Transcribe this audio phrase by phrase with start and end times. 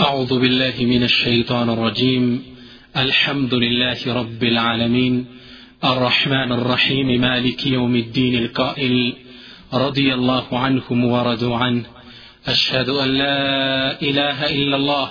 [0.00, 2.42] أعوذ بالله من الشيطان الرجيم.
[2.96, 5.26] الحمد لله رب العالمين.
[5.84, 7.20] الرحمن الرحيم.
[7.20, 9.12] مالك يوم الدين القائل.
[9.74, 11.84] رضي الله عنهم ورضوا عنه.
[12.46, 15.10] أشهد أن لا إله إلا الله.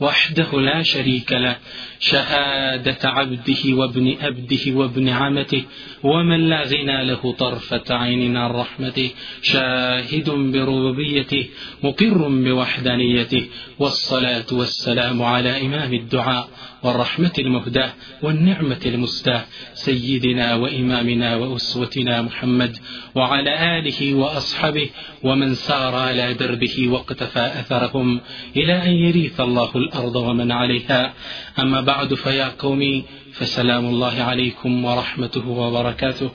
[0.00, 1.56] وحده لا شريك له
[2.00, 5.62] شهادة عبده وابن أبده وابن عمته
[6.02, 9.10] ومن لا غنى له طرفة عين عن رحمته
[9.42, 11.46] شاهد بربوبيته
[11.82, 13.46] مقر بوحدانيته
[13.78, 16.48] والصلاة والسلام على إمام الدعاء
[16.82, 22.76] والرحمة المهداة والنعمة المستاة سيدنا وإمامنا وأسوتنا محمد
[23.14, 24.90] وعلى آله وأصحابه
[25.22, 28.20] ومن سار على دربه واقتفى أثرهم
[28.56, 31.13] إلى أن يريث الله الأرض ومن عليها
[31.59, 32.93] أما بعد فيا قومي
[33.33, 36.29] فسلام الله عليكم ورحمته وبركاته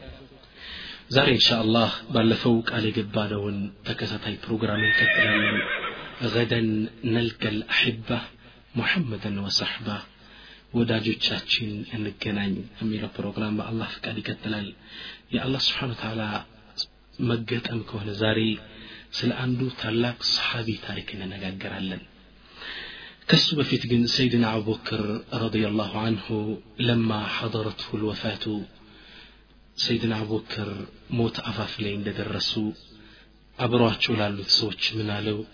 [1.15, 3.57] ዛሬ ኢንሻአላህ ባለፈው ቃል የገባነውን
[3.87, 5.59] ተከታታይ ፕሮግራም እንቀጥላለን
[6.35, 6.69] ገደን
[7.15, 8.09] ነልቀል አሕባ
[8.75, 9.89] ሙሐመድን ወሰሕባ
[10.79, 14.69] ወዳጆቻችን እንገናኝ የሚለው ፕሮግራም በአላህ ፍቃድ ይቀጥላል
[15.35, 16.23] የአላህ ስብሓን ተዓላ
[17.31, 18.41] መገጠም ከሆነ ዛሬ
[19.19, 22.03] ስለ አንዱ ታላቅ ሰሓቢ ታሪክ እንነጋገራለን
[23.30, 28.62] كس بፊት سيدنا أبو بكر رضي الله عنه لما حضرته الوفاة.
[29.76, 32.72] سيدنا أبو بكر موت أفاف لين عند درسو
[33.60, 35.46] أبرواتشو ላሉት ሰዎች منالو.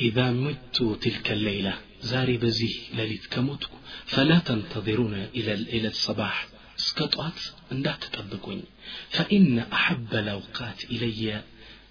[0.00, 3.70] إذا مت تلك الليلة زاري بزيه لليت كموتك
[4.06, 6.48] فلا تنتظرون إلى, الليلة الصباح.
[6.78, 8.64] اسكطات لا تطبقوني
[9.10, 11.42] فإن أحب الأوقات إلي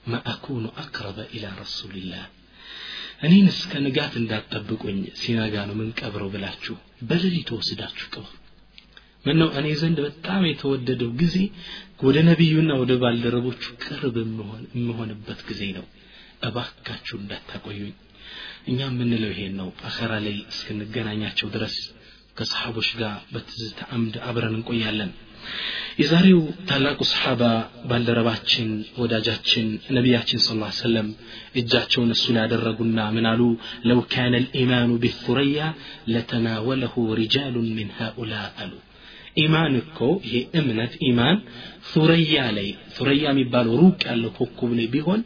[0.08, 2.28] ما أكون أقرب إلى رسول الله
[3.22, 6.76] እኔን እስከ ንጋት እንዳትጠብቁኝ ሲነጋ ነው ምን ቀብረው ብላችሁ
[7.10, 8.34] በሌሊት ወስዳችሁ ቅብሩ
[9.26, 11.38] ምን ነው እኔ ዘንድ በጣም የተወደደው ጊዜ
[12.04, 14.16] ወደ ነቢዩና ወደ ባልደረቦቹ ቅርብ
[14.76, 15.86] የምሆንበት ጊዜ ነው።
[16.48, 17.94] እባካችሁ እንዳታቆዩኝ።
[18.68, 21.76] እኛ የምንለው ይሄን ነው። አኸራ ላይ እስክንገናኛቸው ድረስ
[22.38, 25.12] ከሰሓቦች ጋር በትዝታ አምድ አብረን እንቆያለን
[26.02, 27.44] የዛሬው ታላቁ ሰሓባ
[27.90, 28.68] ባልደረባችን
[29.02, 30.50] ወዳጃችን ነቢያችን ስ
[30.80, 31.08] ሰለም
[31.62, 33.42] እጃቸውን እሱ ላይ ያደረጉና ምን አሉ?
[33.90, 35.60] ለው ካነ ልኢማኑ ቢሱረያ
[36.14, 38.74] ለተናወለሁ ሪጃሉን ምን ሃኡላ አሉ።
[39.38, 41.38] ኢማን እኮ ይሄ እምነት ኢማን
[41.90, 45.22] ሱረያ ላይ ሱረያ የሚባለው ሩቅ ያለው ኮከብ ላይ ቢሆን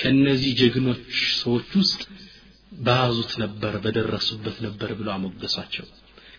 [0.00, 1.04] ከነዚህ ጀግኖች
[1.42, 2.02] ሰዎች ውስጥ
[2.80, 5.86] በያዙት ነበር በደረሱበት ነበር ብሎ አሞገሷቸው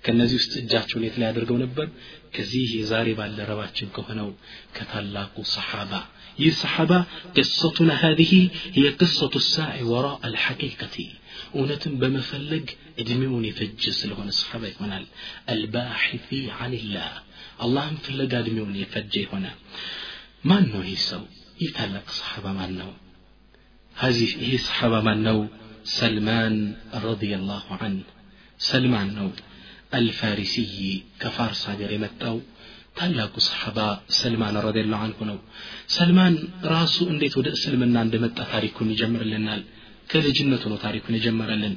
[0.04, 1.86] ከነዚህ ውስጥ እጃቸውን የት ላይ አድርገው ነበር
[2.34, 4.28] ከዚህ የዛሬ ባልደረባችን ከሆነው
[4.76, 5.92] ከታላቁ ሰሓባ
[6.42, 6.92] ይህ ሰሓባ
[7.36, 8.32] ቅሰቱና هذه
[8.76, 10.96] هي قصة الساعي وراء الحقيقة
[11.58, 12.66] እውነትን በመፈለግ
[13.00, 15.04] እድሜውን የፈጀ ስለሆነ ሰሓባ ይሆናል
[15.52, 16.28] አልባሒፊ
[16.64, 17.12] አንላህ
[17.64, 19.46] አላህን ፍለጋ እድሜውን የፈጀ ይሆነ
[20.50, 21.22] ማን ነው ይህ ሰው
[21.62, 22.90] ይህ ታላቅ ሰሓባ ማን ነው
[23.96, 25.38] هذه ይህ ሰሓባ ማን ነው
[25.98, 26.54] ሰልማን
[27.06, 28.08] ረዲየላሁ ዐንህ
[28.60, 29.28] ሰልማን ነው
[29.91, 30.73] አልፋሪሲይ
[31.21, 32.37] ከፋርስ ሀገር የመጣው
[32.97, 33.79] ታላቁ ሰሓባ
[34.17, 35.37] ሰልማን ረዲየላሁ አንሁ ነው።
[35.95, 36.35] ሰልማን
[36.73, 39.61] ራሱ እንዴት ወደ እስልምና እንደመጣ ታሪኩን ይጀምርልናል?
[40.09, 41.75] ከልጅነቱ ነው ታሪኩን የጀመረልን።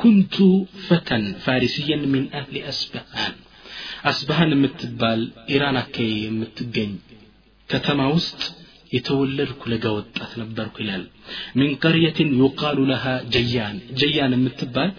[0.00, 0.36] ኩንቱ
[0.86, 3.34] ፈተን ፋሪስየን ሚን አህሊ አስበሃን
[4.10, 5.20] አስበሃን የምትባል
[5.54, 6.92] ኢራን አካባቢ የምትገኝ
[7.68, 8.40] ከተማ ውስጥ
[8.92, 11.02] የተወለድኩ ለጋ ወጣት ነበርኩ ይላል።
[11.58, 13.04] ሚን ቀርየትን ዩቃሉ ለሃ
[13.34, 14.90] ጀያን። ጀያን የምትባል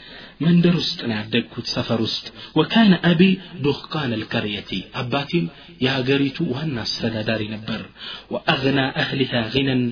[0.44, 2.26] መንደር ውስጥ ነው ያደግኩት ሰፈር ውስጥ
[2.58, 3.22] ወካነ አቢ
[3.64, 4.70] ዱኻን አልቀርየቲ
[5.02, 5.46] አባቴም
[5.84, 7.82] የሀገሪቱ ዋና አስተዳዳሪ ነበር
[8.34, 9.82] ወአግና አህሊሃ ጊነን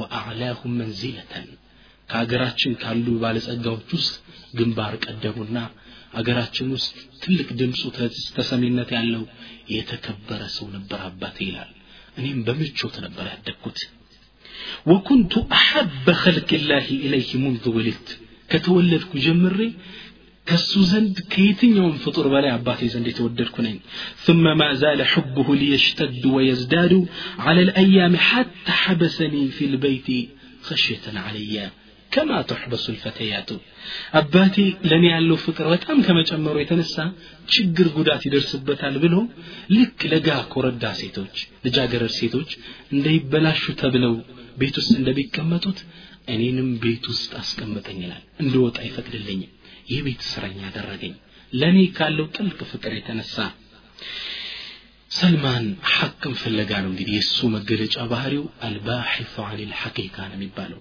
[0.00, 1.48] ወአዕላሁም መንዚለተን
[2.08, 4.14] ከሀገራችን ካሉ ባለጸጋዎች ውስጥ
[4.58, 5.58] ግንባር ቀደሙና
[6.20, 6.90] አገራችን ውስጥ
[7.22, 7.82] ትልቅ ድምፁ
[8.36, 9.22] ተሰሚነት ያለው
[9.74, 11.70] የተከበረ ሰው ነበር አባቴ ይላል
[12.18, 13.78] እኔም በምቾት ነበር ያደግኩት
[14.90, 18.10] ወኩንቱ አሐበ ኸልቅ ላህ ኢለይህ ሙንዙ ውልድት
[18.52, 19.58] ከተወለድኩ ጀምሬ
[20.46, 23.76] ከሱ ዘንድ ከየትኛውም ፍጡር በላይ አባቴ ዘንድ የተወደድኩ ነኝ
[24.26, 26.92] ثم ما زال حبه ليشتد ويزداد
[27.44, 30.08] على الأيام حتى حبسني في البيت
[30.68, 31.54] خشية علي
[32.12, 33.50] كما تحبس الفتيات
[34.20, 34.56] አባቴ
[34.90, 36.96] ለእኔ ያለው ፍቅር በጣም ከመጨመሩ የተነሳ
[37.54, 39.14] ችግር ጉዳት ይደርስበታል ብሎ
[39.76, 41.36] ልክ ለጋ ኮረዳ ሴቶች
[41.66, 42.50] ልጃገረድ ሴቶች
[42.94, 44.14] እንዳይበላሹ ተብለው
[44.60, 45.78] ቤት ውስጥ እንደሚቀመጡት
[46.27, 49.53] እኔንም ቤት ውስጥ አስቀምጠኝ ይላል። እንድወጣ አይፈቅድልኝም።
[49.91, 51.13] የቤት እስረኛ አደረገኝ።
[51.53, 53.35] ለእኔ ካለው ጥልቅ ፍቅር የተነሳ
[55.11, 60.79] ሰልማን ሐቅም ፍለጋ ነው እንግዲህ የእሱ መገለጫ ባህሪው አልባሒፉ አን ልሐቂቃ ነው የሚባለው።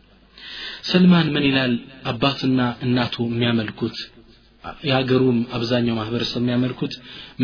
[0.84, 1.72] ሰልማን ምን ይላል?
[2.10, 3.96] አባትና እናቱ የሚያመልኩት
[4.84, 6.94] የሀገሩም አብዛኛው ማህበረሰብ የሚያመልኩት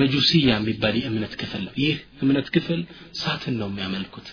[0.01, 2.81] መጁሲያ የሚባል የእምነት ክፍል ነው። ይህ እምነት ክፍል
[3.21, 4.29] ሳትን ነው የሚያመልኩት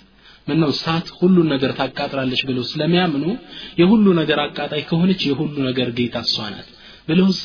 [0.49, 3.25] ምነው ሳት ሁሉን ነገር ታቃጥላለች ብለው ስለሚያምኑ
[3.81, 6.69] የሁሉ ነገር አቃጣይ ከሆነች የሁሉ ነገር ጌታ እሷ ናት
[7.09, 7.39] ብለውስ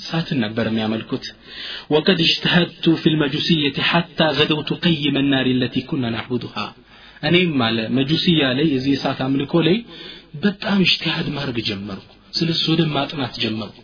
[0.00, 1.24] እሳትን ነበር የሚያመልኩት።
[1.94, 6.56] ወቀድ እጅተሀድቱ ፊ ልመጁስየት ሐታ ገደውቱ ቀይመ ናሪ ለቲ ኩና ናዕቡዱሃ
[7.22, 9.76] እኔም አለ መጁስያ ላይ የዚህ እሳት አምልኮ ላይ
[10.44, 13.76] በጣም እጅትሃድ ማድረግ ጀመርኩ። ስለ እሱ ወደ ማጥናት ጀመርኩ።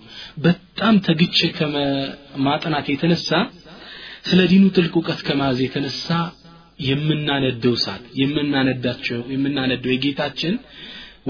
[0.44, 3.28] በጣም ተግቼ ከማጥናት የተነሳ
[4.28, 6.08] ስለ ዲኑ ጥልቅ እውቀት ከመያዝ የተነሳ
[6.87, 10.55] የምናነደው እሳት የምናነዳቸው የምናነደው የጌታችን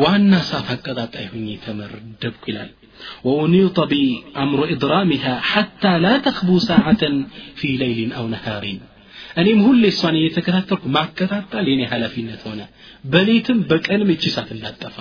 [0.03, 2.71] ዋና እሳት አቀጣጣይ ሁኜ ተመረደብኩ ይላል
[3.27, 7.03] وأنيط بأمر إضرامها حتى لا تخبو ساعة
[7.59, 8.65] في ليل أو نهار
[9.41, 12.61] እኔም ሁሌ እሷን እየተከታተልኩ ማከታተል የኔ ኃላፊነት ሆነ
[13.13, 14.95] በሌትም በቀንም እቺ እሳት እንዳጠፋ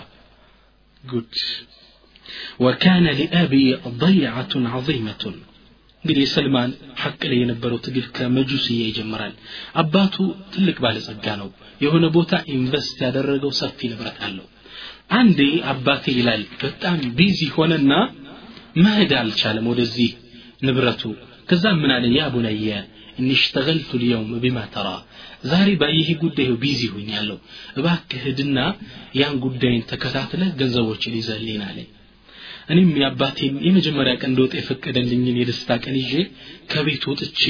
[1.05, 1.33] ጉድ
[2.65, 3.67] وكان لأبي
[4.05, 5.25] ضيعة عظيمة
[6.04, 6.70] እንግዲህ የሰልማን
[7.02, 9.34] ሐቅ ላይ የነበረው ትግል ከመጁስያ ይጀምራል።
[9.82, 10.16] አባቱ
[10.54, 11.50] ትልቅ ባለጸጋ ነው።
[11.82, 14.48] የሆነ ቦታ invest ያደረገው ሰፊ ንብረት አለው።
[15.18, 15.40] አንዴ
[15.72, 17.94] አባቴ ይላል በጣም busy ሆነና
[18.80, 20.10] መሄድ አልቻለም ወደዚህ
[20.66, 21.04] ንብረቱ።
[21.50, 22.06] ከዛ ምን አለ?
[22.18, 22.68] يا بني
[23.20, 23.30] إني
[24.02, 24.90] اليوم بما ترى
[25.52, 27.38] ዛሬ ባየህ ጉዳይ busy ሁኛለሁ
[27.78, 28.60] እባክህ ሂድና
[29.20, 31.88] ያን ጉዳይን ተከታትለህ ገንዘቦችን ይዘህልኝ አለኝ
[32.73, 36.13] እኔም የአባቴን የመጀመሪያ ቀን እንደወጣ የፈቀደልኝን የደስታ ቀን ይዤ
[36.73, 37.43] ከቤት ወጥቼ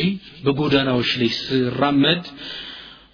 [0.47, 2.25] በጎዳናዎች ላይ ስራመድ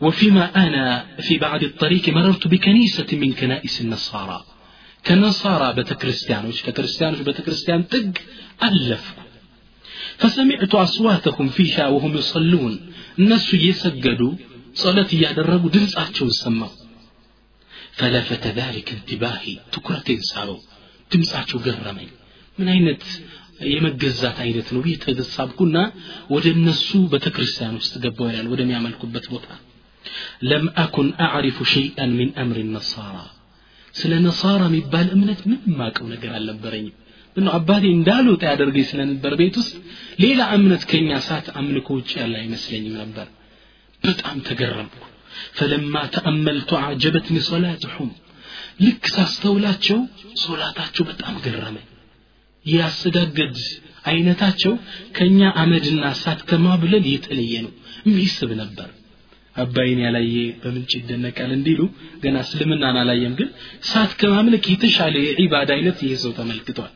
[0.06, 0.84] وفيما أنا
[1.26, 4.38] في بعد الطريق مررت بكنيسة من كنائس النصارى
[5.06, 8.14] كنصارى بتكريستيانوش ككريستيانوش بتكريستيان تق
[8.68, 9.18] ألفك
[10.20, 12.72] فسمعت أصواتهم فيها وهم يصلون
[13.18, 14.32] الناس يسجدوا
[14.84, 16.72] صلاة يادرقوا دمس أحشو السماء
[17.98, 20.56] فلفت ذلك انتباهي تكرتين سارو
[21.10, 22.08] دمس أحشو قرمي
[22.58, 22.86] من أين
[23.72, 25.76] የመገዛት አይነት ነው ብዬ ተሳብኩና
[26.34, 29.48] ወደ እነሱ ቤተክርስቲያን ውስጥ ገባው ይላል ወደሚያመልኩበት ቦታ
[30.50, 33.16] ለም አኩን አዕሪፉ ሸይአን ሚን አምሪ ነሳራ
[33.94, 36.96] ስለ ነሳራ የሚባል እምነት ምንም ማቀው ነገር አልነበረኝም
[37.36, 39.74] ምነው አባቴ እንዳልወጣ ያደርገኝ ስለነበር ቤት ውስጥ
[40.24, 43.28] ሌላ እምነት ከኛ ሳት አምልኮ ውጭ ያለ አይመስለኝም ነበር
[44.02, 44.96] በጣም ተገረምኩ
[45.58, 48.10] ፈለማ ተአመልቱ አጀበትኒ ሶላትሁም
[48.79, 49.99] ልክ ሳስተውላቸው
[50.41, 51.85] ሶላታቸው በጣም ገረመኝ
[52.65, 53.57] የአሰጋገድ
[54.05, 54.73] አይነታቸው
[55.17, 57.73] ከኛ አመድና እሳት ከማብለል የተለየ ነው።
[58.07, 58.89] የሚስብ ነበር።
[59.55, 61.81] አባይን ያላየ በምንጭ ይደነቃል እንዲሉ
[62.23, 63.49] ገና እስልምናን አላየም ግን
[63.83, 66.91] እሳት ከማምለክ የተሻለ የዒባድ አይነት ይህ ሰው ተመልክቷል።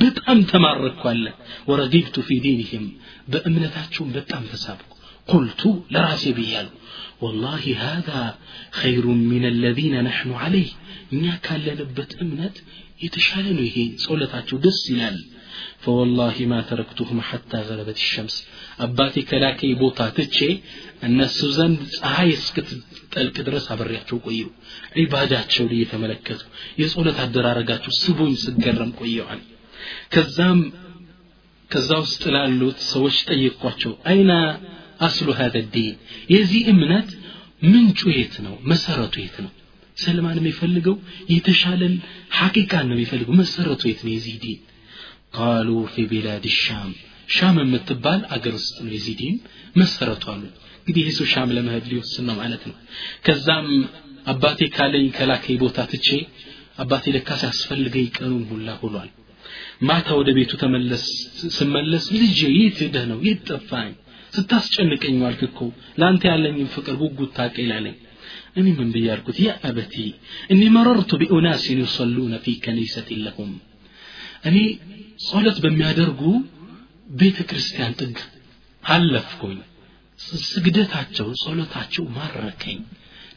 [0.00, 1.24] በጣም ተማረኳለ
[1.70, 2.84] ወረጊብቱ ፊ ዲንህም
[3.32, 4.88] በእምነታቸውም በጣም ተሳብኩ።
[5.28, 5.62] ቁልቱ
[5.94, 6.68] ለራሴ ብያሉ
[7.23, 8.21] والله هذا
[8.81, 10.69] خير من الذين نحن عليه
[11.15, 12.55] እኛ ካለንበት እምነት
[13.05, 15.17] የተሻለ ነው ይሄ ጸሎታቸው ደስ ይላል
[15.83, 18.35] فوالله ما تركتهم حتى غربت الشمس
[18.85, 20.37] አባቴ ከላከይ ቦታ ትቼ
[21.07, 24.49] እነሱ ዘንድ ፀሐይ እስክትጠልቅ ድረስ አብሬያቸው ቆየው
[25.01, 26.41] ዒባዳቸው ላይ የተመለከቱ
[26.81, 29.41] የጸሎት አደራረጋቸው ስቦኝ ስገረም ቆየዋል
[30.15, 30.59] ከዛም
[31.71, 34.31] ከዛ ውስጥ ላሉት ሰዎች ጠየቅኳቸው አይና
[35.02, 35.94] አስሉ ሀደ ዲን።
[36.34, 37.08] የዚህ እምነት
[37.64, 38.54] ምንጩ የት ነው?
[38.70, 39.52] መሰረቱ የት ነው?
[39.96, 40.94] ሰልማን የሚፈልገው
[41.34, 41.94] የተሻለን
[42.38, 44.60] ሐቂቃን ነው የሚፈልገው። መሰረቱ የት ነው የዚህ ዲን?
[45.36, 46.92] ቃሉ ፊ ቢላድ ሻም።
[47.28, 49.36] ሻም የምትባል አገር ውስጥ ነው የዚህ ዲን
[49.76, 50.42] መሰረቱ አሉ።
[50.80, 52.76] እንግዲህ ይህ ሻም ለመሄድ ሊወስን ነው ማለት ነው።
[53.26, 53.68] ከዛም
[54.26, 56.08] አባቴ ካለኝ ከላከኝ ቦታ ትቼ
[56.82, 59.10] አባቴ ለካ ሲያስፈልገኝ ቀኑን ሁላ ሁሏል
[59.88, 61.04] ማታ ወደ ቤቱ ተመለስ
[61.56, 63.18] ስመለስ ልጄ የት ሄደህ ነው?
[63.26, 63.90] የት ጠፋኝ
[64.32, 65.58] ስታስጨንቀኝ ዋልክ እኮ
[65.98, 67.96] ለአንተ ያለኝን ፍቅር ጉጉት ታውቅ ይላለኝ።
[68.56, 69.06] እኔ ምን ብዬ
[69.40, 69.94] ያ አበቲ
[70.52, 73.52] እኒ መረርቱ ቢኡናሲን ዩሰሉነ ፊ ከኒሰትን ለሁም
[74.48, 74.56] እኔ
[75.24, 76.20] ጸሎት በሚያደርጉ
[77.14, 78.16] ቤተ ክርስቲያን ጥግ
[78.84, 79.58] አለፍኩኝ።
[80.46, 82.80] ስግደታቸው ጸሎታቸው ማረከኝ።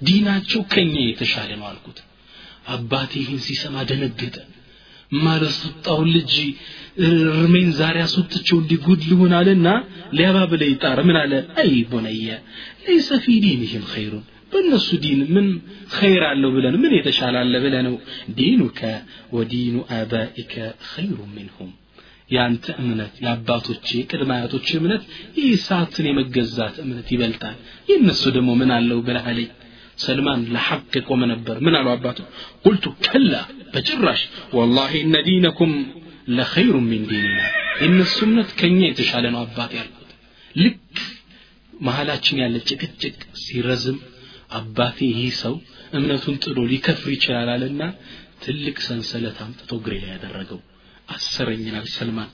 [0.02, 2.00] ዲናቸው ከኛ የተሻለ ነው አልኩት።
[2.68, 4.36] አባቴ ይህን ሲሰማ ደነገጠ።
[5.20, 6.34] የማላስወጣውን ልጅ
[7.06, 9.34] እርሜን ዛሬ አስወጥቼው እንዲህ ጉድ ልሆን
[10.19, 11.33] ሊያባብለ ይጣር ምን አለ
[11.63, 12.29] አይ ቦነየ
[12.85, 15.47] ለይሰ ፊ ዲንህም ኸይሩን በእነሱ ዲን ምን
[15.97, 17.95] ኸይር አለው ብለን ምን የተሻለ አለ ብለ ነው
[18.39, 18.81] ዲኑከ
[19.37, 20.55] ወዲኑ አባኢከ
[20.91, 21.71] ኸይሩ ሚንሁም
[22.31, 25.05] ያንተ እምነት የአባቶች ቅድመ አያቶች እምነት
[25.39, 27.57] ይህ ሰዓትን የመገዛት እምነት ይበልጣል
[27.89, 29.49] የእነሱ ደግሞ ምን አለው ብለህ አለኝ
[30.05, 32.19] ሰልማን ለሐቅ የቆመ ነበር ምን አለው አባቱ
[32.65, 33.33] ቁልቱ ከላ
[33.73, 34.21] በጭራሽ
[34.59, 35.73] ወላሂ እነ ዲነኩም
[36.37, 37.41] ለኸይሩ ሚን ዲንና
[37.76, 38.18] የእነሱ
[38.60, 40.12] ከኛ የተሻለ ነው አባት ያልኩት
[40.56, 40.80] ልክ
[41.82, 43.98] መሀላችን ያለ ጭቅጭቅ ሲረዝም
[44.58, 45.56] አባቴ ይህ ሰው
[45.98, 47.82] እምነቱን ጥሎ ሊከፍር ይችላል አለና
[48.44, 50.60] ትልቅ ሰንሰለት አምጥቶ እግሬ ላይ ያደረገው
[51.16, 51.66] አሰረኝ
[51.96, 52.30] ሰልማን።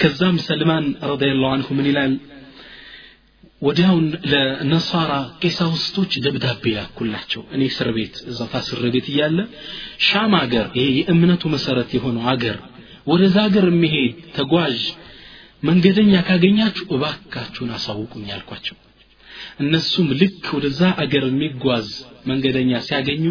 [0.00, 2.12] ከዛም ሰልማን ረዲየላሁ አንሁ ምን ይላል?
[3.62, 9.38] ወዲያውን ለነሳራ ቄሳውስቶች ደብዳቤ ላኩላቸው። እኔ እስር ቤት እዛ ታስር ቤት እያለ
[10.06, 12.56] ሻም አገር ይሄ የእምነቱ መሰረት የሆነው አገር
[13.06, 14.76] ወደዛ ሀገር የሚሄድ ተጓዥ
[15.62, 18.76] መንገደኛ ካገኛችሁ እባካችሁን አሳውቁኝ አልኳቸው።
[19.62, 21.88] እነሱም ልክ ወደዛ አገር የሚጓዝ
[22.30, 23.24] መንገደኛ ሲያገኙ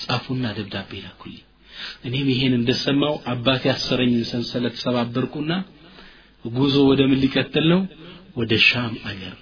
[0.00, 1.44] ጻፉና ደብዳቤ ላኩልኝ።
[2.06, 5.52] እኔም ይሄን እንደሰማው አባት ያሰረኝን ሰንሰለት ሰባበርኩና
[6.44, 7.80] ጉዞ ወደ ምን ሊቀጥል ነው?
[8.38, 9.36] ወደ ሻም አገር።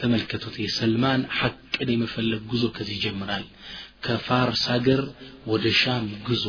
[0.00, 3.44] ተመልከቱት የሰልማን ሐቅን የመፈለግ ጉዞ ከዚህ ይጀምራል።
[4.04, 5.00] ከፋርስ ሀገር
[5.46, 6.44] ወደ ሻም ጉዞ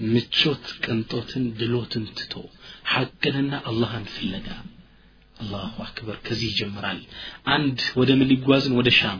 [0.00, 2.44] مشوت كنتوتن دلوتن تتو
[2.84, 4.58] حقنا الله فيلقا
[5.42, 7.00] الله أكبر كزي جمرال
[7.46, 9.18] عند ودا ملي قوازن ودا شام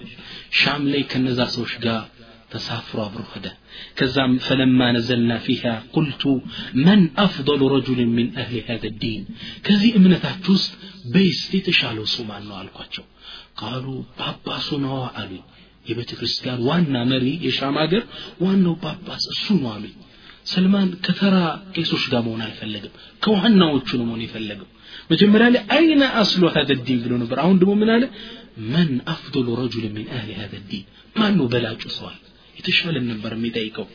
[0.51, 2.09] شام لي كنزا سوشقا
[2.51, 3.53] تسافر أبرو هدا
[3.97, 6.43] كزام فلما نزلنا فيها قلت
[6.75, 9.27] من أفضل رجل من أهل هذا الدين
[9.65, 10.73] كزي إمنا تحتوس
[11.05, 12.67] بيس دي تشالو سومان نوع
[13.57, 15.41] قالوا بابا سنوا علي
[15.89, 18.05] يبتكرس قال وأنا مري يشام أقر
[18.41, 19.93] وأنا بابا سنوا علي
[20.47, 21.37] ሰልማን ከተራ
[21.75, 22.93] ቄሶች ጋር መሆን አልፈለግም።
[23.23, 24.69] ከዋናዎቹ ነው መሆን የፈለገው።
[25.11, 28.05] መጀመሪያ ላይ አይነ አስሉ ሀደ ዲን ብሎ ነበር። አሁን ደግሞ ምን አለ?
[28.73, 30.85] መን አፍضሉ ረጁል ምን አህሊ ሀደ ዲን?
[31.17, 32.19] ማን በላጩ ሰዋል
[32.57, 33.87] የተሻለን ነበር የሚጠይቀው።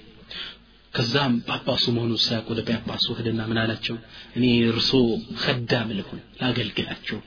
[0.93, 3.95] ከዛም ጳጳሱ መሆኑ ሲያውቅ ወደ ጳጳሱ ሄደና ምን አላቸው?
[4.37, 4.91] እኔ እርሶ
[5.41, 7.19] ከዳም ልሁን ላገልግላቸው።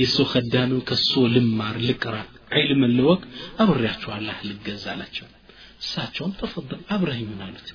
[0.00, 2.16] የእሱ ከዳሚው ከእሱ ልማር ልቅራ
[2.58, 3.20] ዒልምን ልወቅ
[3.62, 5.26] አብሬያቸው አላህ ልገዛ አላቸው።
[5.82, 7.68] እሳቸውም ተፈضል አብረህኙን አሉት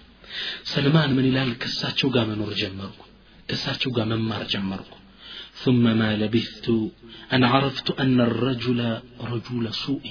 [0.72, 3.00] ሰልማን ምን ይላል ከእሳቸው ጋር መኖር ጀመርኩ
[3.48, 4.92] ከእሳቸው ጋር መማር ጀመርኩ
[5.64, 6.66] ثم ما لبثت
[7.34, 8.80] أن عرفت أن الرجل
[9.32, 10.04] رجل سوء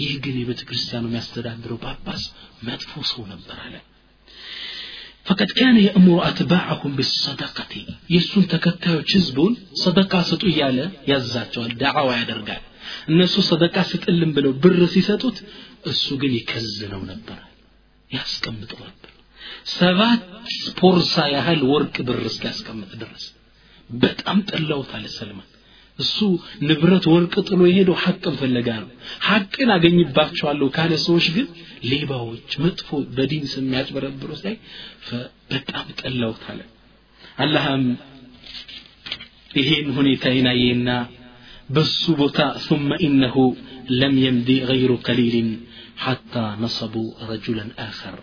[0.00, 2.22] ይህ ግን የቤተ ክርስቲያኑ የሚያስተዳድረው ጳጳስ
[2.66, 3.74] መጥፎ ሰው ነበር አለ
[5.28, 7.72] فقد كان يأمر أتباعهم بالصدقة
[8.14, 9.52] የሱን ተከታዮች ህዝቡን
[9.84, 10.78] ሰደቃ ስጡ እያለ
[11.10, 12.62] ያዛቸዋል ዳዕዋ ያደርጋል
[13.12, 15.36] እነሱ ሰደቃ ስጥልን ብለው ብር ሲሰጡት
[15.92, 17.38] እሱ ግን ይከዝነው ነበር
[18.10, 19.10] ያስቀምጠው ነበር
[19.78, 20.22] ሰባት
[20.80, 23.24] ፖርሳ ያህል ወርቅ ብር እስኪያስቀምጥ ድረስ
[23.90, 25.48] በጣም ጠላውታል ሰልማን
[25.98, 26.18] እሱ
[26.68, 28.90] ንብረት ወርቅ ጥሎ የሄደው ሐቅን ፍለጋ ነው
[29.28, 31.46] ሐቅን አገኝባቸዋለሁ ካለ ሰዎች ግን
[31.92, 34.54] ሌባዎች መጥፎ በዲን ስም የሚያጭበረብሩ ሳይ
[35.52, 36.60] በጣም ጠላውታል
[37.44, 37.84] አላህም
[39.60, 40.90] ይሄን ሁኔታ ይናየና
[41.76, 43.36] በሱ ቦታ ثم إنه
[44.02, 45.36] لم يمضي غير قليل
[46.04, 48.16] حتى نصبوا رجلا آخر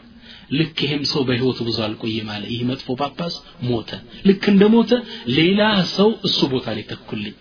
[0.53, 3.35] ልክ ይህም ሰው በህይወቱ ብዙ አልቆየም አለ ይህ መጥፎ ጳጳስ
[3.69, 3.91] ሞተ።
[4.29, 4.93] ልክ እንደ ሞተ
[5.37, 5.61] ሌላ
[5.95, 7.37] ሰው እሱ ቦታ ላይ ተኩልኝ።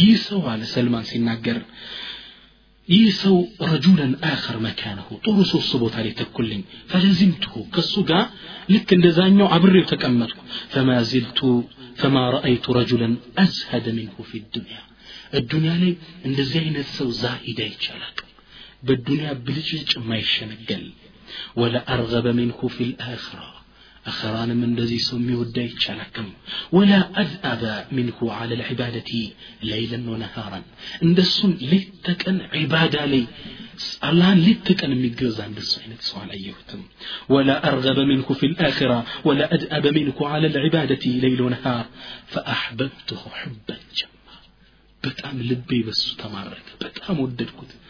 [0.00, 1.58] ይህ ሰው አለ ሰልማን ሲናገር
[2.88, 3.36] ይህ ሰው
[3.68, 6.60] ረጁለን አኸር መካነሁ ጥሩ ሰው እሱ ቦታ ላይ ተኩልኝ።
[6.90, 8.24] ፈለዚምትሁ ከእሱ ጋር
[8.72, 10.38] ልክ እንደዛኛው አብሬው ተቀመጥኩ።
[10.72, 11.40] ፈማ ዚልቱ
[12.00, 14.78] ፈማ ረአይቱ ረጁለን አዝሀደ ሚንሁ ፊ ዱንያ።
[15.38, 15.92] እዱንያ ላይ
[16.28, 18.14] እንደዚህ አይነት ሰው ዛሂድ አይቻላል
[18.82, 20.84] በዱንያ ብልጭልጭ የማይሸነገል
[21.59, 23.39] ወላ አርገበ ሚንሁ ፊ ልአኽራ
[24.09, 26.29] አኸራንም እንደዚህ ሰው የሚወዳ ይቻላክም
[26.75, 27.63] ወላ አዝአበ
[27.97, 29.11] ሚንሁ አለ ልዕባደቲ
[29.69, 30.63] ለይለን ወነሃራን
[31.07, 33.23] እንደሱም ሌት ተቀን ዒባዳ ላይ
[34.07, 36.81] አላህን ሌት ተቀን የሚገዛ እንደሱ አይነት ሰው አላየሁትም
[37.35, 38.93] ወላ አርገበ ሚንሁ ፊ ልአኽራ
[39.27, 41.85] ወላ አድአበ ሚንሁ አለ ልዕባደቲ ለይል ወነሃር
[42.33, 44.17] ፈአሕበብትሁ ሕበን ጀማ
[45.03, 47.84] በጣም ልቤ በሱ ተማረከ በጣም ወደድኩት በቃ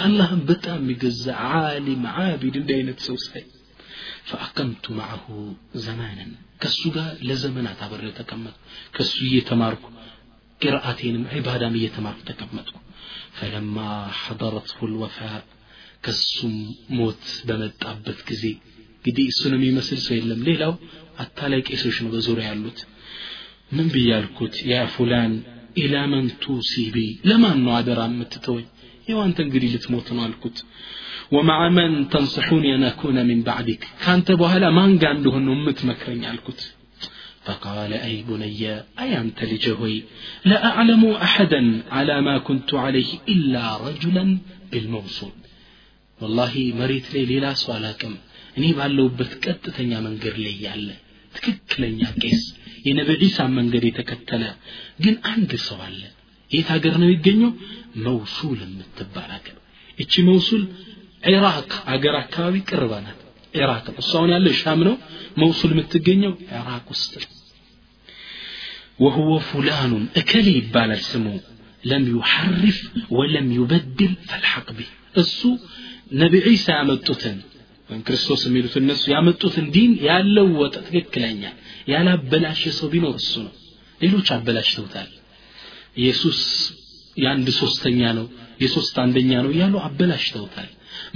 [0.00, 3.44] الله بتا مجزع عالم عابد دينة سوسي.
[4.24, 6.26] فأقمت معه زمانا.
[6.60, 8.54] كسوغا لزمنا تابر يتكمت
[8.94, 9.78] كسوية تمارك
[10.62, 12.68] قراءتين عبادة مية تمارك تكمت.
[13.32, 15.44] فلما حضرت حضرته الوفاء
[16.02, 18.58] كسم موت بمت أبت كزي.
[19.06, 20.74] قدي السنمي مسل سيلم ليلو
[21.18, 22.86] أتالي كيسوشن بزوري علوت
[23.72, 25.42] من بيالكوت؟ يا فلان
[25.78, 28.64] إلى من توصي بي؟ لما أنه عبرا متتوي؟
[29.09, 30.65] عن متتوي يو أنت انقري لتموت نالكوت
[31.31, 36.75] ومع من تنصحوني أن أكون من بعدك كانت بهلا ما عنده أمت مكرني الكت
[37.43, 40.03] فقال أي بني أي أنت لجهوي
[40.45, 44.37] لا أعلم أحدا على ما كنت عليه إلا رجلا
[44.71, 45.31] بالموصول
[46.21, 48.15] والله مريت لي ليلا سؤالكم
[48.57, 50.89] እኔ ባለውበት ቀጥተኛ መንገድ ላይ ያለ
[51.35, 52.43] ትክክለኛ ቄስ
[52.87, 54.43] የነቢ ዒሳ መንገድ የተከተለ
[55.03, 56.01] ግን አንድ ሰው አለ
[56.51, 57.51] የት ሀገር ነው የሚገኘው
[58.07, 59.57] መውሱል የምትባል ሀገር
[59.97, 60.63] እቺ መውሱል
[61.31, 63.19] ኢራቅ አገር አካባቢ ቅርባ ናት
[63.53, 64.95] ኢራቅ ነው እሱ አሁን ያለው ሻም ነው
[65.43, 67.31] መውሱል የምትገኘው ኢራቅ ውስጥ ነው
[68.99, 71.35] وهو فلان أكلي يبال سمو
[71.83, 72.77] لم يحرف
[73.11, 74.89] ولم يبدل فالحق به
[75.21, 75.39] እሱ
[76.21, 77.37] ነቢ ዒሳ ያመጡትን
[77.89, 81.41] ወይም ክርስቶስ የሚሉት እነሱ ያመጡትን ዲን ያለወጠ ትክክለኛ
[81.93, 83.53] ያላበላሸ ሰው ቢኖር እሱ ነው
[84.01, 85.09] ሌሎች አበላሽተውታል
[85.98, 86.40] ኢየሱስ
[87.16, 88.26] የአንድ ሶስተኛ ነው
[88.62, 90.68] የሶስት አንደኛ ነው እያሉ አበላሽተውታል።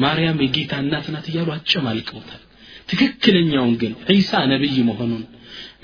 [0.02, 2.42] ማርያም የጌታ እናት ናት እያሉ አጨማልቀውታል።
[2.88, 5.22] ትክክለኛውን ግን ዒሳ ነቢይ መሆኑን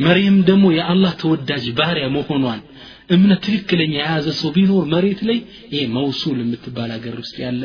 [0.05, 2.61] መርየም ደግሞ የአላህ ተወዳጅ ባሪያ መሆኗን
[3.15, 5.39] እምነት ትክክለኛ የያዘ ሰው ቢኖር መሬት ላይ
[5.73, 7.63] ይሄ መውሱል የምትባል ሀገር ውስጥ ያለ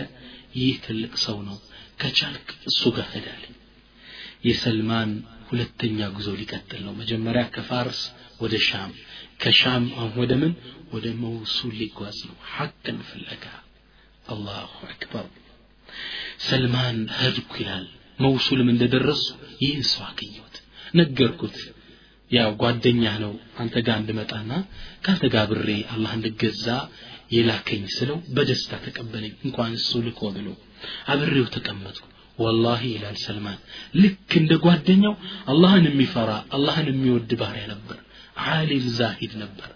[0.60, 1.58] ይህ ትልቅ ሰው ነው።
[2.02, 3.44] ከቻልክ እሱ ጋር ሄዳል
[4.48, 5.12] የሰልማን
[5.50, 8.00] ሁለተኛ ጉዞ ሊቀጥል ነው። መጀመሪያ ከፋርስ
[8.42, 8.92] ወደ ሻም
[9.44, 10.54] ከሻም አሁን ወደ ምን?
[10.94, 13.46] ወደ መውሱል ሊጓዝ ነው። ሐቅን ፍለጋ።
[14.26, 15.26] አላሁ አክበር።
[16.48, 17.86] ሰልማን ሄድኩ ይላል
[18.20, 19.24] መውሱልም እንደደረሱ
[19.64, 20.56] ይህን ሰው አገኘሁት።
[20.96, 21.58] ነገርኩት።
[22.32, 24.52] ያው ጓደኛ ነው አንተ ጋር እንድመጣና
[25.04, 26.68] ከአንተ ጋር ብሬ አላህ እንድገዛ
[27.34, 30.48] የላከኝ ስለው በደስታ ተቀበለኝ። እንኳን እሱ ልኮ ብሎ
[31.12, 32.06] አብሬው ተቀመጥኩ።
[32.40, 33.60] ወላሂ ይላል ሰልማን
[34.02, 35.14] ልክ እንደ ጓደኛው
[35.52, 37.98] አላህን የሚፈራ አላህን የሚወድ ባሪያ ነበር
[38.48, 39.70] عالم زاهد نبر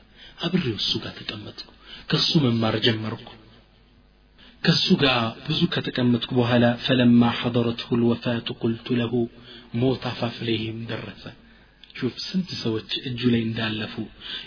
[0.45, 1.67] أبري السوق تكمتك
[2.09, 3.27] كالصوم مار جمرك
[4.63, 5.03] كالسوق
[5.49, 9.13] بزوك تكمتك بهلا فلما حضرته الوفاة قلت له
[9.73, 10.07] موت
[10.37, 11.31] فليهم درثة
[11.99, 14.03] شوف سنت سوت الجلين دالفو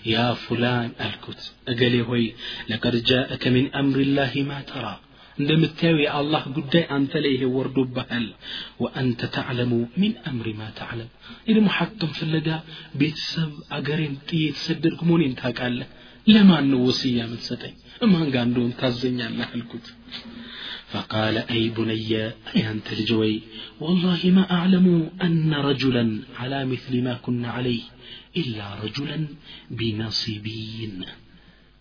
[0.07, 2.35] يا فلان الكت أقلي هوي
[2.71, 5.01] لقد جاءك من أمر الله ما ترى
[5.42, 8.28] እንደምታየው የአላህ ጉዳይ አንተ ላይ ይሄ ወርዶብሃል
[8.84, 9.72] ወአንተ ተዕለሙ
[10.02, 11.10] ሚን አምሪ ማ ተዕለም
[11.48, 12.50] ይህ ደግሞ ሐቅም ፍለጋ
[13.02, 15.90] ቤተሰብ አገሬን ጥዬ የተሰደድኩ መሆኔን ታውቃለህ
[16.34, 17.74] ለማን ነው ወስያ የምትሰጠኝ
[18.06, 19.88] እማን ጋር እንደሆን ታዘኛለህ አልኩት
[20.94, 22.10] فقال أي بني
[22.52, 23.36] أي أنت الجوي
[23.82, 24.88] والله ما أعلم
[25.22, 26.06] أن رجلا
[26.40, 27.84] على مثل ما كنا عليه
[28.38, 29.18] إلا رجلا
[29.80, 30.96] بنصيبين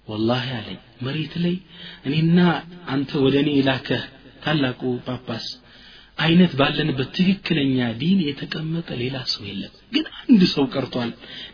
[0.10, 1.56] ወላሂ አለኝ። መሬት ላይ
[2.08, 2.38] እኔና
[2.94, 4.04] አንተ ወደ እኔ የላከህ
[4.44, 5.46] ታላቁ ጳጳስ
[6.18, 11.12] አይነት ባለንበት ትክክለኛ ዲን የተቀመጠ ሌላ ሰው የለም። ግን አንድ ሰው ቀርቷል።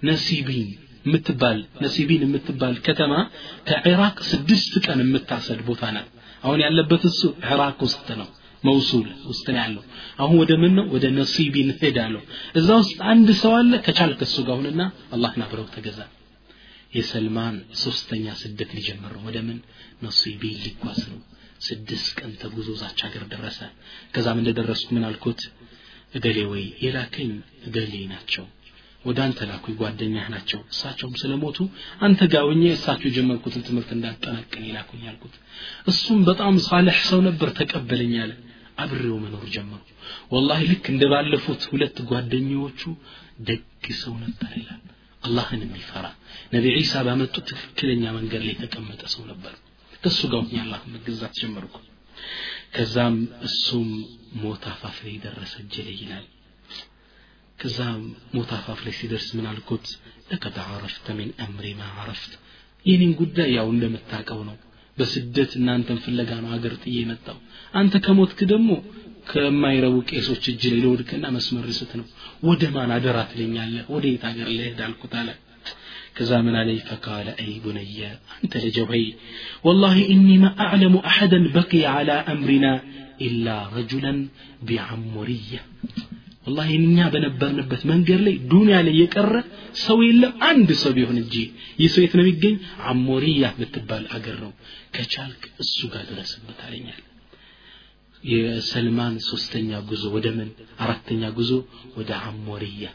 [0.09, 0.69] ነሲቢን
[1.05, 3.13] የምትባል ነሲቢን የምትባል ከተማ
[3.67, 6.07] ከኢራቅ ስድስት ቀን የምታሰድ ቦታ ናት።
[6.43, 8.29] አሁን ያለበት እሱ ኢራቅ ውስጥ ነው
[8.63, 9.83] መውሱል ውስጥ ነው ያለው።
[10.19, 10.85] አሁን ወደ ምን ነው?
[10.93, 12.21] ወደ ነሲቢን ሄዳለሁ
[12.59, 14.81] እዛ ውስጥ አንድ ሰው አለ። ከቻልክ እሱ ጋር ሁንና
[15.13, 15.99] አላህን አብረው ተገዛ።
[16.95, 19.57] የሰልማን ሶስተኛ ስደት ሊጀምር ነው ወደ ምን?
[20.03, 21.19] ነሲቢን ሊጓዝ ነው።
[21.61, 23.59] ስድስት ቀን ተጉዞ ዛች ሀገር ደረሰ።
[24.13, 25.41] ከዛም እንደደረስኩ ምን አልኩት?
[26.15, 27.31] እገሌ ወይ የላከኝ
[27.67, 28.45] እገሌ ናቸው።
[29.05, 31.57] ወደ አንተ ላኩኝ ጓደኛህ ናቸው። እሳቸውም ስለሞቱ
[32.05, 35.35] አንተ ጋር ሆኜ እሳቸው የጀመርኩትን ትምህርት እንዳጠናቅን ይላኩኝ አልኩት።
[35.87, 38.33] እሱም በጣም ሳልሕ ሰው ነበር ተቀበለኝ አለ።
[38.77, 39.81] አብሬው መኖር ጀመሩ
[40.33, 42.81] ወላሂ ልክ እንደ ባለፉት ሁለት ጓደኛዎቹ
[43.47, 43.63] ደግ
[44.01, 44.81] ሰው ነበር ይላል
[45.25, 46.05] አላህን የሚፈራ
[46.53, 49.53] ነቢ ዒሳ ባመጡት ትክክለኛ መንገድ ላይ የተቀመጠ ሰው ነበር።
[50.01, 51.75] ከእሱ ጋር ሆኜ አላህን መገዛት ጀመርኩ።
[52.75, 53.15] ከዛም
[53.47, 53.89] እሱም
[54.41, 56.25] ሞት አፋፍ ላይ ደረሰ እጄ ላይ ይላል።
[57.59, 58.01] ከዛም
[58.35, 59.85] ሞት አፋፍ ላይ ሲደርስ ምን አልኩት?
[60.29, 62.33] ለቀድ አረፍተ ሚን አምሪ ማ አረፍት
[62.85, 64.57] የኔን ጉዳይ ያው እንደምታውቀው ነው።
[64.97, 67.37] በስደት እናንተን ፍለጋ ነው ሀገር ጥዬ የመጣው።
[67.73, 68.69] አንተ ከሞትክ ደግሞ
[69.30, 72.06] ከማይረቡ ቄሶች እጅ ላይ ለወድቅና መስመር ስት ነው
[72.48, 75.28] ወደ ማን አደራ ትለኛለህ ወደ የት ሀገር ልሄድ አልኩት አለ
[76.16, 77.98] ከዛ ምን አለይ ፈቃለ አይ ቡነየ
[78.36, 79.04] አንተ ልጀወይ
[79.66, 82.66] ወላሂ እኒ ማ አዕለሙ አሐደን በቂየ ዓላ አምሪና
[83.26, 83.46] ኢላ
[83.76, 84.18] ረጁለን
[84.68, 85.52] ቢዓሙርያ
[86.46, 89.32] ወላሂ እኛ በነበርንበት መንገድ ላይ ዱንያ ላይ የቀረ
[89.82, 91.36] ሰው የለም አንድ ሰው ቢሆን እንጂ
[91.82, 92.54] ይህ ሰው የት ነው የሚገኝ
[92.92, 94.52] አሞሪያ የምትባል አገር ነው
[94.96, 97.00] ከቻልክ እሱ ጋር ድረስበት አለኛል
[98.25, 100.49] የሰልማን ሶስተኛ ጉዞ ወደ ምን?
[100.83, 101.51] አራተኛ ጉዞ
[101.97, 102.85] ወደ አሞሪያ።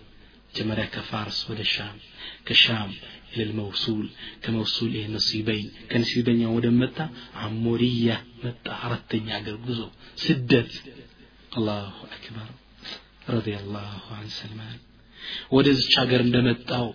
[0.46, 1.98] መጀመሪያ ከፋርስ ወደ ሻም
[2.46, 2.92] ከሻም
[3.34, 4.06] ለልመውሱል
[4.42, 6.96] ከመውሱል ይሄ ነሲበይን ከነሲበኛ ወደ መጣ
[7.44, 8.08] አሞሪያ
[8.44, 9.80] መጣ። አራተኛ አገር ጉዞ
[10.18, 10.72] ስደት።
[11.52, 12.48] አላሁ አክበር።
[13.28, 14.78] ረዲየላሁ አን ሰልማን።
[15.56, 16.86] ወደዚች ሀገር እንደመጣው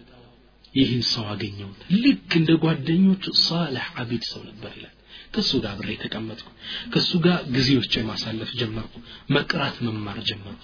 [0.75, 4.94] ይህን ሰው አገኘሁት። ልክ እንደ ጓደኞቹ ሳልሕ አቢድ ሰው ነበር ይላል
[5.35, 6.47] ከእሱ ጋር አብሬ ተቀመጥኩ።
[6.93, 8.93] ከእሱ ጋር ጊዜዎች ማሳለፍ ጀመርኩ።
[9.35, 10.63] መቅራት መማር ጀመርኩ።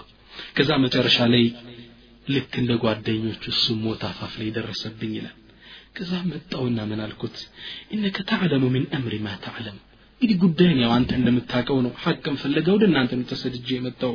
[0.58, 1.46] ከዛ መጨረሻ ላይ
[2.28, 5.38] ልክ እንደ ጓደኞቹ እሱ ሞት አፋፍ ላይ ደረሰብኝ ይላል።
[5.96, 7.38] ከዛ መጣውና ምን አልኩት?
[7.94, 9.78] إنك تعلم من أمري ما تعلم.
[10.22, 14.14] እንግዲህ ጉዳይን ያው አንተ እንደምታውቀው ነው። ሐቅም ፍለጋ ወደ እናንተ ተሰድጄ የመጣው።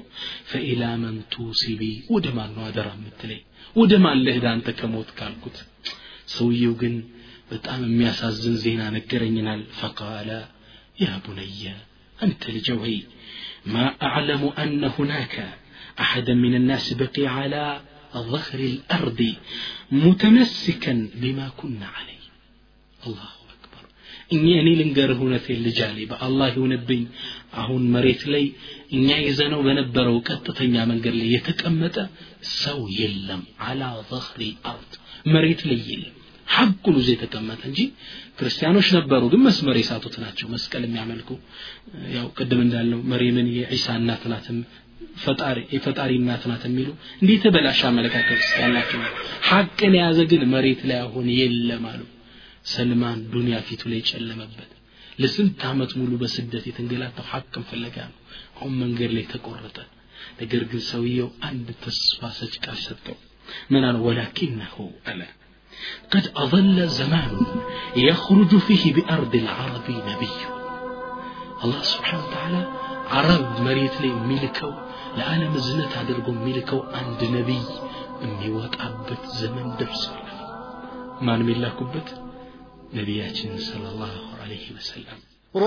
[0.50, 1.82] فإلى من توصي بي
[2.14, 3.40] ወደ ማን ነው አደራ የምትለኝ?
[3.76, 5.08] ወደ ማን ልሂድ አንተ ከሞት?
[5.18, 5.56] ካልኩት።
[6.36, 6.94] ሰውየው ግን
[7.51, 10.29] በጣም የሚያሳዝን ዜና ነገረኝናል ፈቃለ
[11.03, 11.63] ያ ቡነየ
[12.17, 12.95] አንተ ልጀ ወይ
[13.73, 13.77] ማ
[14.09, 15.35] አዕለሙ አነ ሁናከ
[16.05, 17.63] أحدا من الناس بقي على
[18.31, 19.19] ظهر الأرض
[20.03, 22.23] متمسكا بما كنا عليه
[22.99, 23.83] الله أكبر
[24.35, 27.01] እኛ እኔ ልንገርህ እውነቴን ልጃሌ በአላህ ይሁንብኝ
[27.61, 28.45] አሁን መሬት ላይ
[28.97, 31.97] እኛ ይዘነው በነበረው ቀጥተኛ መንገድ ላይ የተቀመጠ
[32.63, 34.91] ሰው የለም አላ ظهر الأرض
[35.35, 36.14] መሬት ላይ የለም
[36.46, 37.80] ሐቁን ይዞ የተቀመጠ እንጂ
[38.38, 41.30] ክርስቲያኖች ነበሩ ግን መስመር የሳቱት ናቸው መስቀል የሚያመልኩ።
[42.16, 44.58] ያው ቅድም እንዳልነው መርየምን የዒሳ እናት ናትም
[45.22, 46.88] ፈጣሪ የፈጣሪ እናት ናት የሚሉ
[47.20, 49.00] እንዲህ የተበላሸ አመለካከት ያላቸው
[49.48, 52.02] ሐቅን የያዘ ግን መሬት ላይ አሁን የለም አሉ።
[52.66, 54.70] ሰልማን ዱንያ ፊቱ ላይ ጨለመበት።
[55.18, 58.18] ለስንት ዓመት ሙሉ በስደት የተንገላታው ሐቅን ፍለጋ ነው።
[58.56, 59.78] አሁን መንገድ ላይ ተቆረጠ።
[60.40, 63.16] ነገር ግን ሰውየው አንድ ተስፋ ሰጭ ቃል ሰጠው።
[63.72, 63.96] ምን አለ?
[64.06, 65.20] ወላኪነሁ አለ
[66.13, 67.33] قد أظل زمان
[68.07, 70.35] يخرج فيه بأرض العرب نبي
[71.63, 72.61] الله سبحانه وتعالى
[73.15, 74.71] عرب مريت لي ملكو
[75.17, 77.63] ለዓለም እዝነት አድርጎ የሚልከው አንድ ነቢይ
[78.25, 80.21] የሚወጣበት ዘመን ደርሷል
[81.27, 82.09] ማን የሚላኩበት
[82.99, 85.19] ነቢያችን ሰለላሁ ዐለይሂ ወሰለም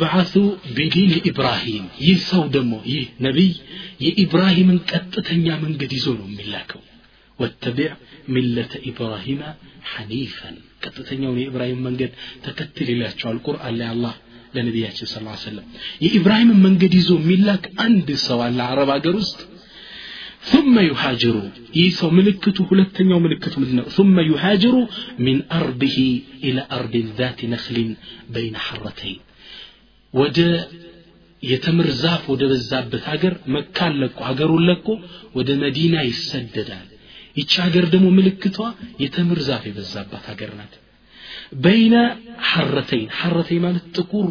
[0.00, 0.34] ዩብዓቱ
[0.76, 3.50] ቢዲን ኢብራሂም ይህ ሰው ደግሞ ይህ ነቢይ
[4.04, 6.82] የኢብራሂምን ቀጥተኛ መንገድ ይዞ ነው የሚላከው
[7.38, 7.90] ወተቢዕ
[8.34, 9.42] ሚለተ ኢብራሂመ
[9.90, 12.12] ሐኒፈን ቀጥተኛውን የኢብራሂም መንገድ
[12.46, 14.14] ተከትል ይላቸዋል ቁርአን ላይ አላህ
[14.56, 15.66] ለነቢያችን ስ ሰለም
[16.04, 19.38] የኢብራሂምን መንገድ ይዞ የሚላክ አንድ ሰው አለ አረብ ሀገር ውስጥ
[20.52, 21.36] ثم يهاجر
[21.76, 24.74] يسو ملكته هلتنيو ملكته مدنة ثم يهاجر
[25.26, 25.98] من أرضه
[26.46, 27.76] إلى أرض ذات نخل
[28.36, 29.18] بين حرتين
[30.13, 30.39] ወደ
[31.43, 34.87] የተምር ዛፍ ወደ በዛበት ሀገር መካን ለቆ ሀገሩን ለቆ
[35.37, 36.87] ወደ መዲና ይሰደዳል።
[37.37, 38.57] ይቺ ሀገር ደግሞ ምልክቷ
[39.03, 40.73] የተምር ዛፍ የበዛባት ሀገር ናት።
[41.63, 41.95] በይነ
[42.49, 44.27] ሐረተይን ሐረተይን ማለት ጥቁር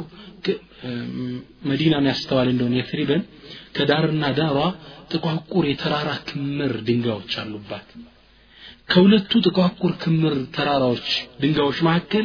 [1.69, 3.23] መዲናን ያስተዋል እንደሆነ የትሪበን
[3.77, 4.59] ከዳርና ዳሯ
[5.13, 7.89] ጥቋቁር የተራራ ክምር ድንጋዮች አሉባት።
[8.91, 11.09] ከሁለቱ ጥቋቁር ክምር ተራራዎች
[11.43, 12.25] ድንጋዮች መካከል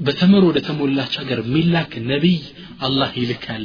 [0.00, 2.40] በተምር ወደ ተሞላች ሀገር ሚላክ ነቢይ
[2.86, 3.62] አላህ ይልካል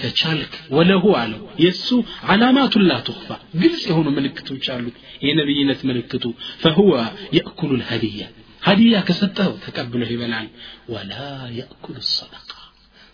[0.00, 1.88] ከቻልክ ወለሁ አለው የእሱ
[2.32, 3.28] ዓላማቱን ላ ትኽፋ
[3.62, 6.24] ግልጽ የሆኑ ምልክቶች አሉት የነቢይነት ምልክቱ
[6.62, 6.92] ፈሁወ
[7.36, 8.28] የእኩሉ ልሀዲያ
[8.62, 10.46] ሀዲያ ከሰጠው ተቀብሎ ይበላል
[10.94, 11.14] ወላ
[11.58, 12.50] የእኩሉ ሰደቃ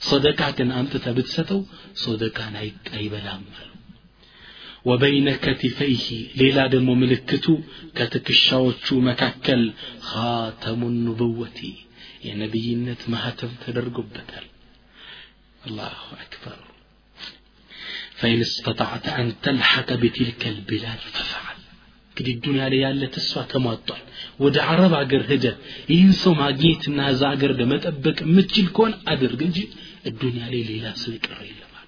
[0.01, 1.61] ሰደቃ ግን አምጥተ ብትሰጠው
[2.03, 2.55] ሰደቃን
[2.99, 3.65] አይበላም አሉ
[4.89, 6.05] ወበይነ ከቲፈይህ
[6.41, 7.47] ሌላ ደግሞ ምልክቱ
[7.99, 9.63] ከትከሻዎቹ መካከል
[10.09, 11.61] ኻተሙ ኑብወቲ
[12.29, 14.47] የነቢይነት ማህተም ተደርጎበታል
[15.69, 16.59] አላሁ አክበር
[18.21, 21.59] ፈኢን እስተጣዕተ አን ተልሐቀ ቢትልከ ልቢላድ ፈፈዓል
[22.11, 24.03] እንግዲህ ዱንያ ላይ ያለ ተስፋ ተሟጧል
[24.45, 25.47] ወደ አረብ አገር ሂደ
[25.93, 29.59] ይህን ሰው ማግኘትና እዛ አገር ለመጠበቅ የምትችል ከሆን አድርግ እንጂ
[30.23, 31.87] ዱንያ ላይ ሌላ ሰው ይቀር የለማል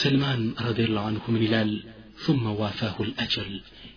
[0.00, 1.72] ሰልማን ረዲየላሁ አንሁ ምን ይላል
[2.24, 3.50] ثم وافاه الأجل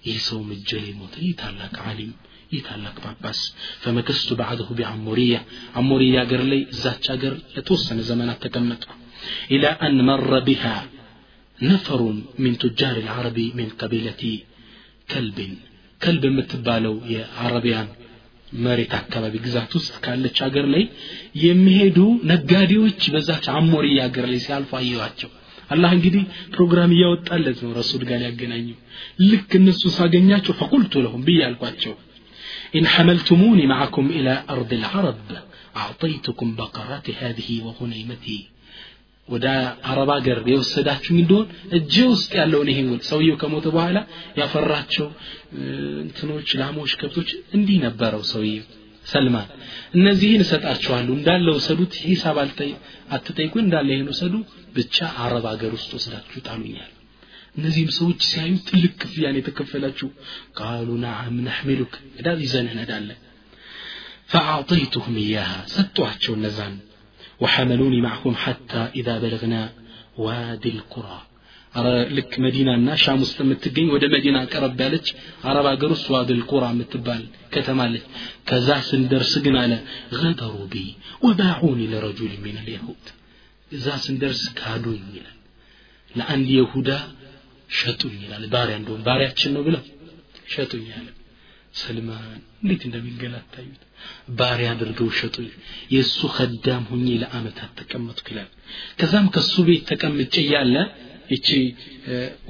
[0.07, 2.11] يسوم الجلي موت يتعلق عالم
[2.52, 3.40] ይህ ታላቅ ጳጳስ
[3.82, 5.34] فمكثت بعده بعمورية
[5.80, 8.84] አሞሪያ አገር ላይ እዛች አገር ለተወሰነ ዘመናት ተቀመጡ።
[9.54, 10.64] إلى أن مر بها
[11.58, 14.22] نفر من تجار العرب من قبيلة
[15.08, 15.54] كلب።
[16.00, 17.88] ከልብ የምትባለው የአረቢያን
[18.58, 20.84] መሬት አካባቢ ግዛት ውስጥ ካለች ሀገር ላይ
[21.42, 21.98] የሚሄዱ
[22.30, 25.30] ነጋዴዎች በዛች አሞሪያ ሀገር ላይ ሲያልፉ አየዋቸው
[25.70, 26.22] አላህ እንግዲህ
[26.54, 28.76] ፕሮግራም እያወጣለት ነው ረሱል ጋር ያገናኘው
[29.26, 31.94] ልክ እነሱ ሳገኛቸው ፈቁልቱ ለሁም ብዬ አልኳቸው።
[32.77, 35.27] إن حملتموني معكم إلى أرض العرب
[35.75, 38.39] أعطيتكم بقرات هذه وغنيمتي
[39.27, 39.45] ወደ
[39.89, 41.45] አረብ ሀገር የወሰዳችሁ እንደሆን
[41.77, 43.97] እጄ ውስጥ ያለውን ይሄን ውል ሰውየው ከሞተ በኋላ
[44.39, 45.07] ያፈራቸው
[46.05, 48.65] እንትኖች ላሞች ከብቶች እንዲህ ነበረው ሰውየው
[49.11, 49.47] ሰልማን
[49.97, 52.37] እነዚህን እሰጣችኋለሁ እንዳለ ውሰዱት ሂሳብ
[53.17, 54.35] አትጠይቁ እንዳለ ይህን ውሰዱ
[54.77, 56.91] ብቻ አረብ ሀገር ውስጥ ወስዳችሁ ጣሉኛል
[57.56, 60.08] እነዚህም ሰዎች ሲያዩ ትልቅ ክፍያ ነው የተከፈላችሁ
[60.60, 63.20] ቃሉ ናዓም ናሕሚሉክ ዕዳ ይዘንህ ነዳለን
[64.28, 66.74] فأعطيتهم إياها ستوحشوا النزان
[67.40, 69.62] وحملوني معكم حتى إذا بلغنا
[70.18, 71.18] وادي القرى
[72.16, 75.06] ልክ መዲናና ሻም ውስጥ የምትገኝ ወደ መዲና ቀረብ ያለች
[75.48, 77.22] አረብ ሀገር ውስጥ ዋድል ቁራ የምትባል
[77.54, 78.04] ከተማለች
[78.48, 79.72] ከዛ ስንደርስ ግን አለ
[80.20, 80.82] ገደሩ ቢ
[81.26, 83.06] ወባዑኒ ለረጁል ሚን ልያሁድ
[83.76, 85.36] እዛ ስንደርስ ካዱኝ ይላል
[86.10, 86.90] ለአንድ የሁዳ
[87.70, 89.82] ሸጡኝ ይላል። ባሪያ እንደውም ባሪያችን ነው ብለው
[90.52, 91.08] ሸጡኝ ያለ
[91.74, 92.28] ሰልማን
[92.62, 93.80] እንዴት እንደሚንገላታዩት!
[94.38, 95.48] ባሪያ አድርገው ሸጡኝ።
[95.94, 98.48] የእሱ ከዳም ሁኜ ለአመታት ተቀመጥኩ ይላል።
[99.00, 100.76] ከዛም ከሱ ቤት ተቀምጬ እያለ
[101.30, 101.48] ይቺ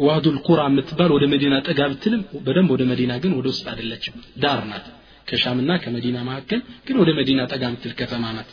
[0.04, 4.62] ዋዱል ቁራ የምትባል ወደ መዲና ጠጋ ብትልም በደንብ ወደ መዲና ግን ወደ ውስጥ አይደለችም። ዳር
[4.70, 4.86] ናት።
[5.28, 8.50] ከሻምና ከመዲና መካከል ግን ወደ መዲና ጠጋ ምትል ከተማ ናት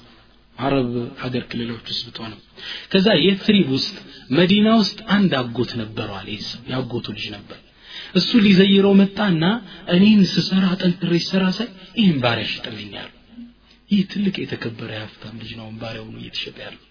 [0.58, 0.91] አረብ
[1.22, 2.41] ሀገር ክልሎች ውስጥ ብትሆንም።
[2.91, 3.96] ከዛ የትሪብ ውስጥ
[4.38, 6.30] መዲና ውስጥ አንድ አጎት ነበረው አለ
[6.74, 7.60] ያጎቱ ልጅ ነበር።
[8.15, 9.44] እሱ ሊዘይረው መጣና
[9.96, 13.12] እኔን ስሰራ ጠንክሬ ስሰራ ሳይ ይህን ባሪያ ሽጥልኛል
[13.91, 16.82] ይህ ትልቅ የተከበረ የሀብታም ልጅ ነው። ባሪያው ነው እየተሸጠ ያለው።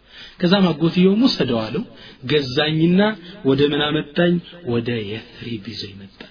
[0.41, 1.85] ከዛም አጎትየውም ወሰደው አለው።
[2.25, 3.01] ገዛኝና
[3.45, 4.35] ወደ ምን አመጣኝ?
[4.67, 6.31] ወደ የትሪብ ይዞ ይመጣል።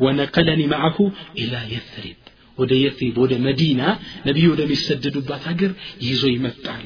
[0.00, 0.96] ወነቀለኒ ማዐሁ
[1.42, 2.20] ኢላ የትሪብ
[2.58, 3.80] ወደ የፍሪብ ወደ መዲና
[4.26, 5.72] ነቢዩ ወደሚሰደዱባት ሀገር
[6.06, 6.84] ይዞ ይመጣል።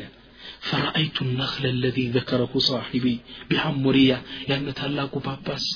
[0.68, 3.06] ፈራአይቱ ነክለ ለዚ ዘከረሁ ሳሒቢ
[3.50, 4.12] ቢሐሙሪያ
[4.48, 5.66] ያን ታላቁ ጳጳስ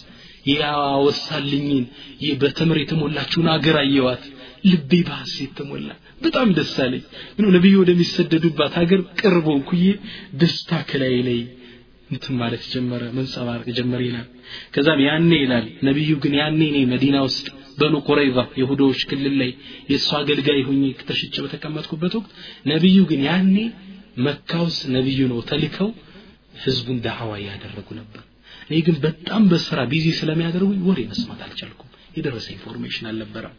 [0.52, 1.84] ያወሳልኝን
[2.22, 4.24] ይህ በተምር የተሞላችውን አገር አየዋት።
[4.70, 5.88] ልቤ በሐሴት ተሞላ
[6.24, 7.04] በጣም ደስ አለኝ።
[7.36, 9.84] ምንም ነቢዩ ወደሚሰደዱባት ሀገር ቅርቦ ኩዬ
[10.40, 11.40] ደስታ ከላይ ላይ
[12.10, 14.26] እንትን ማለት ጀመረ መንጸባረቅ ጀመረ ይላል።
[14.74, 17.46] ከዛም ያኔ ይላል ነብዩ ግን ያኔ እኔ መዲና ውስጥ
[17.78, 19.50] በኑ ቁረይዛ የሁዶዎች ክልል ላይ
[19.90, 22.30] የእሱ አገልጋይ ሁኜ ተሽጬ በተቀመጥኩበት ወቅት
[22.72, 23.56] ነቢዩ ግን ያኔ
[24.24, 25.90] መካ ውስጥ ነቢዩ ነው ተልከው
[26.62, 28.22] ህዝቡን ዳዕዋ እያደረጉ ነበር።
[28.66, 33.54] እኔ ግን በጣም በስራ busy ስለሚያደርጉኝ ወሬ መስማት አልቻልኩም። የደረሰ information አልነበረም።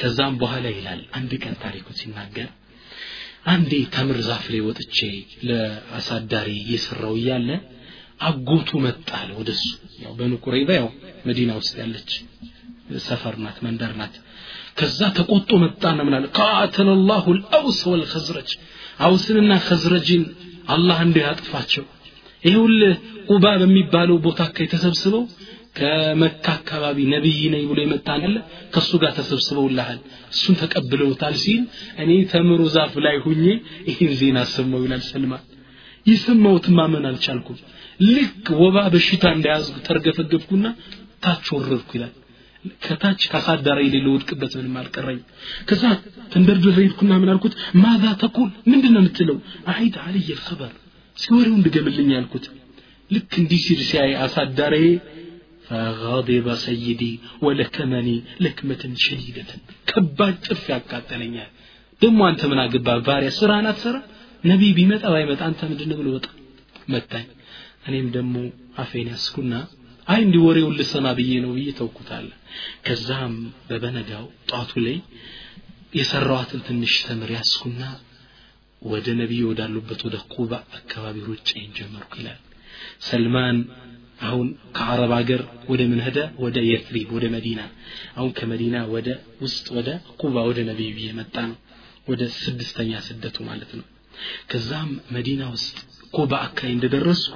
[0.00, 2.48] ከዛም በኋላ ይላል አንድ ቀን ታሪኩን ሲናገር
[3.46, 4.98] አንዴ ተምር ዛፍ ላይ ወጥቼ
[5.48, 7.48] ለአሳዳሪ እየሰራው እያለ
[8.20, 9.64] አጎቱ መጣ ወደሱ።
[10.04, 10.32] ያው በኑ
[10.76, 10.88] ያው
[11.26, 12.10] መዲና ውስጥ ያለች
[13.06, 14.14] ሰፈር ናት መንደር ናት።
[14.78, 16.24] ከዛ ተቆጦ መጣና አለ?
[16.38, 18.50] قاتل الله الأوس والخزرج።
[19.06, 20.22] አውስንና ኸዝረጅን
[20.74, 21.84] አላህ እንዲህ ያጥፋቸው
[22.44, 22.94] ይኸውልህ
[23.30, 25.22] ቁባ በሚባለው ቦታ አካባቢ ተሰብስበው
[25.78, 28.36] ከመካ አካባቢ ነቢይ ነኝ ብሎ የመጣን አለ።
[28.74, 29.98] ከእሱ ጋር ተሰብስበውልሃል
[30.32, 31.62] እሱን ተቀብለውታል ሲል
[32.02, 33.44] እኔ ተምሮ ዛፍ ላይ ሁኜ
[33.90, 35.42] ይህን ዜና ሰማው ይላል ሰልማን
[36.06, 37.58] የሰማሁት ማመን አልቻልኩም?
[38.08, 40.66] ልክ ወባ በሽታ እንደያዝኩ ተርገፈገብኩና
[41.24, 42.14] ታች ወረድኩ ይላል
[42.85, 45.19] ከታች ካሳዳሪ ላይ ልወድቅበት ምንም አልቀረኝ
[45.69, 45.83] ከዛ
[46.33, 49.37] ተንደርድሬ ሄድኩና ምን አልኩት ማዛ ተቁል ምንድን ነው የምትለው
[49.73, 50.73] አሂድ አልይ ልኸበር
[51.17, 52.45] እስኪ ወሬውን ድገምልኝ ያልኩት
[53.09, 54.75] ልክ እንዲህ ሲል ሲያይ አሳዳሪ
[55.69, 57.13] فغضب سيدي
[57.45, 59.51] ولكمني لكمة شديدة
[59.89, 61.49] ከባድ ጥፍ ያቃጠለኛል
[62.01, 63.97] ደግሞ አንተ ምን አገባ ባሪያ ስራን አትሰራ
[64.49, 66.27] ነቢይ ቢመጣ ባይመጣ አንተ ምንድን ብሎ ወጣ
[66.93, 67.27] መታኝ
[67.87, 68.35] እኔም ደግሞ
[68.83, 69.53] አፌን ያስኩና
[70.06, 72.28] አይ እንዲህ ወሬውን ልሰማ ብዬ ነው ብዬ ተውኩታለ።
[72.86, 73.34] ከዛም
[73.68, 74.96] በበነጋው ጧቱ ላይ
[75.92, 77.82] የሰራዋትን ትንሽ ተምር ያስኩና
[78.82, 82.40] ወደ ነቢይ ወዳሉበት ወደ ቁባ አካባቢ ሩጬን ጀመርኩ ይላል።
[83.06, 83.58] ሰልማን
[84.20, 85.40] አሁን ከአረብ ሀገር
[85.70, 86.18] ወደ ምን ሄደ?
[86.44, 87.60] ወደ የትሪብ ወደ መዲና።
[88.16, 89.08] አሁን ከመዲና ወደ
[89.42, 89.88] ውስጥ ወደ
[90.20, 91.58] ቁባ ወደ ነቢዩ የመጣ ነው።
[92.08, 93.86] ወደ ስድስተኛ ስደቱ ማለት ነው።
[94.50, 95.76] ከዛም መዲና ውስጥ
[96.16, 97.34] ቁባ አካባቢ እንደደረስኩ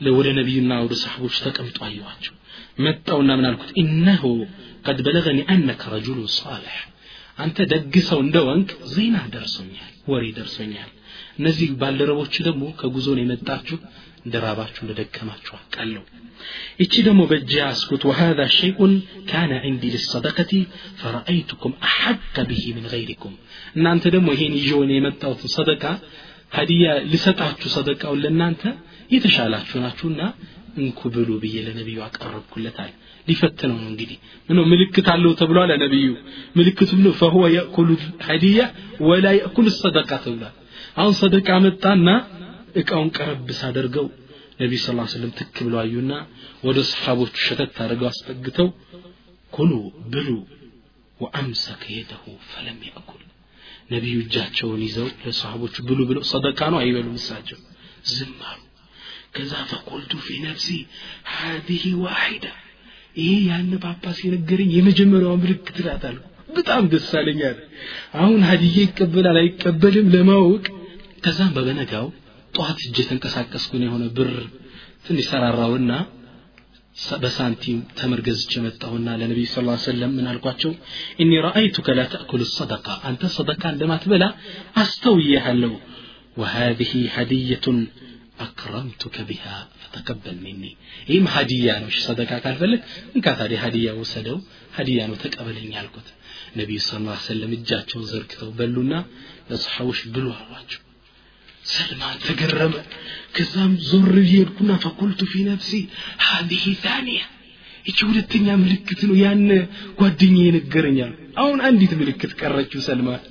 [0.00, 2.30] لولا نبينا ورسحب وشتك أمت أيواتش
[2.78, 4.46] متونا من الكت إنه
[4.84, 6.88] قد بلغني أنك رجل صالح
[7.40, 9.78] أنت دقس وندونك زينة درسوني
[10.08, 10.76] وري درسوني
[11.38, 13.76] نزيل بالربو تشدمو كجوزوني متاتشو
[14.32, 16.02] درابتشو لدكماتشو قالو
[16.80, 20.52] اتشدمو بجاس كنت وهذا شيء كان عندي للصدقة
[20.96, 23.32] فرأيتكم أحق به من غيركم
[23.74, 25.92] نانت دمو هيني جوني متاتشو صدقة
[26.52, 28.72] هدية لستاتشو صدقة ولا نانتا
[29.10, 30.20] የተሻላችሁ ናችሁና
[30.78, 32.90] እንኩ ብሉ ብዬ ለነቢዩ አቀረብኩለታል።
[33.26, 34.16] ሊፈትነው ነው እንግዲህ።
[34.48, 36.08] ምነው ምልክት አለው ተብሏል ለነቢዩ።
[36.56, 37.88] ምልክቱ ብሎ ፈሁወ የእኩሉ
[38.26, 38.60] ሀዲያ
[39.08, 40.54] ወላ የእኩል ሰደቃ ተብሏል።
[40.96, 42.08] አሁን ሰደቃ መጣና
[42.80, 44.06] እቃውን ቀረብ ሳደርገው
[44.60, 46.12] ነቢዩ ስ ስለም ትክ ብለው አዩና
[46.66, 48.68] ወደ ሰሓቦቹ ሸተት አድርገው አስጠግተው
[49.52, 49.72] ኩሉ
[50.12, 50.28] ብሉ
[51.20, 53.22] ወአምሰከ የደሁ ፈለም ያእኩል።
[53.92, 57.58] ነቢዩ እጃቸውን ይዘው ለሰሓቦቹ ብሉ ብለው ሰደቃ ነው አይበሉም እሳቸው።
[58.10, 58.60] ዝም አሉ
[59.35, 60.67] ከዛ ፈቁልቱ ፊ ነፍሲ
[61.35, 62.45] ሀዲህ ዋሒዳ
[63.17, 66.25] ይሄ ያን ጳጳስ የነገረኝ የመጀመሪያዋ ምልክት ናት አልኩ
[66.57, 67.57] በጣም ደስ አለኛል
[68.21, 70.63] አሁን ሀዲዬ ይቀበላል አይቀበልም ለማወቅ
[71.25, 72.07] ከዛም በበነጋው
[72.53, 74.31] ጠዋት እጅ የተንቀሳቀስኩን የሆነ ብር
[75.05, 75.91] ትንሽ ሰራራውና
[77.23, 80.71] በሳንቲም ተምር ገዝቼ መጣሁና ለነቢዩ ስ ሰለም ምን አልኳቸው
[81.23, 84.25] እኒ ረአይቱከ ላ ተእኩል ሰደቃ አንተ ሰደቃ እንደማትበላ
[84.83, 85.73] አስተውያለሁ
[86.37, 87.65] وهذه هدية
[88.38, 89.44] አክረምቱከ ቢሃ
[89.82, 90.62] ፈተቀበል ሚኒ
[91.08, 92.80] ይህም ሀዲያ ነው። ሰደቃ ካልፈለግ
[93.14, 94.38] እንካ ታዲያ ሀዲያ ውሰደው
[94.76, 96.08] ሀዲያ ነው ተቀበለኝ አልኩት
[96.56, 98.92] ነቢዩ ስ ላ ሰለም እጃቸውን ዘርግተው በሉና
[99.50, 100.82] ለሰሓቦች ብሉ አሏቸው።
[101.70, 102.74] ሰልማን ተገረመ።
[103.36, 105.70] ከዛም ዞር ብዬድኩና ፈቁልቱ ፊ ነፍሲ
[106.26, 107.22] ሀዚህ ታኒያ
[107.86, 109.42] ይቺ ሁለተኛ ምልክት ነው ያን
[110.00, 113.24] ጓደኛ የነገረኛል አሁን አንዲት ምልክት ቀረችው ሰልማን።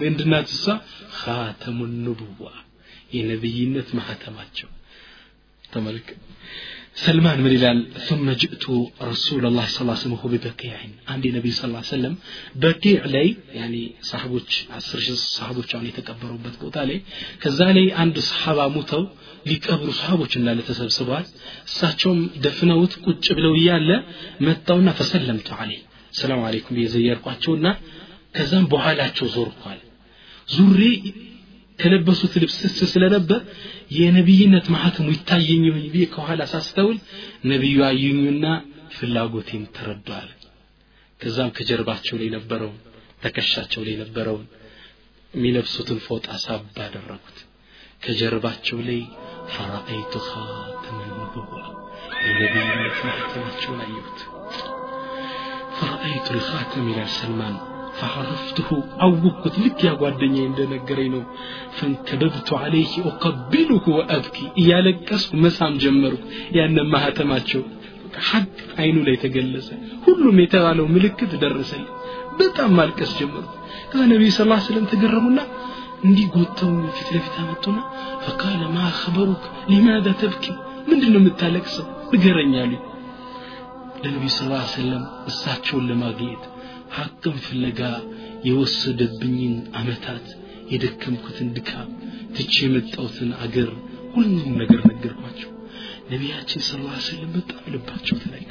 [0.00, 0.64] ምንድናት እሷ?
[1.18, 2.46] ካተሙ ንቡዋ
[3.17, 4.69] የነብይነት ማህተማቸው
[5.63, 6.19] ተመልከት
[7.03, 8.65] ሰልማን ምን ይላል ثم جئت
[9.11, 10.77] رسول الله صلى الله عليه وسلم وهو ببكيع
[11.13, 12.13] አንድ ነቢይ صلى الله عليه وسلم
[12.63, 13.27] በቂዕ ላይ
[13.59, 13.75] ያኒ
[14.09, 16.97] ሰሃቦች አስር ሺህ ሰሃቦች አሁን የተቀበሩበት ቦታ ላይ
[17.43, 19.03] ከዛ ላይ አንድ ሰሃባ ሙተው
[19.49, 21.25] ሊቀብሩ ሰሃቦች እንዳለ ተሰብስበዋል
[21.69, 23.89] እሳቸውም ደፍነውት ቁጭ ብለው እያለ
[24.47, 25.79] መጣውና ፈሰለምቱ አለይ
[26.21, 27.67] ሰላም አለይኩም የዘየርኳቸውና
[28.37, 29.79] ከዛም በኋላቸው ዞርኳል
[30.55, 30.81] ዙሬ
[31.82, 33.40] ከለበሱት ልብስ ስስ ስለነበር
[33.96, 36.98] የነቢይነት ማህተሙ ይታየኝ ይሆን ብዬ ከኋላ ሳስተውል
[37.52, 38.44] ነቢዩ አዩኝና
[38.96, 40.30] ፍላጎቴን ተረዷል።
[41.20, 42.78] ከዛም ከጀርባቸው ላይ ነበረውን
[43.22, 44.46] ተከሻቸው ላይ ነበረውን
[45.34, 47.38] የሚለብሱትን ፎጣ ሳብ አደረጉት።
[48.02, 49.00] ከጀርባቸው ላይ
[49.52, 51.52] ፈራአይቱ ኻተመን ኑቡዋ
[52.26, 54.20] የነቢይነት ማህተማቸውን አየሁት።
[55.78, 57.12] ፈራአይቱ ልኻተም ይላል
[57.98, 58.68] ፈሐረፍትሁ
[59.04, 61.22] አወቅኩት ልክ ያጓደኛ እንደነገረኝ ነው
[61.78, 66.22] ፈንከበብቱ አለይህ ኡቀቢሉሁ ወአብኪ እያለቀስኩ መሳም ጀመርኩ
[66.58, 67.62] ያነ ማህተማቸው
[68.28, 68.48] ሐቅ
[68.82, 69.68] አይኑ ላይ ተገለጸ
[70.06, 71.90] ሁሉም የተባለው ምልክት ደረሰልኝ
[72.40, 73.44] በጣም ማልቀስ ጀመሩ
[73.90, 75.40] ከዛ ነቢዩ ስ ላ ስለም ተገረሙና
[76.06, 77.78] እንዲህ ጎተው ፊት ለፊት አመጡና
[78.24, 80.44] ፈቃለ ማ ኸበሩክ ሊማዳ ተብኪ
[80.88, 82.82] ምንድን ነው የምታለቅሰው ንገረኝ አሉኝ
[84.04, 84.40] ለነቢዩ ስ
[85.30, 86.44] እሳቸውን ለማግኘት
[86.92, 87.80] ሐቅም ፍለጋ
[88.48, 90.26] የወሰደብኝን አመታት
[90.72, 91.88] የደከምኩትን ድካም
[92.36, 93.70] ትቼ የመጣሁትን አገር
[94.14, 95.50] ሁሉም ነገር ነገርኳቸው።
[96.10, 96.70] ነቢያችን ስ
[97.06, 98.50] ስለም በጣም ልባቸው ተነካ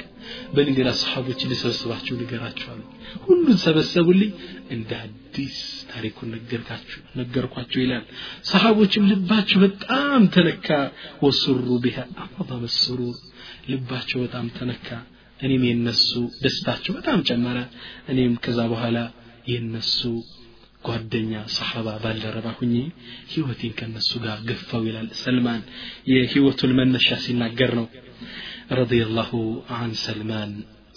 [0.54, 2.80] በልንገራ ሰሓቦች ልሰብስባቸው ንገራቸዋል
[3.24, 4.30] ሁሉን ሰበሰቡልኝ
[4.70, 5.56] እንደ አዲስ
[5.92, 6.30] ታሪኩን
[7.20, 8.04] ነገርኳቸው ይላል።
[8.50, 10.68] ሰሓቦችም ልባቸው በጣም ተነካ።
[11.22, 12.64] ወስሩ ቢሃ አዕظም
[13.72, 14.88] ልባቸው በጣም ተነካ
[15.42, 16.10] እኔም የነሱ
[16.42, 17.58] ደስታቸው በጣም ጨመረ።
[18.12, 18.98] እኔም ከዛ በኋላ
[19.52, 20.00] የነሱ
[20.84, 22.74] ጓደኛ ሰሓባ ባልደረባ ሁኜ
[23.32, 25.60] ህይወቴን ከነሱ ጋር ገፋው ይላል ሰልማን።
[26.12, 27.86] የህይወቱን መነሻ ሲናገር ነው።
[28.78, 29.30] ረዲየላሁ
[29.76, 30.52] አን ሰልማን።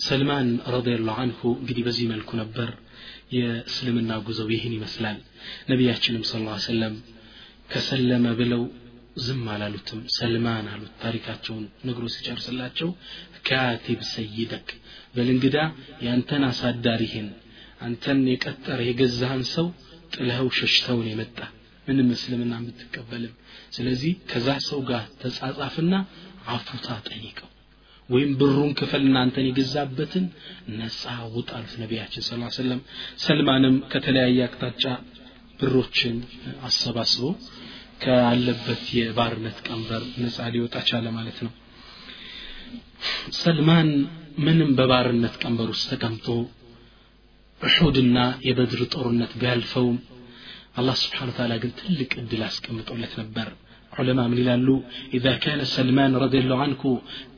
[0.06, 2.70] ሰልማን ረዲየላሁ አንሁ እንግዲህ በዚህ መልኩ ነበር
[3.36, 5.20] የእስልምና ጉዞው ይህን ይመስላል።
[5.70, 6.34] ነቢያችንም ስ
[6.66, 6.96] ሰለም
[7.72, 8.64] ከሰለመ ብለው
[9.15, 12.89] ዝም አላሉትም። ሰልማን አሉት። ታሪካቸውን ነግሮ ሲጨርስላቸው
[13.47, 14.67] ካቲብ ሰይደክ
[15.15, 15.58] በልንግዳ
[16.06, 17.28] ያንተን አሳዳሪህን
[17.86, 19.67] አንተን የቀጠረ የገዛህን ሰው
[20.13, 21.38] ጥለኸው ሸሽተውን የመጣ
[21.88, 23.34] ምንም እስልምና የምትቀበልም
[23.75, 25.95] ስለዚህ ከዛ ሰው ጋር ተጻጻፍና
[26.54, 27.49] አፉታ ጠይቀው።
[28.10, 30.25] ወይም ብሩን ክፈል እናንተን የገዛበትን
[30.80, 31.04] ነፃ
[31.36, 32.82] ውጣ አሉት ነቢያችን ስ ሰለም
[33.25, 34.84] ሰልማንም ከተለያየ አቅጣጫ
[35.60, 36.17] ብሮችን
[36.67, 37.21] አሰባስቦ
[38.03, 41.53] ካለበት የባርነት ቀንበር ነፃ ሊወጣ ቻለ ማለት ነው
[43.43, 43.88] ሰልማን
[44.47, 46.27] ምንም በባርነት ቀንበር ውስጥ ተቀምጦ
[47.61, 49.99] እሑድና የበድር ጦርነት ቢያልፈውም
[50.81, 53.49] አላህ ስብሓን ታላ ግን ትልቅ እድል አስቀምጦለት ነበር
[53.99, 54.77] علماء من يلالو
[55.16, 56.83] إذا كان سلمان رضي الله عنه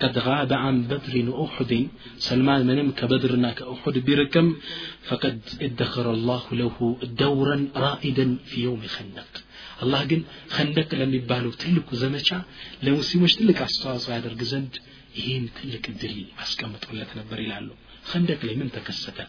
[0.02, 1.72] قد غاب عن بدر وأحد
[2.28, 4.46] سلمان منم كبدرنا كأحد بركم
[5.09, 6.76] فقد ادخر الله له
[7.22, 9.31] دورا رائدا في يوم خندق
[9.85, 10.22] አላህ ግን
[10.55, 12.31] ከንደቅ ለሚባለው ትልቁ ዘመቻ
[12.87, 14.74] ለሙስሊሞች ትልቅ አስተዋጽኦ ያደርግ ዘንድ
[15.20, 17.70] ይህን ትልቅ እድል አስቀምጦለት ነበር ይላሉ
[18.11, 19.20] ከንደቅ ላይ ምን ተከሰተ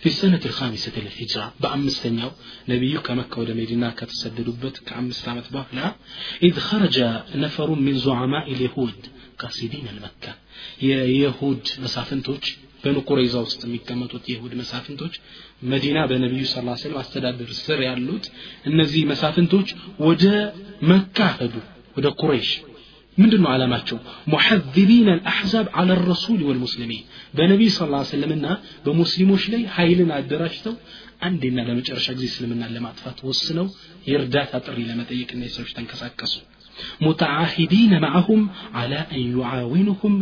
[0.00, 2.30] في السنة الخامسة للهجرة بأمستنيو
[2.68, 5.94] نبيو كمكة ودى مدينة كتسددوا كأمست عمت بهلا
[6.42, 6.96] إذ خرج
[7.34, 9.00] نفر من زعماء اليهود
[9.38, 10.32] قاصدين المكة
[10.82, 12.46] يا يهود مسافنتوش
[12.83, 15.13] በኑ ቁረይዛ ውስጥ የሚቀመጡት የይሁድ መሳፍንቶች
[15.71, 18.25] መዲና በነቢዩ ስ ስለም አስተዳደር ስር ያሉት
[18.71, 19.69] እነዚህ መሳፍንቶች
[20.07, 20.25] ወደ
[20.91, 21.55] መካ ሄዱ
[21.97, 22.51] ወደ ቁረይሽ
[23.17, 23.97] ምንድን ነው ዓላማቸው
[24.33, 27.03] ሙሐዚቢን አልአሕዛብ አለ ረሱል ወልሙስሊሚን
[27.37, 28.45] በነቢዩ ስ ስለምና
[28.85, 30.75] በሙስሊሞች ላይ ኃይልን አደራጅተው
[31.27, 33.67] አንዴና ለመጨረሻ ጊዜ እስልምና ለማጥፋት ወስነው
[34.09, 36.33] የእርዳታ ጥሪ ለመጠየቅና የሰዎች ተንቀሳቀሱ
[37.05, 38.41] ሙተዓሂዲነ ማዕሁም
[38.79, 40.15] አላ አን ዩዓዊንሁም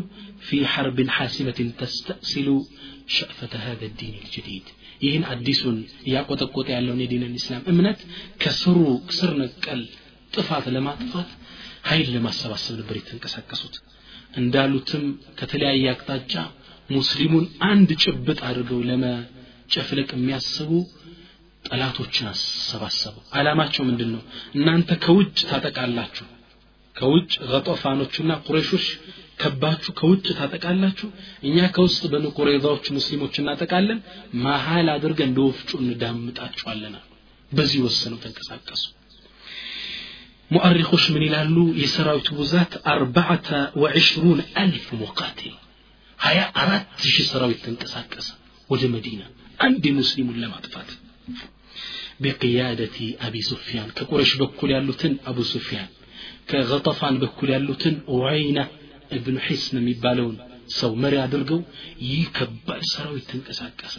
[0.46, 2.48] في حرب حاسمة تستأصل
[3.09, 4.66] شأفة هذا الدين الجديد
[5.04, 5.76] ይህን አዲሱን
[6.09, 7.98] እያቆጠቆጠ ያለውን የዲን ልእስላም እምነት
[8.42, 8.76] ከስሩ
[9.16, 9.80] ስር ነቀል
[10.32, 11.30] ጥፋት ለማጥፋት
[11.90, 13.74] ኃይል ለማሰባሰብ ነበር የተንቀሳቀሱት
[14.40, 15.04] እንዳሉትም
[15.38, 16.35] ከተለያየ አቅጣጫ
[16.96, 20.70] ሙስሊሙን አንድ ጭብጥ አድርገው ለመጨፍለቅ የሚያስቡ
[21.64, 24.22] ጠላቶችን አሰባሰቡ አላማቸው ምንድን ነው
[24.59, 26.26] እናንተ ከውጭ ታጠቃላችሁ
[26.96, 28.87] ከውጭ ገጦፋኖችና ቁረሾች
[29.42, 31.09] ከባችሁ ከውጭ ታጠቃላችሁ
[31.48, 33.99] እኛ ከውስጥ በኑ ቁረይዛዎች ሙስሊሞች እናጠቃለን
[34.44, 36.94] መሀል አድርገን እንደ ወፍጮ እንዳምጣችኋለን
[37.53, 38.84] በዚህ ወሰነው ተንቀሳቀሱ
[40.51, 43.49] ሙአሪኮች ምን ይላሉ የሰራዊቱ ብዛት አርባዓተ
[43.82, 45.55] ወዕሽሩን አልፍ ሙቃቲል
[46.18, 48.28] ሀያ አራት ሺህ ሰራዊት ተንቀሳቀሰ
[48.70, 49.22] ወደ መዲና
[49.66, 50.90] አንድ ሙስሊሙን ለማጥፋት
[52.20, 55.88] بقيادة أبي سفيان كقريش بكل يالوتن أبو سفيان
[56.51, 58.59] ከገጠፋን በኩል ያሉትን ዑይና
[59.16, 60.36] እብኑ ሒስን የሚባለውን
[60.78, 61.61] ሰው መሪ አድርገው
[62.09, 63.97] ይህ ከባድ ሰራዊት ተንቀሳቀሰ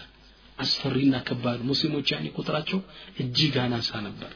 [0.58, 2.80] አስፈሪና ከባድ ሙስሊሞች ያኔ ቁጥራቸው
[3.24, 4.32] እጅግ አናሳ ነበር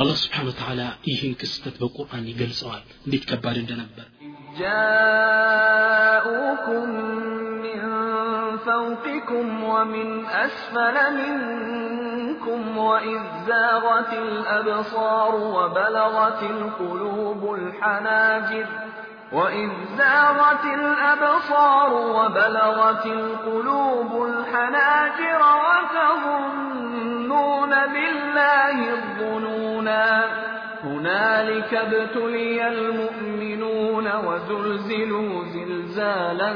[0.00, 0.80] አላህ ስብሓን ወተዓላ
[1.10, 4.06] ይህን ክስተት በቁርአን ይገልጸዋል እንዴት ከባድ እንደነበር
[5.50, 6.86] جاءوكم
[7.64, 7.80] من
[8.66, 10.08] فوقكم ومن
[10.44, 18.66] أسفل منكم وإذ زاغت الأبصار وبلغت القلوب الحناجر
[19.35, 30.25] وإذ زاغت الأبصار وبلغت القلوب الحناجر وتظنون بالله الظنونا
[30.83, 36.55] هنالك ابتلي المؤمنون وزلزلوا زلزالا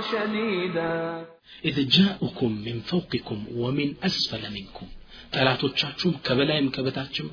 [0.00, 1.24] شديدا.
[1.64, 4.86] إذ جاءكم من فوقكم ومن أسفل منكم
[5.32, 7.28] ጠላቶቻችሁ ከበላይም ከበታችም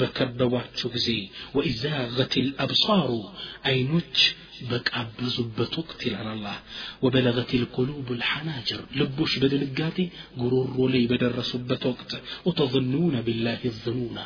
[0.00, 1.08] በከበቧችሁ ጊዜ
[1.56, 3.10] ወኢዛገት ልአብሳሩ
[3.70, 4.16] አይኖች
[4.70, 6.56] በቃበዙበት ወቅት ይላል አላህ
[7.04, 9.98] ወበለገት ልቁሉብ ልሐናጅር ልቦች በድንጋጤ
[10.40, 12.12] ጉሮሮ ላይ በደረሱበት ወቅት
[12.46, 14.18] ወተظኑነ ቢላህ ዝኑና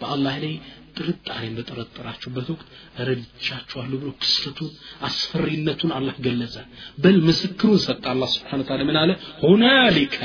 [0.00, 0.54] በአላህ ላይ
[0.96, 2.68] ጥርጣሬን በጠረጠራችሁበት ወቅት
[3.08, 4.70] ረድቻችኋለሁ ብሎ ክስተቱን
[5.08, 6.56] አስፈሪነቱን አላህ ገለጸ
[6.98, 9.12] በል ምስክሩን ሰጠ አላህ ስብሓን ታላ ምን አለ
[9.44, 10.16] ሁናሊከ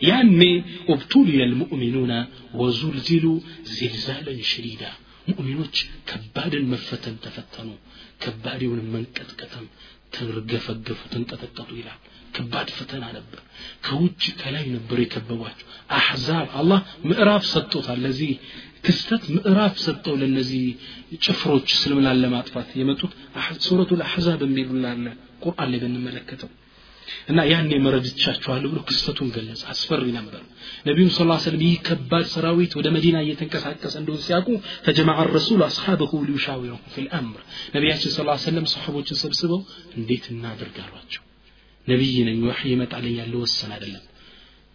[0.00, 4.90] يعني ابتلي المؤمنون وزلزلوا زلزالا شديدا.
[5.28, 5.76] مؤمنوك
[6.06, 7.78] كبار مفتن تفتنوا
[8.20, 9.66] كبار من كتكتم
[10.12, 11.92] ترقف قفتن تتكتوا إلى
[12.34, 13.40] كبار فتن على بر
[13.86, 15.58] كوج كلاي نبري كبواج
[15.90, 18.38] أحزاب الله مئراف ستوت الذي
[18.82, 20.74] كستت مئراف ستوت للنزي
[21.20, 23.12] شفروج سلم الله لما أطفات يمتوت
[23.58, 26.48] سورة الأحزاب من بيبن الله قرآن لبن ملكته
[27.30, 30.42] እና ያኔ መረድቻችኋለሁ ብሎ ክስተቱን ገለጸ። አስፈሪ ነበር።
[30.86, 34.48] ነቢዩ ስ ሰለም ይህ ከባድ ሰራዊት ወደ መዲና እየተንቀሳቀሰ እንደሆን ሲያውቁ
[34.86, 37.42] ፈጀማዓ ረሱል አስሓበሁ ሊዩሻዊረሁ ፊ ልአምር
[37.76, 39.60] ነቢያችን ስ ሰለም ሰሓቦችን ሰብስበው
[39.98, 41.22] እንዴት እናድርግ አሏቸው።
[41.86, 44.04] ነቢይ ነኝ ወሕይ ይመጣልኛል ልወሰን አይደለም።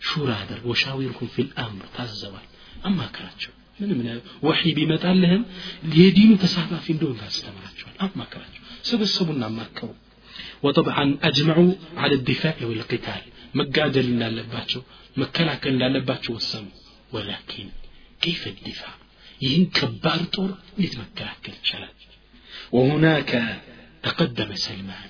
[0.02, 2.46] ሹራ አድርግ ወሻዊርሁም ፊ ልአምር ታዘዋል
[2.86, 4.00] አማከራቸው። ምንም
[4.46, 5.44] ወሕይ ቢመጣልህም
[5.98, 9.90] የዲኑ ተሳታፊ እንደሆን ታስተምራቸዋል አማከራቸው። ሰበሰቡና አማከሩ
[10.64, 13.22] وطبعا أجمعوا على الدفاع والقتال.
[13.54, 14.82] ما قادر لنا إن
[15.18, 16.66] ما كان لنا لباتش والسم
[17.12, 17.70] ولكن
[18.22, 18.96] كيف الدفاع؟
[19.42, 21.90] يهن كبار طور لتمكلاك الشلال
[22.72, 23.62] وهناك
[24.04, 25.10] تقدم سلمان.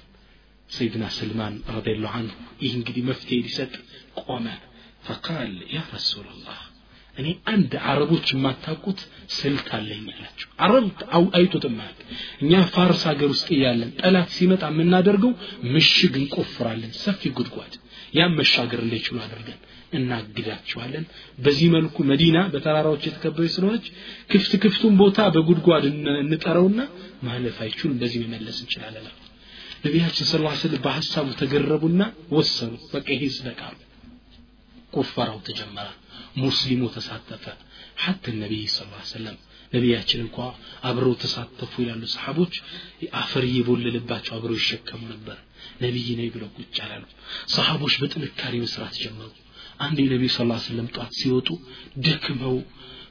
[0.69, 3.79] سيدنا سلمان رضي الله عنه يهن قدي مفتي لست
[4.15, 4.57] قوما
[5.03, 6.57] فقال يا رسول الله
[7.15, 8.99] እኔ አንድ አረቦች የማታውቁት
[9.35, 10.85] ስልት አለኝ አላቸው። አረብ
[11.37, 11.97] አይቶት ማያቅ
[12.43, 15.33] እኛ ፋርስ ሀገር ውስጥ እያለን ጠላት ሲመጣ የምናደርገው
[15.73, 17.73] ምሽግ እንቆፍራለን ሰፊ ጉድጓድ።
[18.13, 19.59] ያም መሻገር እንዳይችሉ አድርገን
[19.97, 21.05] እናግዳቸዋለን።
[21.39, 23.85] በዚህ መልኩ መዲና በተራራዎች የተከበረች ስለሆነች
[24.31, 25.85] ክፍት ክፍቱን ቦታ በጉድጓድ
[26.23, 26.81] እንጠረውና
[27.27, 29.07] ማለፍ አይችሉም። በዚህ መመለስ እንችላለን
[29.85, 32.01] ነቢያችን ስ ስለም በሀሳቡ ተገረቡና
[32.35, 33.77] ወሰኑ። በቃ ይሄ ስበቃሉ
[34.93, 35.87] ቁፈራው ተጀመረ
[36.37, 37.45] ሙስሊሙ ተሳተፈ።
[37.97, 38.79] ሐተ ነቢይ ስ
[39.11, 39.37] ሰለም
[39.73, 40.37] ነቢያችን እንኳ
[40.83, 42.53] አብረው ተሳተፉ ይላሉ ሰሓቦች።
[43.21, 45.37] አፈር እየቦለልባቸው አብረው ይሸከሙ ነበር።
[45.81, 47.03] ነቢይ ነኝ ብለው ቁጭ አላሉ።
[47.55, 49.29] ሰሓቦች በጥንካሬ መስራት ጀመሩ።
[49.79, 51.49] አንድ የነቢዩ ስ ሰለም ጠዋት ሲወጡ
[52.05, 52.55] ደክመው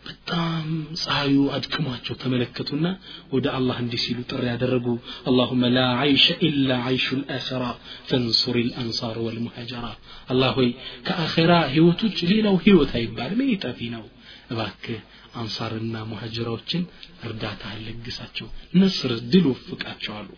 [0.07, 0.65] በጣም
[1.03, 2.87] ፀሐዩ አድክሟቸው ተመለከቱና
[3.33, 4.87] ወደ አላህ እንዲህ ሲሉ ጥሪ ያደረጉ
[5.29, 7.63] አላሁመ ላ አይሸ ኢላ አይሹ ልአኸራ
[8.09, 9.85] ፈንሱር ልአንሳር ወልሙሃጀራ
[10.33, 10.69] አላህ ሆይ
[11.07, 14.05] ከአኼራ ህይወቶች ሌላው ህይወት አይባልም ይህ ጠፊ ነው
[14.53, 15.01] እባክህ
[15.41, 16.83] አንሳርና ሙሀጅራዎችን
[17.27, 18.47] እርዳታ ለግሳቸው
[18.81, 20.29] ነስር ድል ወፍቃቸዋሉ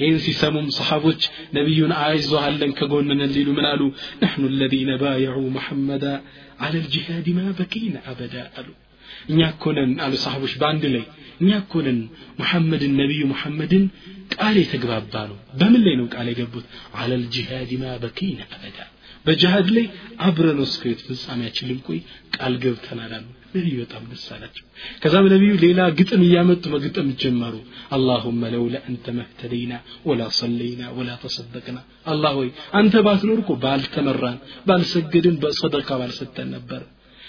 [0.00, 1.22] ይህን ሲሰሙም ሰሓቦች
[1.56, 3.82] ነቢዩን አይዞሃለን ከጎንነን ሊሉ ምን አሉ
[4.22, 6.14] ነሕኑ الذين بايعوا محمدا
[6.62, 8.68] على الجهاد ما بكينا أبدا አሉ
[9.29, 11.05] እኛ ኮነን አሉ ሰሃቦች በአንድ ላይ።
[11.41, 11.99] እኛ ኮነን
[12.39, 13.83] ሙሐመድን ነቢዩ ሙሐመድን
[14.35, 16.65] ቃል የተግባባ ነው። በምን ላይ ነው ቃል የገቡት?
[16.99, 18.79] አለል ጂሃድ ማ በኪና አበዳ
[19.25, 19.85] በጅሃድ ላይ
[20.25, 21.99] አብረን እስከ ፍጻሜያችን ልንቆይ
[22.35, 24.65] ቃል ገብተናል አሉ። ነቢዩ በጣም ደስ አላቸው።
[25.01, 27.55] ከዛም ነቢዩ ሌላ ግጥም እያመጡ መግጠም ጀመሩ።
[27.95, 29.73] አላሁመ ለውላ አንተ መህተደይና
[30.09, 31.77] ወላ ሰለይና ወላ ተሰደቅና
[32.13, 32.49] አላህ ሆይ
[32.79, 34.37] አንተ ባትኖር እኮ ባልተመራን
[34.69, 36.83] ባልሰገድን በሰደቃ ባልሰጠን ነበር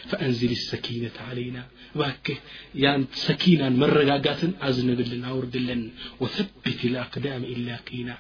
[0.09, 1.63] فأنزل السكينة علينا.
[1.95, 2.35] باكه
[2.75, 5.89] يان يعني سكينا مرقاقات أزنب لنا أورد لنا
[6.21, 8.19] وثبت الأقدام إلا قينا.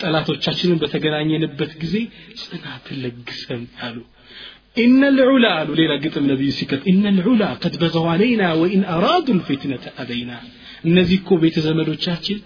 [0.00, 0.78] ጠላቶቻችንን
[1.44, 4.04] نبت قزي سنة تلقسن قالوا
[4.78, 9.84] إن العلا قالوا ليلة النبي نبي سكت إن العلا قد بغوا علينا وإن أرادوا الفتنة
[9.98, 10.40] أبينا
[10.84, 12.38] نزيكو እኮ تشاشر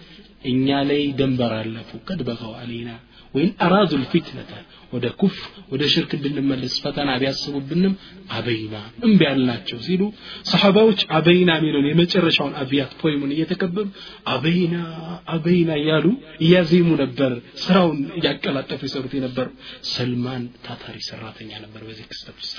[0.47, 2.95] إن يالي ደንበር አለፉ። قد በغوا علينا
[3.35, 4.51] وإن أرادوا الفتنة
[4.95, 7.95] ወደ ኩፍር ወደ ሽርክ እንድንመለስ ፈተና ቢያስቡብንም
[8.31, 8.75] አበይና
[9.05, 10.03] እምቢ ያልናቸው ሲሉ
[10.51, 13.87] ሰሓባዎች አበይና የሚለውን የመጨረሻውን አብያት ፖይሙን እየተቀበሉ
[14.35, 14.77] አበይና
[15.35, 16.07] አበይና እያሉ
[16.45, 17.35] እያዜሙ ነበር።
[17.65, 19.49] ስራውን እያቀላጠፉ ይሰሩት የነበሩ
[19.93, 22.57] ሰልማን ታታሪ ሰራተኛ ነበር በዚህ ክስተት ውስጥ።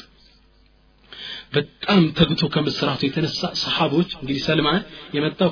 [1.54, 4.82] በጣም ተግቶ ከመስራቱ የተነሳ ሰሓቦች እንግዲህ ሰልማን
[5.16, 5.52] የመጣው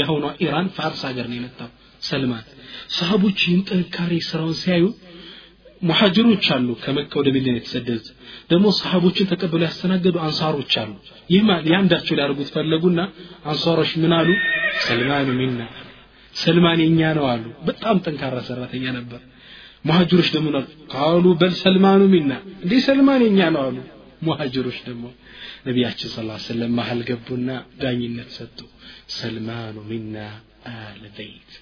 [0.00, 1.70] የአሁኗ ኢራን ፋርስ ሀገር ነው የመጣው
[2.02, 2.44] ሰልማን።
[2.96, 4.84] ሰሃቦች ይህን ጥንካሬ ስራውን ሲያዩ
[5.84, 8.06] ሙሐጅሮች አሉ ከመካ ወደ መዲና የተሰደዱት።
[8.50, 10.92] ደግሞ ሰሃቦችን ተቀብለው ያስተናገዱ አንሳሮች አሉ።
[11.30, 13.00] ይህ የአንዳቸው ሊያደርጉት ፈለጉና
[13.44, 14.28] አንሳሮች ምን አሉ?
[14.86, 15.60] ሰልማኑ ሚና
[16.34, 19.20] ሰልማን የኛ ነው አሉ። በጣም ጠንካራ ሰራተኛ ነበር።
[19.84, 20.48] ሙሐጅሮች ደግሞ
[20.94, 22.32] ቃሉ በል ሰልማኑ ሚና
[22.62, 23.76] እንዲህ ሰልማን የኛ ነው አሉ።
[24.22, 25.04] ሙሐጅሮች ደግሞ
[25.66, 27.48] ነቢያችን ስ ሰለም መሀል ገቡና
[27.82, 28.58] ዳኝነት ሰጡ።
[29.18, 30.16] ሰልማኑ ሚና
[30.74, 31.52] አለ በይት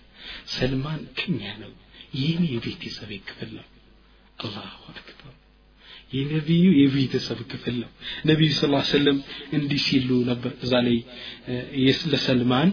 [0.57, 1.73] ሰልማን ከኛ ነው።
[2.21, 3.67] የኔ የቤተሰብ ክፍል ነው
[4.43, 5.33] አላሁ አክበር
[6.13, 7.91] የነቢዩ የቤተሰብ ክፍል ነው።
[8.27, 9.19] ነቢዩ ስ ሰለም
[9.53, 10.97] እንዲህ ሲሉ ነበር። እዛ ላይ
[12.13, 12.71] ለሰልማን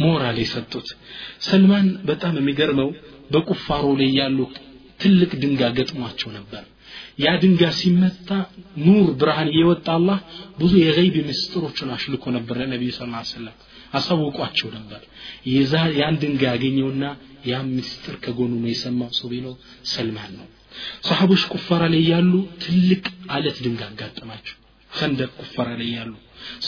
[0.00, 0.88] ሞራል የሰጡት።
[1.48, 2.88] ሰልማን በጣም የሚገርመው
[3.30, 4.38] በቁፋሮ ላይ ያሉ
[5.00, 6.64] ትልቅ ድንጋይ ገጥሟቸው ነበር
[7.23, 8.29] ያ ድንጋይ ሲመታ
[8.85, 10.19] ኑር ብርሃን እየወጣ አላህ
[10.61, 13.01] ብዙ የገይብ ምስጢሮችን አሽልኮ ነበር ለነቢዩ ስ
[13.33, 13.57] ሰለም
[13.97, 15.01] አሳውቋቸው ነበር
[15.53, 17.03] የዛ ያን ድንጋይ ያገኘውና
[17.51, 19.57] ያ ምስጢር ከጎኑ ነው የሰማው ሰው ቢኖር
[19.93, 20.47] ሰልማን ነው
[21.09, 22.33] ሰሃቦች ቁፋራ ላይ ያሉ
[22.65, 23.03] ትልቅ
[23.35, 24.55] አለት ድንጋይ አጋጠማቸው
[24.91, 26.17] خندق كفر علي يالو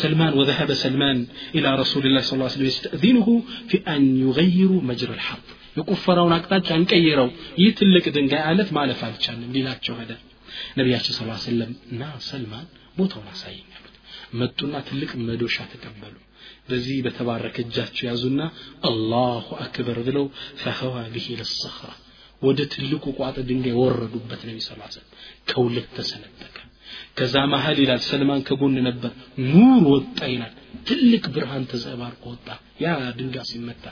[0.01, 1.17] سلمان وذهب سلمان
[1.55, 3.27] إلى رسول الله صلى الله عليه وسلم يستأذنه
[3.69, 5.45] في أن يغيروا مجرى الحرب
[5.77, 7.27] የቁፈራውን አቅጣጫ እንቀይረው
[7.61, 10.11] ይህ ትልቅ ድንጋይ አለት ማለፍ አልቻልም ሊላቸው ሄደ
[10.78, 12.66] ነቢያችን ስ ሰለም እና ሰልማን
[12.98, 13.96] ቦታውን አሳየኝ አሉት።
[14.40, 16.14] መጡና ትልቅ መዶሻ ተቀበሉ።
[16.68, 18.40] በዚህ በተባረከ እጃቸው ያዙና
[18.88, 20.26] አላሁ አክበር ብለው
[20.62, 21.90] ፈኸዋ ብሂ ለሰኽራ
[22.42, 25.06] ወደ ትልቁ ቋጥ ድንጋይ ወረዱበት ነቢ ስ ሰለም
[25.48, 26.56] ከሁለት ተሰነጠቀ።
[27.18, 29.12] ከዛ መሀል ይላል ሰልማን ከጎን ነበር።
[29.46, 30.52] ኑር ወጣ ይላል።
[30.88, 32.48] ትልቅ ብርሃን ተዘባርቆ ወጣ።
[32.82, 32.88] ያ
[33.18, 33.84] ድንጋ ሲመታ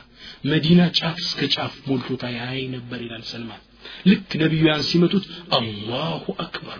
[0.50, 3.62] መዲና ጫፍ እስከ ጫፍ ሞልቶታ ያይ ነበር ይላል ሰልማን
[4.06, 5.22] لك نبي ነቢዩ ያን
[5.60, 6.78] الله أكبر.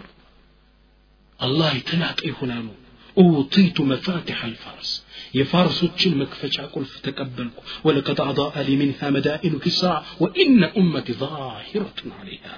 [1.47, 2.75] الله አላህ أي هنانو
[3.19, 4.91] أوطيت مفاتح الفرس.
[5.35, 10.05] يفارس تشل مكفش أقول فتكبلك ولقد أعضاء لي منها مدائن كسرى.
[10.21, 12.57] وإن أمتي ظاهرة عليها.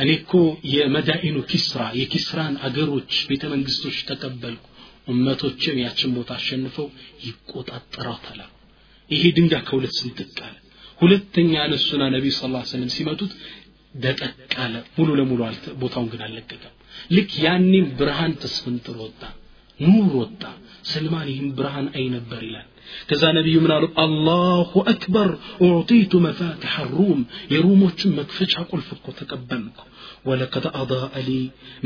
[0.00, 1.88] أنيكو يا مدائن كسرى.
[1.98, 3.42] يا كسران أجروتش بيت
[4.10, 4.62] تكبلك
[5.08, 6.88] أمتو تشم يا تشمبوت عشان نفو
[7.28, 8.46] يقوط الطراطلة
[9.12, 9.96] إيه ይሄ ድንጋይ ከሁለት
[11.00, 12.40] ሁለተኛ እነሱና ነቢ ስ
[12.72, 13.32] ሰለም ሲመቱት
[13.94, 14.32] ደጠቅ
[14.64, 15.40] አለ ሙሉ ለሙሉ
[15.82, 16.72] ቦታውን ግን አልለቀቀም
[17.16, 19.22] ልክ ያኔም ብርሃን ተስፈንጥሮ ወጣ
[19.80, 20.42] ኑር ወጣ
[20.90, 22.66] ሰልማን ይህም ብርሃን አይ ነበር ይላል
[23.08, 25.30] ከዛ ነቢዩ ምን አሉ አላሁ አክበር
[25.66, 27.20] ኡዕጢቱ መፋትሐ ሩም
[27.54, 29.78] የሩሞችን መክፈቻ ቁልፍ እኮ ተቀበልኩ
[30.28, 31.40] ወለቀድ አضاء لي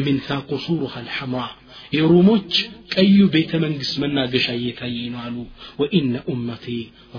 [0.05, 1.53] من ثاق قصورها الحمراء
[1.93, 2.53] የሩሞች
[2.95, 5.37] ቀዩ ቤተ መንግስት መናገሻ እየታየኝ ነው አሉ።
[5.81, 6.65] ወኢነ ኡመቲ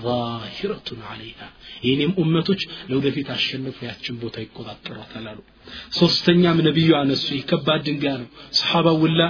[0.06, 1.40] ዛሂረቱን አለይሃ
[1.88, 5.40] የኔም ኡመቶች ለወደፊት አሸንፎ ያችን ቦታ ይቆጣጠሯታል አሉ።
[5.98, 8.28] ሶስተኛም ነቢዩ አነሱ ከባድ ድንጋይ ነው።
[8.60, 9.22] ሰሓባ ውላ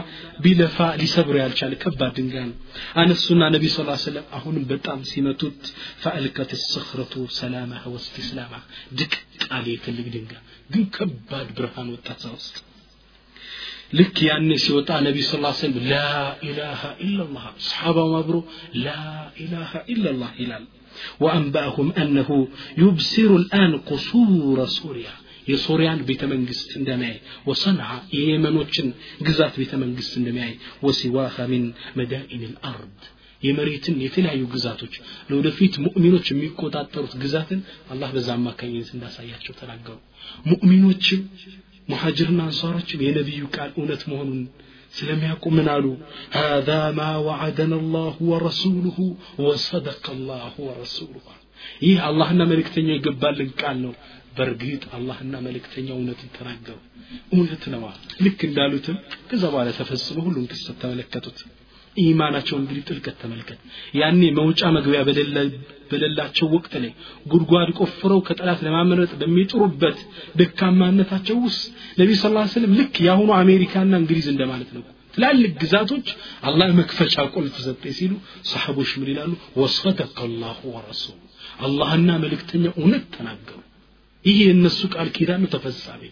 [0.43, 2.57] ቢለፋ ሊሰብሩ ያልቻለ ከባድ ድንጋይ ነው።
[3.01, 5.61] አነሱና ነቢ ስ ሰለም አሁንም በጣም ሲመቱት
[6.03, 8.53] ፈአልከት ስኽረቱ ሰላማህ ወስትስላማ
[8.99, 9.13] ድቅ
[9.43, 12.55] ቃል የትልቅ ድንጋይ ግን ከባድ ብርሃን ወጣት ውስጥ
[13.93, 17.51] لك يعني يا الناس يوطى النبي صلى الله عليه وسلم لا إله إلا الله.
[17.57, 20.65] صحابة مبرو لا إله إلا الله هلال.
[21.19, 25.13] وأنبأهم أنه يبصر الآن قصور سوريا.
[25.47, 32.95] يسوريان بثمن جس اندماي وصنع يمنوتشن جزات بثمن جس اندماي وسواها من مدائن الأرض
[33.43, 37.61] يمريتن يتلا يجزاتوش لو دفيت مؤمنوش ميكو تاترت جزاتن
[37.91, 39.95] الله بزعم ما كان ينسن داسا يحشو تلقو
[40.45, 41.15] مؤمنوش
[41.92, 44.40] ሙሐጅርና አንሷሮችም የነቢዩ ቃል እውነት መሆኑን
[44.98, 45.86] ስለሚያውቁ ምን አሉ
[46.40, 48.98] هذا ما وعدنا الله ورسوله
[49.44, 51.26] وصدق الله ورسوله
[51.86, 53.92] ይህ አላህና መልእክተኛው የገባልን ቃል ነው
[54.36, 56.78] በእርግጥ አላህና መልእክተኛው እውነትን ተናገሩ
[57.34, 57.84] እውነት ነዋ
[58.24, 58.96] ልክ እንዳሉትም
[59.28, 61.38] ከዛ በኋላ ተፈጽሞ ሁሉም ክስተት ተመለከቱት
[61.95, 63.59] ኢማናቸው እንግዲህ ጥልቀት ተመልከት።
[63.97, 64.99] ያኔ መውጫ መግቢያ
[65.91, 66.91] በሌላቸው ወቅት ላይ
[67.25, 69.97] ጉድጓድ ቆፍረው ከጠላት ለማመረጥ በሚጥሩበት
[70.41, 71.63] ደካማነታቸው ውስጥ
[71.99, 74.83] ነቢ ስ ስለም ልክ የአሁኑ አሜሪካና እንግሊዝ እንደማለት ነው።
[75.13, 76.07] ትላልቅ ግዛቶች
[76.47, 78.13] አላህ መክፈቻ ቁልፍ ሰጠ ሲሉ
[78.51, 79.31] ሰሐቦች ምን ይላሉ?
[79.61, 81.19] ወሰደቀ አላሁ ወረሱሉ።
[81.65, 83.59] አላህና መልእክተኛው እውነት ተናገሩ።
[84.25, 86.03] ይህ የእነሱ ቃል ኪዳኑ ተፈጻሚ።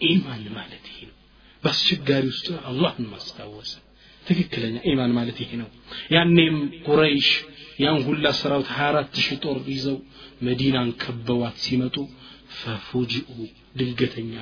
[0.00, 1.16] ኢማን ማለት ይሄ ነው።
[1.62, 3.70] በአስቸጋሪ ውስጥ አላህን ማስታወስ
[4.28, 5.68] ትክክለኛ ኢማን ማለት ይሄ ነው።
[6.14, 6.56] ያኔም
[6.86, 7.28] ቁረይሽ
[7.78, 9.98] ያን ሁላ ሰራዊት 24 ሺህ ጦር ይዘው
[10.46, 11.96] መዲናን ከበዋት ሲመጡ
[12.58, 13.30] ፈፉጂኡ
[13.78, 14.34] ድንገተኛ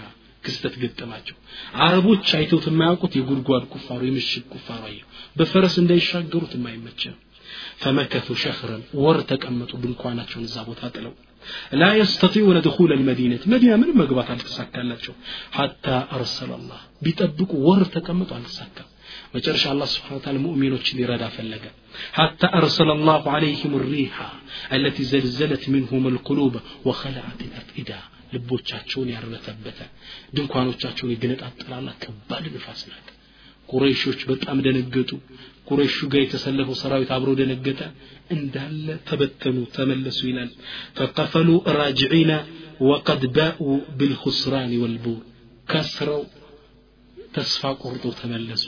[0.45, 1.37] ክስተት ገጠማቸው።
[1.85, 5.07] አረቦች አይተውት የማያውቁት የጉድጓድ ቁፋሮ የምሽግ ቁፋሮ አየው
[5.37, 7.19] በፈረስ እንዳይሻገሩት የማይመች ነው።
[7.83, 11.15] ፈመከቱ ሸህረን ወር ተቀመጡ ድንኳናቸውን እዛ ቦታ ጥለው።
[11.81, 15.15] ላ የስተጢዑነ ድኹል ልመዲነት መዲና ምንም መግባት አልተሳካላቸው።
[15.57, 18.89] ሐታ አርሰለ አላህ ቢጠብቁ ወር ተቀምጡ አልተሳካም
[19.36, 21.66] መጨረሻ አላህ ስብሓን ታላ ሙእሚኖችን ሊረዳ ፈለገ
[22.18, 24.18] ሐታ አርሰለ አላሁ ዓለይህም ሪሓ
[24.76, 26.56] አለቲ ዘልዘለት ምንሁም ልቁሉብ
[26.90, 27.92] ወኸለዓት ልአፍኢዳ
[28.34, 29.80] ልቦቻቸውን ያርበተበተ
[30.36, 33.08] ድንኳኖቻቸውን የገነጣጠላላ ከባድ ንፋስ ናት
[33.70, 35.12] ቁረይሾች በጣም ደነገጡ
[35.70, 37.82] ቁረይሹ ጋር የተሰለፈው ሰራዊት አብሮ ደነገጠ
[38.36, 40.50] እንዳለ ተበተኑ ተመለሱ ይላል
[40.98, 41.50] ፈቀፈሉ
[41.80, 42.32] ራጅዒና
[42.90, 43.60] ወቀድ ባኡ
[44.00, 45.20] ብልኹስራን ወልቡር
[45.72, 46.22] ከስረው
[47.36, 48.64] ተስፋ ቆርጠው ተመለሱ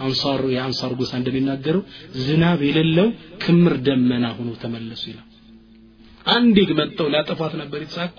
[0.00, 1.82] አንሳር የአንሳር ጎሳ እንደሚናገረው
[2.22, 3.08] ዝናብ የሌለው
[3.42, 5.26] ክምር ደመና ሆኖ ተመለሱ ይላል።
[6.26, 8.18] አንዴ መጥተው ሊያጠፋት ነበር የተሳኩ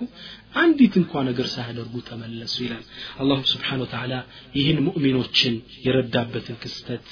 [0.61, 2.85] አንዲት እንኳ ነገር ሳያደርጉ ተመለሱ ይላል።
[3.21, 4.13] አላሁ ስብሓን ወተዓላ
[4.57, 5.53] ይህን ሙእሚኖችን
[5.85, 7.05] የረዳበትን ክስተት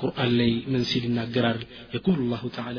[0.00, 1.60] ቁርአን ላይ ምን ሲል ይናገራል?
[1.94, 2.78] የቁል ላሁ ተዓላ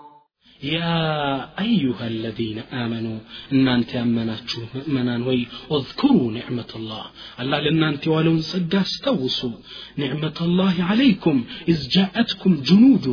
[0.62, 3.18] يا أيها الذين آمنوا
[3.52, 7.04] إن أنت أمناتشو مؤمنان وي اذكروا نعمة الله
[7.40, 9.56] الله لأن أنت ولو صدى استوصوا
[9.96, 11.36] نعمة الله عليكم
[11.68, 13.06] إذ جاءتكم جنود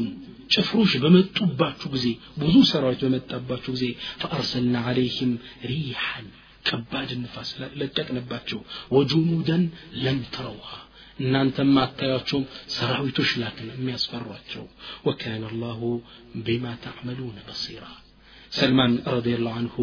[0.54, 2.08] ጭፍሮች በመጡባችሁ ጊዜ
[2.42, 3.86] ብዙ ሰራዊት በመጣባችሁ ጊዜ
[4.22, 5.32] ፈአርሰልና አለይህም
[5.70, 6.26] ሪሐን
[6.68, 7.50] ከባድ ንፋስ
[7.80, 8.60] ለቀቅንባቸው
[8.96, 9.64] ወጁኑደን
[10.04, 10.70] ለም ተረውሃ
[11.24, 12.46] እናንተም አታያቸውም
[12.76, 14.64] ሰራዊቶች ላክን የሚያስፈሯቸው
[15.08, 15.82] ወካነ አላሁ
[16.48, 17.86] ቢማ ተዕመሉነ በሲራ
[18.52, 19.76] ሰልማን ረዲየላሁ አንሁ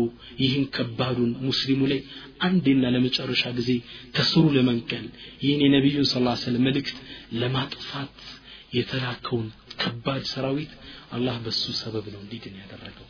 [0.43, 2.01] ይህን ከባዱን ሙስሊሙ ላይ
[2.47, 3.71] አንዴና ለመጨረሻ ጊዜ
[4.16, 5.07] ከስሩ ለመንቀል
[5.45, 6.14] ይህን የነቢዩን ስ
[6.45, 6.99] ሰለም መልእክት
[7.41, 8.14] ለማጥፋት
[8.79, 9.49] የተላከውን
[9.83, 10.73] ከባድ ሰራዊት
[11.16, 13.09] አላህ በሱ ሰበብ ነው እንዲድን ያደረገው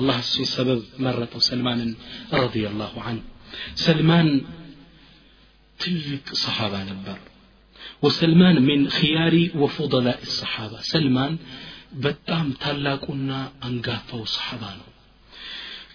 [0.00, 1.90] አላህ እሱ ሰበብ መረጠው ሰልማንን
[2.42, 3.24] ረዲየላሁ አንሁ
[3.84, 4.28] ሰልማን
[5.78, 7.18] ትልቅ ሰሓባ ነበር
[8.01, 10.81] وسلمان من خياري وفضلاء الصحابة.
[10.81, 11.37] سلمان
[12.03, 14.95] بتام تلاقونا أنقافة وصحابانه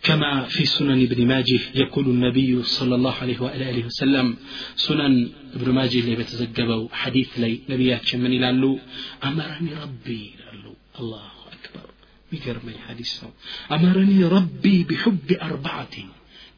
[0.03, 4.37] كما في سنن ابن ماجه يقول النبي صلى الله عليه وآله وسلم
[4.77, 8.79] سنن ابن ماجه اللي بتزجبوا حديث لي نبيات من يلالو
[9.25, 11.87] أمرني ربي يلالو الله أكبر.
[12.33, 13.31] مكر من حديثه
[13.73, 15.95] أمرني ربي بحب أربعة.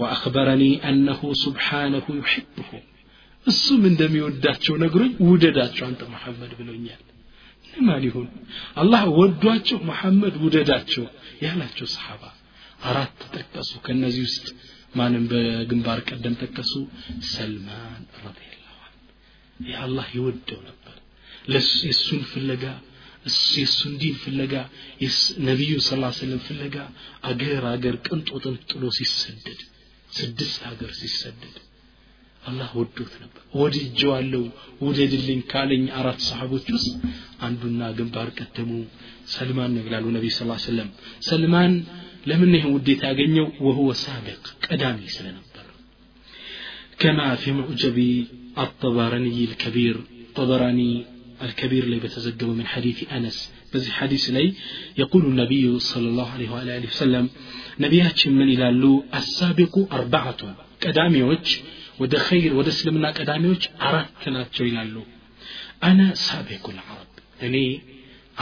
[0.00, 2.84] ወአኽበረኒ አነሁ ሱብሓነሁ ዩሕብሁም
[3.46, 7.02] እሱም እንደሚወዳቸው ነግሮኝ ውደዳቸው አንተ መሐመድ ብሎኛል
[7.70, 8.28] ለማን ይሁን
[8.82, 11.04] አላህ ወዷቸው መሐመድ ውደዳቸው
[11.44, 12.22] ያላቸው ሰሓባ
[12.88, 14.46] አራት ጠቀሱ ከነዚህ ውስጥ
[14.98, 16.72] ማንም በግንባር ቀደም ጠቀሱ
[17.32, 18.76] ሰልማን ረዲየላሁ
[19.66, 20.94] የአላህ ይወደው ነበር
[21.52, 22.64] የእሱን ፍለጋ
[23.54, 24.54] የእሱን ዲን ፍለጋ
[25.48, 26.76] ነቢዩ ስ ሰለም ፍለጋ
[27.30, 29.60] አገር አገር ቅንጦትን ጥሎ ሲሰደድ
[30.13, 31.55] ስድስት ሀገር ሲሰደድ
[32.43, 34.41] አላህ ወዶት ነበር። ወድጀዋለሁ
[34.85, 36.89] ውደድልኝ ካለኝ አራት ሰሓቦች ውስጥ
[37.47, 38.71] አንዱና ግንባር ቀደሙ
[39.33, 40.89] ሰልማን ነው ይላሉ ነቢ ስ ሰለም
[41.29, 41.73] ሰልማን
[42.27, 43.47] ለምን ይህን ውዴታ ያገኘው?
[43.65, 45.65] ወህወ ሳቢቅ ቀዳሚ ስለነበር።
[47.01, 47.97] ከማ ፊ ሙዕጀቢ
[48.63, 49.97] አጠባረንይ ልከቢር
[50.35, 50.79] ጠበራኒ
[51.42, 53.36] الكبير اللي بتزجب من حديث أنس
[53.72, 54.46] بزي حديث لي
[54.98, 57.24] يقول النبي صلى الله عليه وآله وسلم
[57.80, 58.66] نبيات من إلى
[59.20, 60.40] السابق أربعة
[60.84, 61.46] قداميوج
[62.02, 64.94] ወደ ኸይር ወደ እስልምና ቀዳሚዎች አራት ናቸው ይላሉ
[65.88, 67.12] አነ ሳቤቁ ልዓረብ
[67.46, 67.56] እኔ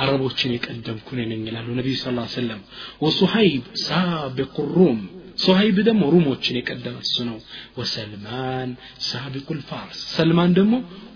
[0.02, 2.60] አረቦችን የቀደምኩ ነኝ ይላሉ ነቢዩ ስ ሰለም
[3.04, 4.98] ወሱሀይብ ሳቢቁ ሩም
[5.44, 7.38] ሱሀይብ ደግሞ ሩሞችን የቀደመ እሱ ነው
[7.78, 8.70] ወሰልማን
[9.08, 10.74] ሳቢቁ ልፋርስ ሰልማን ደግሞ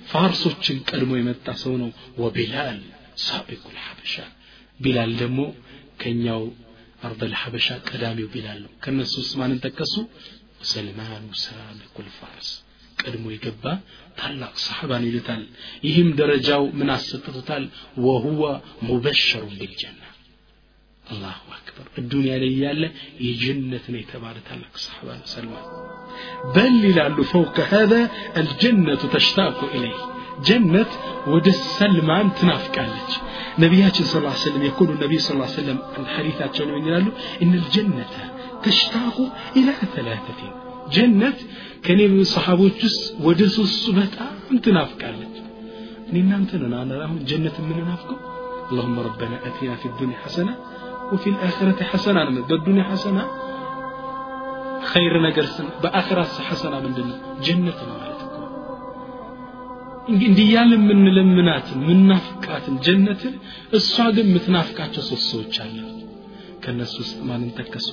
[0.10, 1.90] ፋርሶችን ቀድሞ የመጣ ሰው ነው።
[2.22, 2.80] ወቢላል
[3.26, 4.16] ሳቢቁ ልሐበሻ
[4.80, 5.40] ቢላል ደግሞ
[6.02, 6.44] ከኛው
[7.04, 9.96] አርደ ልሐበሻ ቀዳሚው ቢላል ነው። ከእነሱ ውስጥ ማንን ጠቀሱ?
[10.70, 12.50] ሰልማኑ ሳቢቁ ልፋርስ
[13.00, 13.64] ቀድሞ የገባ
[14.20, 15.42] ታላቅ ሰሓባን ይሉታል።
[15.84, 17.64] ይህም ደረጃው ምን አሰጥቶታል?
[18.06, 18.44] ወሁወ
[18.88, 20.02] ሙበሸሩን ቢልጀና
[21.12, 21.86] الله أكبر.
[21.98, 25.66] الدنيا لي يجنة يتبارك الله صحابة سلمان
[26.56, 30.16] بل لعل فوق هذا الجنة تشتاق إليه.
[30.46, 30.86] جنة
[31.28, 33.12] ود سلمان تنافق عليك
[33.60, 37.54] نبيات صلى الله عليه وسلم يقول النبي صلى الله عليه وسلم الحديثات من يلالو إن
[37.54, 38.06] الجنة
[38.64, 39.18] تشتاق
[39.58, 40.42] إلى ثلاثة.
[40.92, 41.34] جنة
[41.84, 43.90] كان من صحابه جس ودس
[44.52, 45.36] عن تنافق عليك
[46.14, 48.18] نينا أنتنا لهم جنة من نافقه
[48.72, 50.58] اللهم ربنا أتينا في الدنيا حسنة
[51.13, 53.25] وفي الاخره حسنه بالدنيا حسنه
[54.93, 55.47] خير ነገር
[55.83, 56.19] በአኺራ
[56.49, 57.17] ሐሰና ምንድነው
[57.47, 58.37] ጀነት ነው ማለት እኮ
[60.29, 63.35] እንዲህ ያለ የምንለምናትን ምናፍቃትን ጀነትን
[63.79, 65.77] እሷ ግን የምትናፍቃቸው ሶስት ሰዎች አሉ
[66.65, 67.91] ከነሱ ውስጥ ማንን ጠቀሱ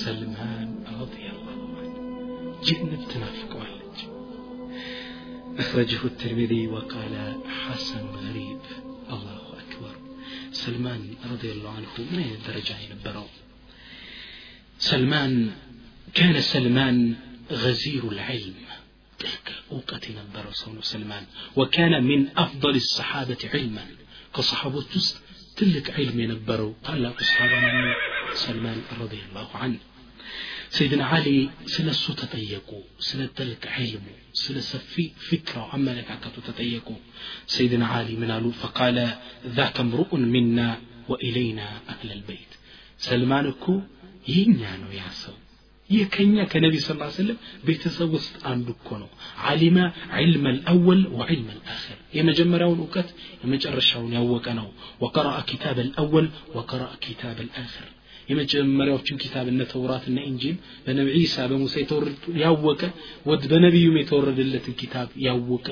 [0.00, 2.08] ሰልማን ረዲየላሁ ዐንሁ
[2.68, 3.80] ጀነት ትናፍቀዋለች
[5.62, 7.14] أخرجه الترمذي وقال
[7.60, 8.87] حسن غريب الله أكبر
[10.51, 13.29] سلمان رضي الله عنه ما هي الدرجة يعني ينبره
[14.79, 15.51] سلمان
[16.13, 17.15] كان سلمان
[17.51, 18.53] غزير العلم.
[19.19, 21.25] تلك وقت نبرا سلمان.
[21.55, 23.85] وكان من أفضل الصحابة علما.
[24.35, 24.85] كصحابة
[25.57, 27.95] تلك علم ينبره قال أصحابنا
[28.33, 29.77] سلمان رضي الله عنه.
[30.78, 36.10] سيدنا علي سلا السو تطيقوا سلا تلك علمه سلا سفي فكرة عما لك
[36.48, 37.00] تطيقوا
[37.46, 38.96] سيدنا علي من قالوا فقال
[39.58, 40.68] ذاك امرؤ منا
[41.08, 42.52] وإلينا أهل البيت
[42.98, 43.74] سلمانكو
[44.28, 45.36] ينيانو يعسو
[45.92, 49.10] ይህ ከኛ ከነቢ ስ ስለም ቤተሰብ ውስጥ አንዱ እኮ ነው
[49.48, 49.78] አሊመ
[50.20, 53.08] ዕልመ ልአወል ወዕልመ ልአኽር የመጀመሪያውን እውቀት
[53.42, 54.68] የመጨረሻውን ያወቀ ነው
[55.02, 57.90] ወቀረአ ኪታብ ልአወል ወቀረአ ኪታብ ልአኽር
[58.28, 62.82] የመጀመሪያዎችን ኪታብ እነ ተውራት እነ ኢንጂል በነቢ ዒሳ በሙሳ የተወረዱ ያወቀ
[63.28, 65.68] ወድ በነቢዩም የተወረደለትን ኪታብ ያወቀ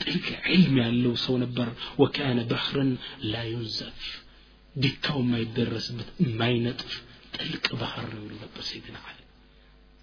[0.00, 1.68] ጥልቅ ዕልም ያለው ሰው ነበር
[2.00, 2.90] ወካነ ባህርን
[3.32, 4.00] ላ ዩንዘፍ
[4.74, 6.92] ዲካው የማይደረስበት የማይነጥፍ
[7.36, 9.18] ጥልቅ ባህር ነው ይሉ ነበር ሰይድና አሊ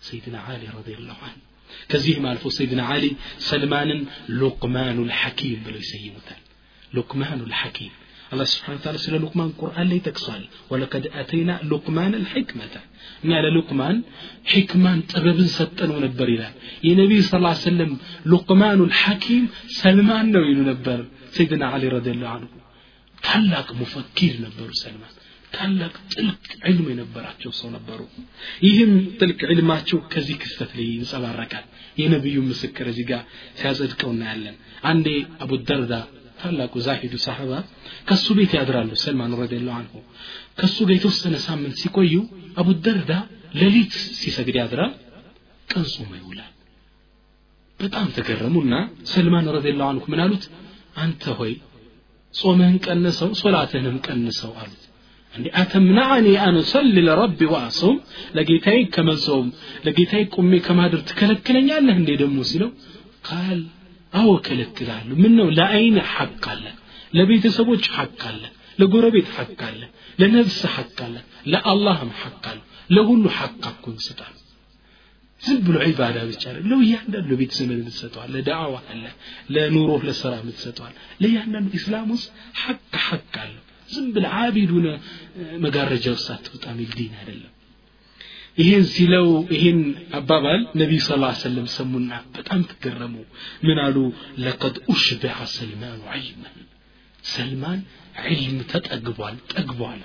[0.01, 1.41] ሰይድና አሊ ረዲየላሁ ዐንሁ
[1.91, 3.05] ከዚህም አልፎ ሰይድና አሊ
[3.49, 3.99] ሰልማንን
[4.39, 6.41] ሉቅማኑ ልሐኪም ብለው ይሰይሙታል
[6.91, 7.93] ሉቅማኑ ልሐኪም
[8.32, 12.74] الله سبحانه وتعالى سيدنا لقمان قرآن لي تكسوال ولقد أتينا لقمان الحكمة.
[13.22, 14.02] نال لقمان؟
[14.44, 16.48] حكمة طبب ستن ونبر إلى.
[16.84, 19.44] النبي صلى الله عليه وسلم لقمان الحكيم
[19.82, 21.00] سلمان نوي نبر.
[21.36, 22.48] سيدنا علي رضي الله عنه.
[23.22, 25.12] تلق مفكر نبر سلمان
[25.52, 28.06] تلق تلك علم نبر أتشو صلى نبرو
[28.62, 31.64] يهم تلك علم أتشو كزيك استثلي نسأل الركال
[31.98, 33.24] ينبي يوم مسكر زيقا
[33.60, 34.54] سيازد نعلم
[34.84, 36.06] عندي أبو الدرداء
[36.38, 37.52] ታላቁ ዛሂዱ ሳሕባ
[38.08, 39.94] ከሱ ቤት ያድራሉ ሰልማን ረዲየላሁ አንሁ።
[40.58, 42.14] ከሱ ጋር የተወሰነ ሳምንት ሲቆዩ
[42.60, 43.12] አቡ ደርዳ
[43.60, 44.92] ሌሊት ሲሰግድ ያድራል
[45.68, 46.52] ቀን ጾመ ይውላል
[47.80, 48.74] በጣም ተገረሙና
[49.12, 50.44] ሰልማን ረዲየላሁ አንሁ ምን አሉት?
[50.96, 51.52] አንተ ሆይ
[52.34, 54.82] ጾምህን ቀንሰው ሶላትህንም ቀንሰው አሉት።
[55.34, 57.96] እንዴ አተምናኒ አን ሰሊ ለረቢ ወአሱም
[58.36, 59.48] ለጌታዬ ከመጾም
[59.86, 62.70] ለጌታዬ ቁሜ ከማድር ትከለክለኛለህ እንዴ ደግሞ ሲለው
[63.28, 63.60] ቃል
[64.12, 66.64] አዎ ከለክላለሁ ምን ነው ለአይን ሐቅ አለ
[67.12, 68.42] ለቤተሰቦች ሐቅ አለ
[68.78, 69.80] ለጎረቤት ሐቅ አለ
[70.18, 71.16] ለነፍስ ሐቅ አለ
[71.52, 72.58] ለአላህም ሐቅ አለ
[72.90, 74.34] ለሁሉ ሐቅ እኮ እንስጣል
[75.42, 79.04] ዝም ብሎ ዒባዳ ብቻ ነው እያንዳንዱ ለቤተሰብ የምትሰጠዋል ለዳዕዋ አለ
[79.54, 82.28] ለኑሮህ ለስራ የምትሰጠዋል ለእያንዳንዱ ኢስላም ውስጥ
[82.62, 84.88] ሐቅ ሐቅ አለው ዝም ብለ አቢድ ሆነ
[85.64, 86.90] መጋረጃ ውስጥ አትውጣ ሚል
[87.20, 87.52] አይደለም
[88.58, 89.80] ይሄን ሲለው ይሄን
[90.18, 91.10] አባባል ነቢዩ ስ
[91.42, 93.14] ሰለም ሰሙና በጣም ተገረሙ።
[93.66, 93.96] ምን አሉ?
[94.44, 96.56] ለቀድ ኡሽቢዐ ሰልማኑ ዒልመን
[97.24, 97.80] ሰልማን
[98.26, 100.00] ዒልም ተጠግቧል ጠግቧል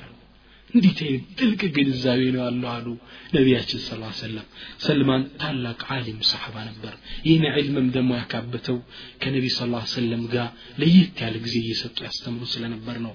[0.74, 1.00] እንዴት
[1.38, 2.86] ጥልቅ ግንዛቤ ነው ያለው አሉ
[3.34, 3.88] ነቢያችን ስ
[4.20, 4.46] ሰለም
[4.86, 6.94] ሰልማን ታላቅ ዓሊም ሰሓባ ነበር
[7.26, 8.78] ይህን ዕልምም ደግሞ ያካበተው
[9.22, 10.48] ከነቢ ስ ሰለም ጋር
[10.82, 13.14] ለየት ያለ ጊዜ እየሰጡ ያስተምሩ ስለነበር ነው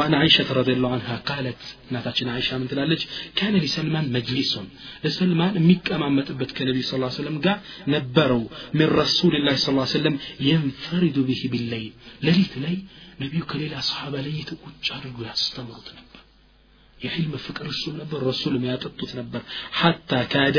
[0.00, 3.04] ዋን አይሸት ረዲ ላሁ አንሃ ቃለት እናታችን አይሻ ምን ትላለች
[3.40, 4.68] ካነ ሊሰልማን መጅሊሱን
[5.06, 7.58] ለሰልማን የሚቀማመጥበት ከነቢ ስ ሰለም ጋር
[7.96, 8.44] ነበረው
[8.80, 10.16] ምን ረሱልላህ ስ ሰለም
[10.50, 11.92] የንፈሪዱ ብህ ቢለይል
[12.28, 12.76] ሌሊት ላይ
[13.24, 16.03] ነቢዩ ከሌላ ሰሓባ ለይተው ቁጭ አድርጎ ያስተምሩት ነበር
[16.99, 19.41] የዕልም ፍቅር እሱም ነበር ረሱልም ያጠጡት ነበር።
[19.79, 20.57] ሐታ ካደ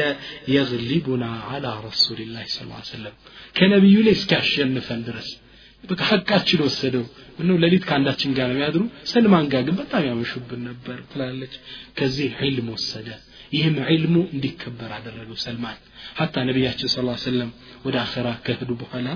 [0.54, 2.58] የግሊቡና አላ ረሱልላህ ስ
[2.90, 3.14] ሰለም
[3.56, 5.28] ከነቢዩ ላይ እስኪያሸንፈን ድረስ።
[5.84, 7.04] በቃ ሐቃችን ወሰደው።
[7.38, 8.82] ምነው ሌሊት ከአንዳችን ጋር የሚያድሩ?
[9.10, 11.54] ሰልማን ጋር ግን በጣም ያመሹብን ነበር ትላለች።
[11.98, 13.08] ከዚህ ዒልም ወሰደ።
[13.52, 15.78] ይህም ዒልሙ እንዲከበር አደረገው ሰልማን።
[16.18, 17.50] ሐታ ነቢያችን ስ ሰለም
[17.86, 19.08] ወደ አኸራ ከህዱ በኋላ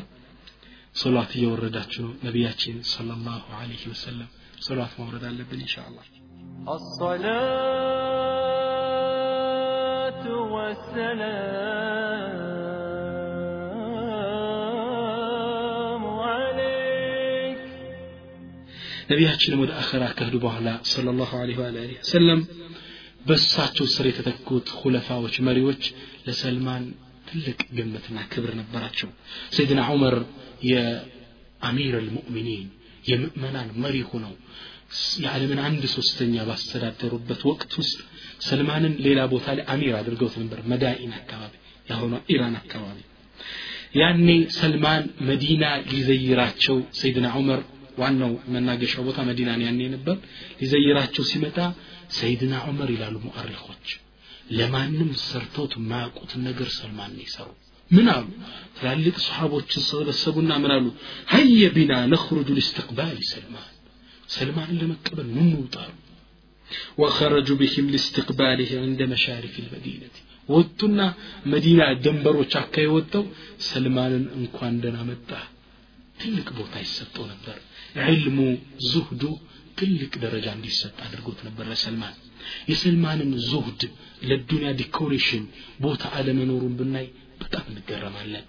[0.96, 4.30] ሶላት እየወረዳችሁ ነቢያችን ሰለላሁ ዐለይሂ ወሰለም።
[4.66, 6.06] ሶላት ማውረድ አለብን ኢንሻ አላህ
[9.25, 10.23] الصلاة
[14.65, 17.59] والسلام عليك
[19.11, 22.41] ነቢያችንም ወደ አኸራ ከሄዱ በኋላ ሰለላሁ ዐለይሂ ወአሊሂ ወሰለም
[23.27, 25.83] በእሳቸው ስር የተተኩት ሁለፋዎች መሪዎች
[26.27, 26.83] ለሰልማን
[27.29, 29.09] ትልቅ ግምትና ክብር ነበራቸው
[29.57, 30.15] ሰይድና ዑመር
[31.69, 32.65] አሚር አልሙእሚኒን
[33.09, 34.33] የምእመናን መሪ ሆነው
[35.22, 37.98] የዓለምን አንድ ሶስተኛ ባስተዳደሩበት ወቅት ውስጥ
[38.46, 41.52] ሰልማንን ሌላ ቦታ ላይ አሚር አድርገውት ነበር መዳኢን አካባቢ
[41.88, 42.98] የአሁኗ ኢራን አካባቢ።
[44.00, 44.26] ያኔ
[44.58, 45.62] ሰልማን መዲና
[45.92, 47.60] ሊዘይራቸው ሰይድና ዑመር
[47.98, 50.16] ዋናው መናገሻው ቦታ መዲና ያኔ ነበር
[50.60, 51.56] ሊዘይራቸው ሲመጣ
[52.18, 53.88] ሰይድና ዑመር ይላሉ ሙአሪኾች
[54.58, 57.48] ለማንም ሰርተውት የማያውቁትን ነገር ሰልማን የሰሩ
[57.90, 58.26] ምን አሉ?
[58.76, 60.86] ትላልቅ ሰሓቦችን ሰበሰቡና ምን አሉ?
[61.32, 63.68] هيا بنا نخرج لاستقبال سلمان
[64.30, 65.92] ሰልማንን ለመቀበል እንውጣ አሉ
[67.00, 70.16] وخرج بهم لاستقباله عند مشارف المدينة።
[70.48, 71.00] ወጡና
[71.52, 73.24] መዲና ደንበሮች አካባቢ ወጥተው
[73.68, 75.30] ሰልማንን እንኳን ደህና መጣ።
[76.20, 77.56] ትልቅ ቦታ ይሰጠው ነበር።
[78.06, 78.38] ዕልሙ
[78.90, 79.22] ዙህዱ
[79.78, 82.16] ትልቅ ደረጃ እንዲሰጥ አድርጎት ነበር ለሰልማን።
[82.70, 83.82] የሰልማንን ዙህድ
[84.28, 85.44] ለዱንያ decoration
[85.84, 87.06] ቦታ አለመኖሩን ብናይ
[87.42, 88.46] በጣም እንገረማለን።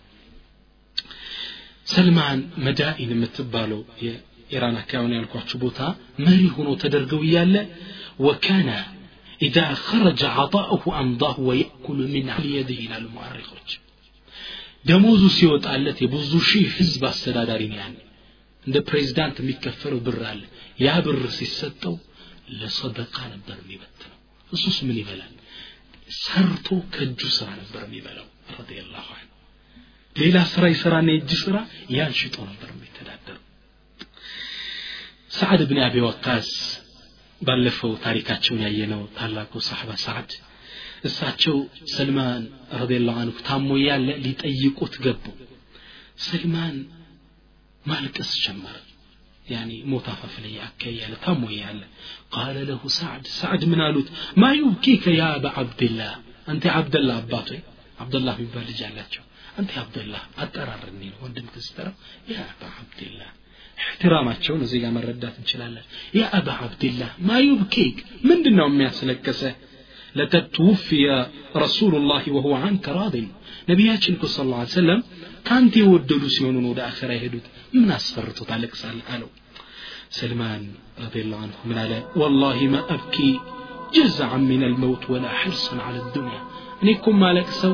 [1.88, 3.82] ሰልማን መዳኢን የምትባለው
[4.51, 5.81] የኢራን አካባቢ ያልኳችሁ ቦታ
[6.27, 7.55] መሪ ሆኖ ተደርገው እያለ
[8.27, 8.71] ወካነ
[9.41, 13.71] ኢዛ ኸረጀ ዓጣኡሁ አምዳሁ ወየእኩሉ ምን የድህ ይላሉ ሙዓሪኮች
[14.89, 17.97] ደሞዙ ሲወጣለት የብዙ ሺህ ህዝብ አስተዳዳሪ ነው ያኔ
[18.65, 20.41] እንደ ፕሬዚዳንት የሚከፈለው ብር አለ
[20.85, 21.95] ያ ብር ሲሰጠው
[22.61, 24.17] ለሰደቃ ነበር የሚበትነው
[24.53, 25.33] እሱስ ምን ይበላል
[26.23, 28.27] ሰርቶ ከእጁ ስራ ነበር የሚበላው
[28.57, 29.33] ረዲየላሁ ዐንሁ
[30.17, 31.57] ሌላ ስራ ይሰራና የእጅ ስራ
[31.97, 33.20] ያን ሽጦ ነበር የሚተዳደሩ
[35.31, 36.51] ሰዓድ ብን አቢ ወቃስ
[37.41, 40.31] ባለፈው ታሪካቸውን ያየነው ታላቁ ሳሕባ ሰዓድ
[41.09, 41.57] እሳቸው
[41.95, 42.43] ሰልማን
[42.81, 45.25] ረዲየላሁ አንሁ ታሞ ያለ ሊጠይቁት ገቡ
[46.27, 46.77] ሰልማን
[47.85, 48.77] ማልቀስ ጀመረ
[49.47, 51.81] ያኒ ሞት አፋፍ ላይ አካይ ያለ ታሞ ያለ
[52.37, 54.09] ቃለ ለሁ ሳዕድ ሳዕድ ምን አሉት
[54.43, 56.15] ማ ዩብኪከ ያ አባ ዓብድላህ
[56.53, 57.61] አንተ ዓብደላህ አባት ወይ
[58.03, 59.23] ዓብደላህ የሚባል ልጅ አላቸው
[59.61, 61.95] አንተ ዓብደላህ አጠራርኒ ነው ወንድም ክስተረው
[62.33, 63.31] ያ አባ ዓብድላህ
[63.90, 65.82] احترامات شو زي ما ردات ان شاء الله
[66.14, 69.56] يا ابا عبد الله ما يبكيك من دنا امي اسلكسه
[70.16, 71.26] لتتوفي
[71.56, 73.16] رسول الله وهو عنك راض
[73.70, 75.04] نبياتشن صلى الله عليه وسلم
[75.46, 79.28] كانت يودلو سيونون ودا اخر يهدوت من اسفرتو طالق سال قالوا
[80.10, 80.64] سلمان
[81.06, 83.40] رضي الله عنه من على والله ما ابكي
[83.96, 86.42] جزعا من الموت ولا حرصا على الدنيا
[86.84, 87.74] انيكم مالك سو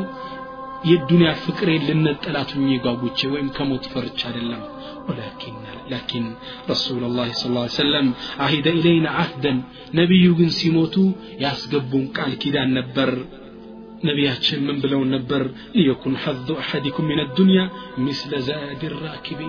[0.90, 4.62] የዱንያ ፍቅሬን ልነጠላቱኝ ጓጉቼ ወይም ከሞት ፈርቻ አይደለም
[5.08, 5.54] ولكن
[5.94, 6.24] لكن
[6.72, 8.06] رسول الله صلى الله عليه وسلم
[8.44, 9.52] عهد إلينا عهدا
[10.00, 11.04] نبي جن سيموتو
[11.44, 13.10] ياسقبون قال كده نبر
[14.08, 15.42] ነቢያችን ምን ብለው ነበር
[15.78, 17.60] ሊየኩን ሐዙ አሐዲኩም ምን ዱንያ
[18.06, 19.40] ምስለ ዛድ ራኪቢ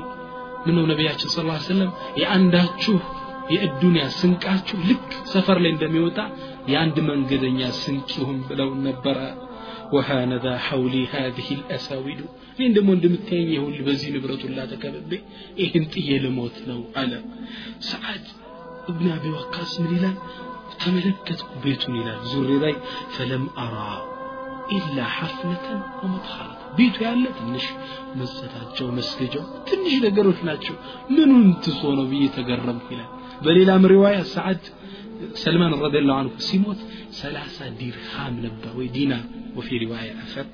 [0.66, 1.91] ምነው ነቢያችን ስለ ሰለም
[2.22, 2.95] የአንዳችሁ
[3.55, 6.20] የእዱንያ ስንቃችሁ ልክ ሰፈር ላይ እንደሚወጣ
[6.74, 9.18] የአንድ መንገደኛ ስንቅ ይሁን ብለው ነበረ
[9.93, 12.20] وهانذا حولي هذه الأساود
[12.57, 15.11] እኔን ደግሞ እንደምታየኝ ይሁን በዚህ ንብረቱላ ተከብቤ
[15.61, 17.11] ይህን ጥዬ ልሞት ነው አለ
[17.89, 18.26] ሰዓድ
[18.89, 20.18] እብን አቢ ወቃስ ምን ይላል
[20.82, 22.74] ተመለከትኩ ቤቱን ይላል ዙሬ ላይ
[23.16, 23.78] ፈለም አራ
[24.76, 27.66] ኢላ ሐፍነተን ወመጥሐረተ ቤቱ ያለ ትንሽ
[28.20, 30.76] መጸዳጃው መስገጃው ትንሽ ነገሮች ናቸው
[31.16, 33.09] ምኑን ትሶ ነው ብዬ ተገረምኩ ይላል
[33.45, 34.64] በሌላም ሪዋያ ሰዓድ
[35.43, 36.81] ሰልማን ረዲየላሁ አንሁ ሲሞት
[37.19, 39.25] 30 ዲርሃም ነበር ወይ ዲናር
[39.57, 40.47] ወፊ ሪዋያ አፈር።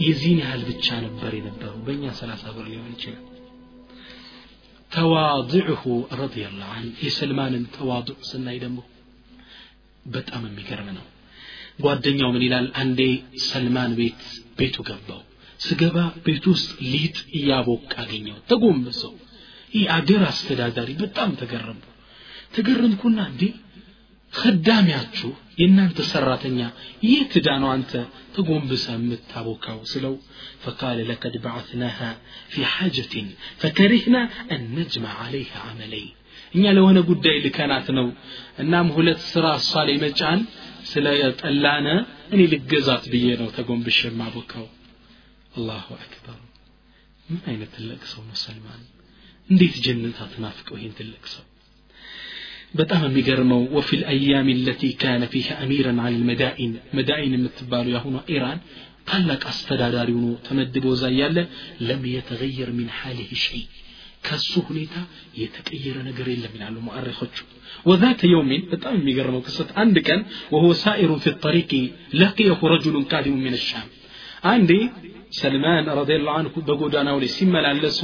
[0.00, 3.24] የዚህን ያህል ብቻ ነበር የነበረው። በእኛ 30 ብር ሊሆን ይችላል።
[4.90, 5.82] ተዋضعه
[6.20, 8.78] ረዲየላሁ አንሁ። የሰልማንን ተዋضع ስናይ ደግሞ
[10.06, 11.06] በጣም የሚገርም ነው።
[11.80, 12.66] ጓደኛው ምን ይላል?
[12.82, 13.00] አንዴ
[13.48, 14.22] ሰልማን ቤት
[14.58, 15.20] ቤቱ ገባው።
[15.60, 15.96] ስገባ
[16.26, 19.14] ቤት ውስጥ ሊጥ እያቦቅ አገኘው። ተጎንብሰው።
[19.74, 21.86] ይህ አገር አስተዳዳሪ በጣም ተገረምኩ።
[22.56, 23.42] ተገረምኩና እንዴ
[24.33, 25.29] ከዳሚያችሁ
[25.59, 26.59] የእናንተ ሰራተኛ
[27.09, 27.91] የት ዳ ነው አንተ
[28.35, 30.13] ተጎንብሰ የምታቦካው ስለው
[30.63, 31.99] ፈቃለ ለቀድ በዓትናሃ
[32.53, 33.27] ፊ ሓጀትን
[33.61, 34.17] ፈከሪህና
[34.55, 36.13] አን ነጅመዕ ዓለይሃ አመለይን
[36.55, 38.07] እኛ ለሆነ ጉዳይ ልከናት ነው
[38.63, 40.41] እናም ሁለት ስራ እሷ ላይ መጫን
[40.91, 41.07] ስለ
[41.41, 41.87] ጠላነ
[42.33, 44.67] እኔ ልገዛት ብዬ ነው ተጎንብሽ የማቦካው
[45.57, 46.39] አላሁ አክበር
[47.27, 48.81] ምን አይነት ትልቅ ሰው ነው ሰልማን
[49.49, 51.45] እንዴት ጀነት አትናፍቀው ይህን ትልቅ ሰው
[52.79, 58.59] በጣም የሚገርመው ወፊ ልአያም ለቲ ካነ ፊሃ አሚራን አን ልመዳኢን መዳኢን የምትባለው የአሁኗ ኢራን
[59.09, 61.37] ታላቅ አስተዳዳሪ ሆኖ ተመድቦ እዛ እያለ
[61.87, 63.63] ለም የተገየር ሚን ሓሊህ ሸይ
[64.27, 64.95] ከሱ ሁኔታ
[65.41, 67.35] የተቀየረ ነገር የለም ይላሉ ሙአሪኮቹ
[67.89, 70.19] وذات يوم በጣም የሚገርመው ክስተት አንድ ቀን
[70.53, 71.71] وهو سائر في الطريق
[72.21, 73.87] لقيه رجل قادم من الشام
[74.53, 74.71] አንዴ
[75.39, 77.99] ሰልማን ረዲየላሁ ዐንሁ በጎዳናው ላይ ሲመላለሱ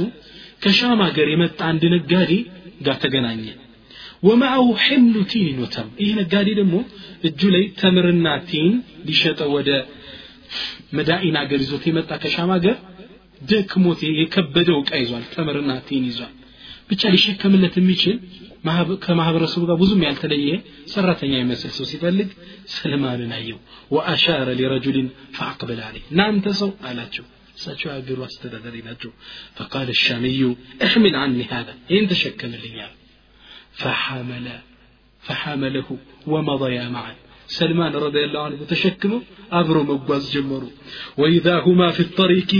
[0.64, 2.32] ከሻም ሀገር የመጣ አንድ ነጋዴ
[2.86, 3.44] ጋር ተገናኘ
[4.23, 5.89] ومعه حمل تين وتم.
[5.99, 6.83] إيه نقالي دمو
[7.25, 9.85] الجلي تمرنا تين لشتا ودا
[10.93, 12.77] مدائنا قرزو تيمة تاكشاما قر
[13.41, 16.29] دك موتي يكبدو كأيزوال تمرنا تين يزوال
[16.89, 18.19] بيشال يشك كملة تميشل
[19.05, 22.27] كما هذا الرسول قال بزم يالتليه سرتني يا مسل سو سيفلق
[22.65, 23.57] سلمان نايو
[23.89, 27.23] وأشار لرجل فأقبل عليه نعم تسو آلاتشو
[27.55, 28.83] ساتشو أقر واستدادرين
[29.55, 33.06] فقال الشامي احمل عني هذا انت شك من اللي يعني.
[33.81, 34.47] فحمل
[35.27, 35.89] فحمله
[36.27, 37.15] ومضيا معا
[37.47, 39.21] سلمان رضي الله عنه تشكمه
[39.51, 40.69] أبرو مقواز جمرو.
[41.17, 42.51] وإذا هما في الطريق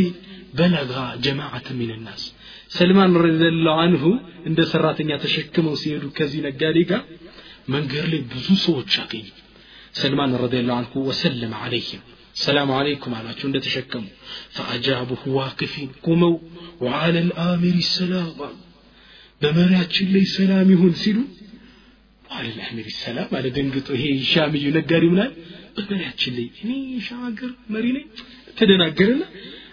[0.54, 2.34] بلغا جماعة من الناس.
[2.68, 4.04] سلمان رضي الله عنه
[4.46, 7.04] عند سراتنيا تشكمه سيدو كزينة قاليكا
[7.68, 8.84] من قر لي بزو
[9.92, 12.00] سلمان رضي الله عنه وسلم عليهم
[12.34, 14.10] السلام عليكم على تشون تشكموا
[14.50, 16.40] فأجابه واقفين قموا
[16.82, 18.34] وعلى الآمر السلام
[19.42, 21.18] በመሪያችን ላይ ሰላም ይሁን ሲሉ
[22.30, 25.32] አለል አህመድ ሰላም አለ ደንግጦ ይሄ ሻምዩ ነጋዴ ምናል
[25.78, 26.72] በመሪያችን ላይ እኔ
[27.08, 27.36] ሻም
[27.76, 28.06] መሪ ነኝ።
[28.58, 29.24] ተደናገረና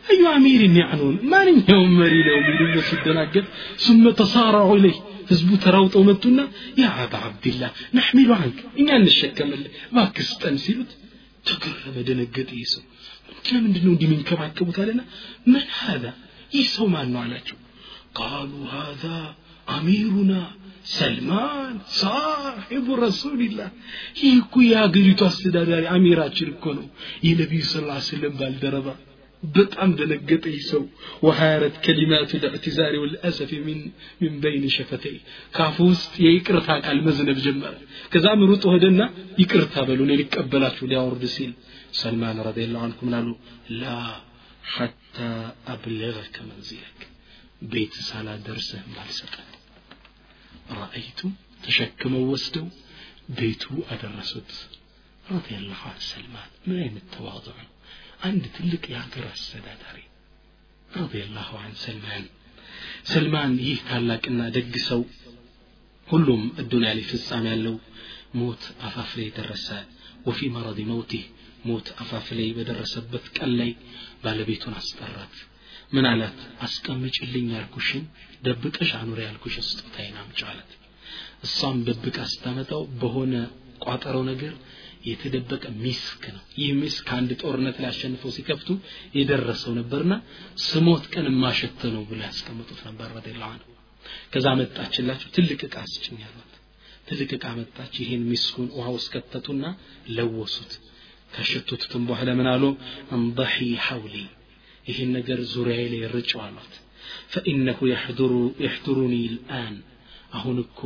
[0.08, 3.44] አዩ አሚር ያዕኑን ማንኛውም መሪ ነው የሚሉ ሲደናገር
[3.84, 4.98] ሱመ ተሳራዑ ኢለይህ
[5.30, 6.40] ህዝቡ ተራውጠው መጡና
[6.80, 10.28] ያ አባ አብድላህ ናሕሚሉ አንክ እኛ እንሸከምልህ እባክህ
[10.64, 10.90] ሲሉት
[11.44, 12.82] ተገረመ ደነገጠ ይህ ሰው።
[13.48, 15.00] ለምንድን ነው እንዲህ የሚንከባከቡት አለና
[15.52, 16.04] መን ሀዛ?
[16.52, 17.56] ይህ ሰው ማን ነው አላቸው።
[18.18, 19.04] ቃሉ ሀዛ
[19.68, 20.32] አሚሩና
[20.94, 23.68] ሰልማን ሳሒቡ ረሱልላህ
[24.20, 26.86] ይህ እኮ የሀገሪቱ አስተዳዳሪ አሚራችን እኮ ነው።
[27.26, 27.74] የነቢዩ ስ
[28.08, 28.88] ስለም ባልደረባ።
[29.42, 30.82] በጣም ደነገጠ ይህ ሰው።
[31.24, 33.80] ወሀያረት ከሊማቱ ልእዕትዛሪ ወልአሰፊ ሚን
[34.42, 35.16] በይን ሸፈተይ
[35.54, 37.74] ካፉ ውስጥ የይቅርታ ቃል መዝነብ ጀመረ።
[38.12, 39.00] ከዛም ሩጦ ሄደና
[39.42, 41.52] ይቅርታ በሉ እኔ ሊቀበላችሁ ሊያወርድ ሲል
[41.94, 43.28] ሰልማን ረዲየላሁ ዐንሁ ምን አሉ?
[43.80, 43.84] ላ
[44.74, 45.16] ሐታ
[45.72, 47.00] አብለገከ መንዚለክ።
[47.72, 49.50] ቤት ሳላደርስህ ባልሰጠን
[50.70, 52.68] رأيتم تشكموا وسدوا؟
[53.28, 54.68] بيتو أدرست
[55.30, 57.52] رضي الله عن سلمان من أين التواضع؟
[58.24, 60.04] عند تلك يا قرى السداداري
[60.96, 62.24] رضي الله عن سلمان.
[63.04, 65.04] سلمان يهتال لك إن أدقسوا
[66.10, 67.78] كلهم الدنيا اللي في السامي اللو
[68.34, 69.86] موت أفافلي درسا
[70.26, 71.24] وفي مرض موته
[71.64, 73.76] موت أفافلي بدرسبت كالي
[74.24, 75.46] بالبيتون أسترت
[75.95, 76.36] ምን አላት?
[76.66, 78.05] አስቀምጭልኝ ያልኩሽን
[78.47, 80.70] ደብቀሽ አኑሪ ያልኩሽን ስጦታዬን አምጪ አላት።
[81.47, 83.34] እሷም ደብቅ አስታመጣው በሆነ
[83.84, 84.55] ቋጠረው ነገር
[85.07, 88.68] የተደበቀ ሚስክ ነው። ይህ ሚስክ አንድ ጦርነት ላይ አሸንፈው ሲከፍቱ
[89.18, 90.14] የደረሰው ነበርና
[90.64, 93.68] ስሞት ቀን የማሸተ ነው ብሎ ያስቀምጡት ነበር ረዲላሁ አንሁ
[94.32, 96.53] ከዛ መጣችላቸው። ትልቅ እቃ ስጭኝ ያሏት
[97.09, 99.12] ትልቅ እቃ መጣች። ይህን ሚስኩን ውሃ ውስጥ
[100.11, 100.72] ለወሱት።
[101.34, 102.64] ከሸቱትትም በኋላ ምን አሉ?
[103.12, 104.24] እንضحي حولي
[104.89, 106.74] ይህን ነገር ዙሪያዬ ላይ ርጭው አሏት
[107.34, 107.80] ፈኢነሁ
[108.63, 109.76] የሕዱሩኒ ልአን
[110.38, 110.80] አሁን እኮ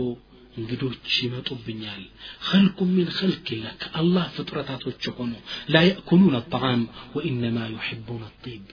[0.57, 2.01] እንግዶች ይመጡብኛል
[2.47, 5.31] ኸልቁ ሚን ኸልቅላ ከአላህ ፍጥረታቶች ሆኑ
[5.73, 6.81] ላ የእኩሉን አጣዓም
[7.15, 8.65] ወኢነማ ዩሕቡን አጢብ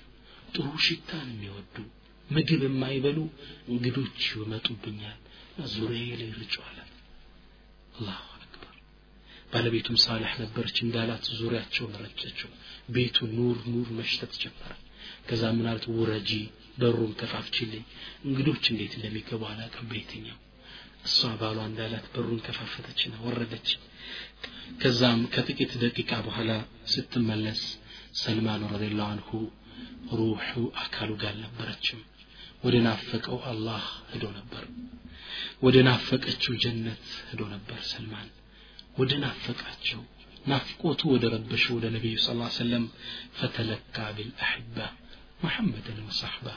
[0.55, 1.77] ጥሩ ሽታን የሚወዱ
[2.29, 3.19] ምግብ የማይበሉ
[3.73, 5.19] እንግዶች ይመጡብኛል
[5.73, 6.91] ዙሪያዬ ላይ ርጨዋላል
[7.99, 8.77] አላሁ አክበር
[9.53, 12.51] ባለቤቱም ሳልሕ ነበረች እንዳላት ዙሪያቸውን ረጨችው
[12.97, 14.73] ቤቱ ኑር ኑር መሽተት ጀመረ
[15.28, 16.32] ከዛ ምን ውረጂ
[16.80, 17.84] በሩን ከፋፍችልኝ።
[18.26, 20.40] እንግዶች እንዴት እንደሚገቡ አላቅም በየትኛው።
[21.06, 23.70] እሷ ባሏ እንዳላት በሩን ከፋፈተችና ወረደች።
[24.82, 26.52] ከዛም ከጥቂት ደቂቃ በኋላ
[26.94, 27.62] ስትመለስ
[28.16, 29.30] ሰልማን ረዲየላሁ አንሁ
[30.14, 30.52] ሩሑ
[30.84, 32.02] አካሉ ጋር አልነበረችም።
[32.64, 34.64] ወደ ናፈቀው አላህ ሄዶ ነበር።
[35.64, 38.30] ወደ ናፈቀችው ጀነት ሄዶ ነበር ሰልማን።
[38.98, 40.02] ወደ ናፈቃቸው
[40.46, 42.84] ናፍቆቱ ወደ ረበሸው ወደ ነቢዩ ስ ሰለም
[43.38, 44.78] ፈተለካ ቢልአሕባ
[45.46, 46.48] ሙሐመድን ወሰሕባ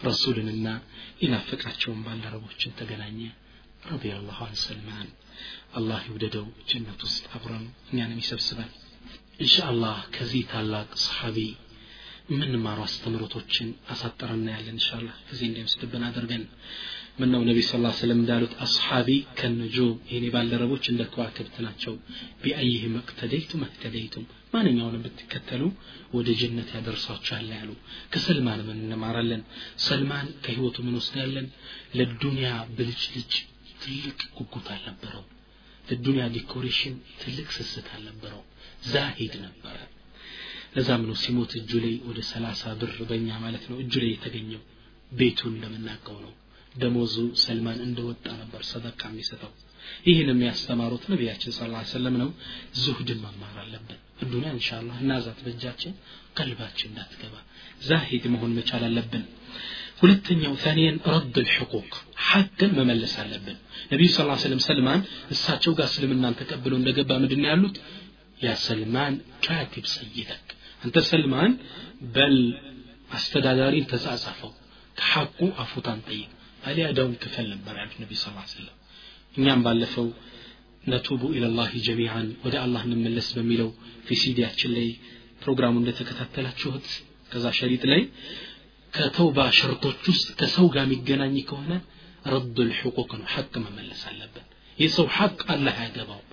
[0.00, 0.68] ረሱልንና
[1.22, 3.20] የናፈቃቸውን ባልደረቦችን ተገናኘ።
[3.90, 5.08] ረዲየላሁ ዐን ሰልማን
[5.78, 8.70] አላህ ይውደደው ጀነት ውስጥ አብረን እኛንም ይሰብስበን።
[9.40, 11.38] ኢንሻአላህ ከዚህ ታላቅ ሰሓቢ
[12.30, 16.44] የምንማሩ አስተምሮቶችን አሳጠረን እናያለን። ኢንሻአላህ ጊዜ እንዳይወስድብን አድርገን።
[17.18, 21.94] ምን ነው ነቢ ስ ስለም እንዳሉት አስሓቢ ከነጁም የኔ ባልደረቦች እንደ ከዋክብት ናቸው።
[22.42, 24.24] ቢአይህ መቅተደይቱም እህተደይቱም
[24.54, 25.62] ማንኛውንም ብትከተሉ
[26.16, 27.70] ወደ ጀነት ያደርሷችኋል ያሉ
[28.12, 29.42] ከሰልማን ምን እንማራለን?
[29.86, 31.46] ሰልማን ከህይወቱ ምን ወስዳለን
[31.98, 33.32] ለዱንያ ብልጭልጭ
[33.82, 35.24] ትልቅ ጉጉት አልነበረው
[35.84, 38.42] ለዱንያ decoration ትልቅ ስስት አልነበረው
[38.92, 39.76] ዛሂድ ነበረ።
[40.76, 44.62] ለዛም ነው ሲሞት እጁ ላይ ወደ ሰላሳ ብር በእኛ ማለት ነው እጁ ላይ የተገኘው
[45.12, 46.32] ቤቱ እንደምናውቀው ነው።
[46.74, 49.52] ደሞዙ ሰልማን እንደወጣ ነበር ሰደቃ የሚሰጠው
[50.08, 51.60] ይህን የሚያስተማሩት ነቢያችን ስ
[51.94, 52.30] ሰለም ነው።
[52.82, 55.94] ዙህድን መማር አለብን። ዱኒያ እንሻላ እንያዛት በእጃችን
[56.38, 57.34] ቀልባችን እንዳትገባ
[57.88, 59.24] زاهد መሆን መቻል አለብን።
[60.00, 61.90] ሁለተኛው ثانيا رد الحقوق
[62.28, 63.58] ሐቅን መመለስ አለብን።
[63.92, 65.00] ነቢዩ ስ ስለም ሰልማን
[65.34, 67.76] እሳቸው ጋር እስልምናን ተቀብለው እንደገባ ምንድን ያሉት?
[68.44, 69.14] يا سلمان
[69.44, 70.46] كاتب سيدك
[70.82, 71.52] አንተ ሰልማን
[72.14, 72.36] በል
[73.16, 74.50] አስተዳዳሪን ተጻጻፈህ
[74.96, 76.30] ከሐቁ አፉታን ጠይቅ
[76.68, 78.74] አሊያ ዕዳውን ክፈል ነበር ያሉት ነቢ ስ ሰለም
[79.34, 80.06] እኛም ባለፈው
[80.84, 83.68] نتوب إلى الله جميعا ወደ አላህ እንመለስ በሚለው
[84.08, 84.88] ፊሲዲያችን ላይ
[85.42, 86.86] ፕሮግራሙ እንደተከታተላችሁት
[87.30, 88.02] ከዛ ሸሪጥ ላይ
[88.92, 91.72] ከተውባ ሸርጦች ውስጥ ከሰው ጋር የሚገናኝ ከሆነ
[92.32, 94.44] ረዱ ልሕቁቅ ነው። ሐቅ መመለስ አለብን።
[94.78, 96.28] የሰው ሐቅ አላህ አያገባውም።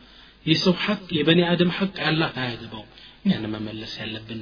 [0.45, 2.90] የሰው ሐቅ የበኒ አደም ሐቅ አላህ አያገባውም
[3.25, 4.41] እኛን መመለስ ያለብን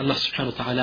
[0.00, 0.80] አላህ ስብሓን ተዓላ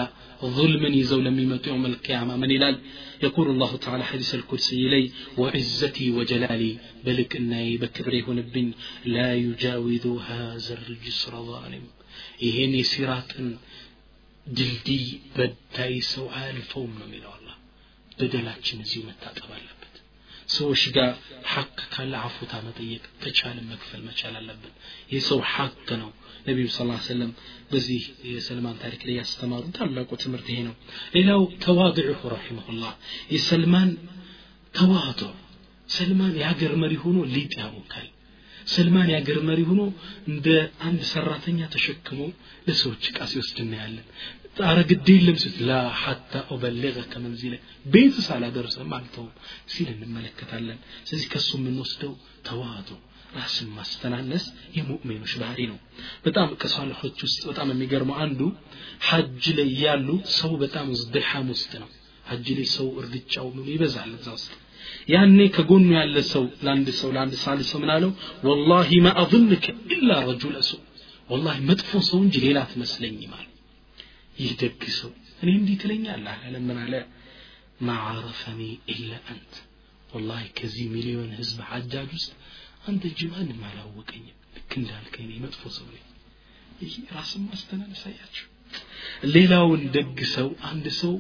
[0.58, 2.76] ظልምን ይዘው ለሚመጡ የውም ልቅያማ ምን ይላል
[3.24, 5.06] የቁል ላሁ ተዓላ ሐዲስ ልኩርሲ ይለይ
[5.42, 6.64] ወዕዘቲ ወጀላሊ
[7.06, 8.68] በልቅናዬ በክብሬ ይሆንብኝ
[9.16, 11.86] ላ ዩጃዊዙ ሃዘ ርጅስረ ظالም
[12.46, 13.50] ይሄን የሲራጥን
[14.46, 17.50] ድልድይ በዳይ ሰው አያልፈውም ነው የሚለው አላ
[18.18, 19.78] በደላችን እዚሁ መታጠብ አለብን
[20.56, 21.12] ሰዎች ጋር
[21.52, 24.74] ሐቅ ካለ አፉታ መጠየቅ ከቻልን መክፈል መቻል አለብን
[25.12, 26.10] ይህ ሰው ሐቅ ነው
[26.48, 27.32] ነቢዩ ስ ሰለም
[27.72, 30.76] በዚህ የሰልማን ታሪክ ላይ ያስተማሩ ታላቁ ትምህርት ይሄ ነው።
[31.16, 32.94] ሌላው ተዋድዑሁ ረሒመሁላህ
[33.36, 33.92] የሰልማን
[34.74, 35.30] ተዋድዑ
[35.90, 38.08] ሰልማን የሀገር መሪ ሆኖ ሊጥ ያቦካል።
[38.68, 39.82] ሰልማን የሀገር መሪ ሆኖ
[40.32, 40.48] እንደ
[40.88, 42.20] አንድ ሰራተኛ ተሸክሞ
[42.68, 44.06] ለሰዎች እቃ ሲወስድ እናያለን።
[44.58, 45.38] ጣረ ግድ የለም
[45.68, 45.72] ላ
[46.02, 47.54] ሐታ ኦበለገከ መንዚለ
[47.86, 49.32] ቤት ሳላደርሰም አልተውም
[49.74, 52.14] ሲል እንመለከታለን። ስለዚህ ከእሱ የምንወስደው
[52.46, 52.90] ተዋዶ
[53.34, 54.46] ራስን ማስተናነስ
[54.78, 55.78] የሙእሚኖች ባህሪ ነው።
[56.26, 58.40] በጣም ከሷልሖች ውስጥ በጣም የሚገርመው አንዱ
[59.10, 60.08] ሐጅ ላይ ያሉ
[60.38, 61.90] ሰው በጣም ዝድሓም ውስጥ ነው።
[62.26, 64.50] ሐጅ ላይ ሰው እርግጫው ምኑ ይበዛል እዛ ውስጥ?
[65.12, 68.12] ያኔ ከጎኑ ያለ ሰው ለአንድ ሰው ለአንድ ሳል ሰው ምን አለው?
[68.48, 69.66] ወላሂ ማ አظንከ
[69.96, 70.80] ኢላ ረጁለ ሰው።
[71.30, 73.48] ወላሂ መጥፎ ሰው እንጂ ሌላ አትመስለኝም አለ።
[74.38, 75.12] ይህ ደግ ሰው
[75.42, 76.94] እኔ እንዲህ ትለኛለህ አለ። ምን አለ?
[77.82, 78.62] ማ ዓረፈኒ
[78.94, 79.54] ኢላ አንት
[80.10, 82.32] ወላሂ ከዚህ ሚሊዮን ህዝብ ሐጃጅ ውስጥ
[82.89, 86.05] አንተ እንጂ ማንም አላወቀኝም ልክ እንዳልከኝ እኔ መጥፎ ሰው ነኝ
[86.83, 88.47] ይህ ራስን ማስተናነስ አያቸው
[89.35, 91.13] ሌላውን ደግ ሰው አንድ ሰው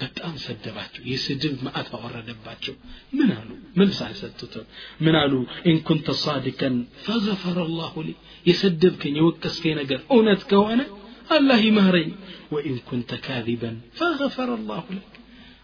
[0.00, 2.74] በጣም ሰደባቸው የስድብ ማዕት አወረደባቸው
[3.12, 4.64] ምን አሉ መልስ አልሰጡትም
[5.04, 5.32] ምን አሉ
[5.72, 8.12] ኢንኩንተ ሳዲቀን ፈገፈረ አላሁ ሊ
[8.46, 10.80] የሰደብከኝ የወቀስከኝ ነገር እውነት ከሆነ
[11.36, 12.08] አላህ ይማረኝ
[12.54, 15.12] ወኢን ኩንተ ካዚበን ፈገፈረ አላሁ ለክ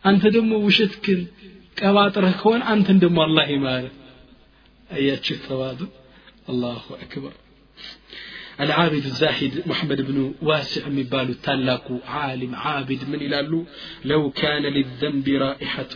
[0.05, 1.23] አንተ ደግሞ ውሸትክን
[1.77, 3.85] ቀባጥረህ ከሆነ አንተን ደግሞ አላህ ይማረ
[4.97, 5.81] አያችሁ ተዋዱ
[6.53, 7.35] አላሁ አክበር
[8.67, 10.19] العابد الزاهد محمد بن
[10.49, 13.61] واسع مبال تلاكو عالم عابد من يلالو
[14.11, 15.95] لو كان للذنب رائحة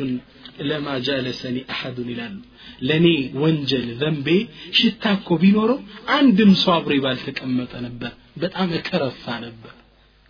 [0.70, 2.42] لما جالسني أحد يلالو
[2.90, 4.38] لني وانجل ذنبي
[4.78, 5.76] شتاكو بينورو
[6.14, 8.12] عندم صابري بالتكمت نبر
[8.42, 9.74] በጣም ከረፋ ነበር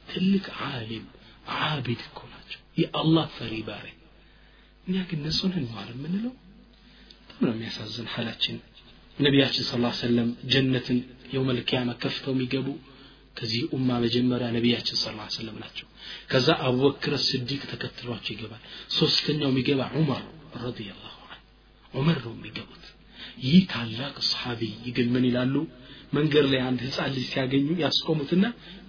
[0.09, 1.05] ትልቅ ዓሊም
[1.67, 3.87] ዓቢድ እኮ ናቸው የአላህ ፈሪ ባሪ
[4.87, 6.48] እኛ ግን እነሱን እንማር የምንለው በጣም
[7.42, 8.56] ነው የሚያሳዝን ሐላችን
[9.18, 11.00] ነቢያችን ስ ሰለም ጀነትን
[11.34, 12.68] የውመልቅያማ ከፍተው የሚገቡ
[13.38, 15.88] ከዚህ ኡማ መጀመሪያ ነቢያችን ስ ሰለም ናቸው።
[16.32, 18.62] ከዛ አቡበክር ስዲቅ ተከትሏቸው ይገባል።
[18.98, 20.24] ሶስተኛው የሚገባ ዑመር
[20.64, 21.42] ረዲየላሁ ዐን
[21.94, 22.86] ዑመር ነው የሚገቡት።
[23.46, 25.56] ይህ ታላቅ ሰሓቢይ ግን ምን ይላሉ?
[26.14, 28.46] መንገድ ላይ አንድ ህፃን ልጅ ሲያገኙ ያስቆሙትና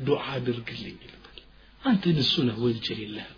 [0.06, 1.38] ዱዓ አድርግልኝ ይሉታል።
[1.82, 3.36] አንተ ንሱ ነህ ወንጀል የለህም።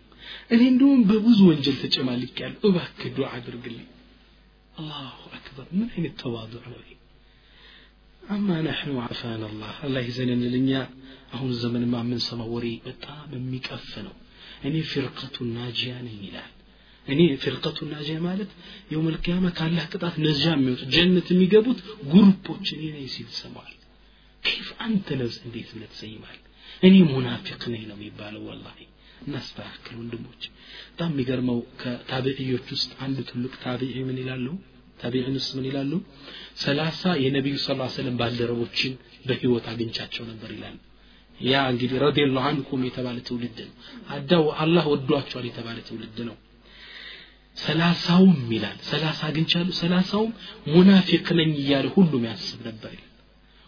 [0.54, 3.88] እኔ እንደውም በብዙ ወንጀል ተጨማልቅ ያለ እባክህ ዱዓ አድርግልኝ
[4.84, 5.06] አላሁ
[5.36, 6.80] አክበር። ምን አይነት ተዋضዕ ነው
[8.28, 10.70] አማ ነሕኑ አፋን አላህ አላህ ይዘንልን እኛ
[11.34, 14.14] አሁን ዘመንማ የምንሰማው ወሬ በጣም የሚቀፍ ነው።
[14.62, 16.52] እኔ ፊርቀቱ ናጂያ ነኝ ይላል።
[17.06, 18.50] እኔ ፊርቀቱ ናጂያ ማለት
[18.92, 21.80] የውም ልቅያማ ካላህ ቅጣት ነጃ የሚወጡ ጀነት የሚገቡት
[22.12, 23.72] ጉሩፖች እኔ ነኝ ሲል ሰማል
[24.42, 26.38] ከይፍ አንተ ነፍስ እንዴት ብለህ ትሰይማል
[26.82, 28.78] እኔ ሙናፊቅ ነኝ ነው የሚባለው ወላሂ።
[29.22, 30.42] እናስተካክል ወንድሞች።
[30.88, 34.46] በጣም የሚገርመው ከታቢዕዮች ውስጥ አንድ ትልቅ ታቢዒ ምን ይላሉ
[35.02, 35.92] ታቢዒን ውስጥ ምን ይላሉ?
[36.64, 38.92] ሰላሳ የነቢዩ ስ ሰለም ባልደረቦችን
[39.26, 40.76] በህይወት አግኝቻቸው ነበር ይላሉ።
[41.38, 43.74] ያ እንግዲህ ረዲየላሁ አንኩም የተባለ ትውልድ ነው።
[44.14, 46.36] አዳው አላህ ወዷቸዋል የተባለ ትውልድ ነው።
[47.56, 50.30] ሰላሳውም ይላል ሰላሳ አግኝቻለሁ ሰላሳውም
[50.66, 53.08] ሙናፊቅ ነኝ እያለ ሁሉም ያስብ ነበር ይላል።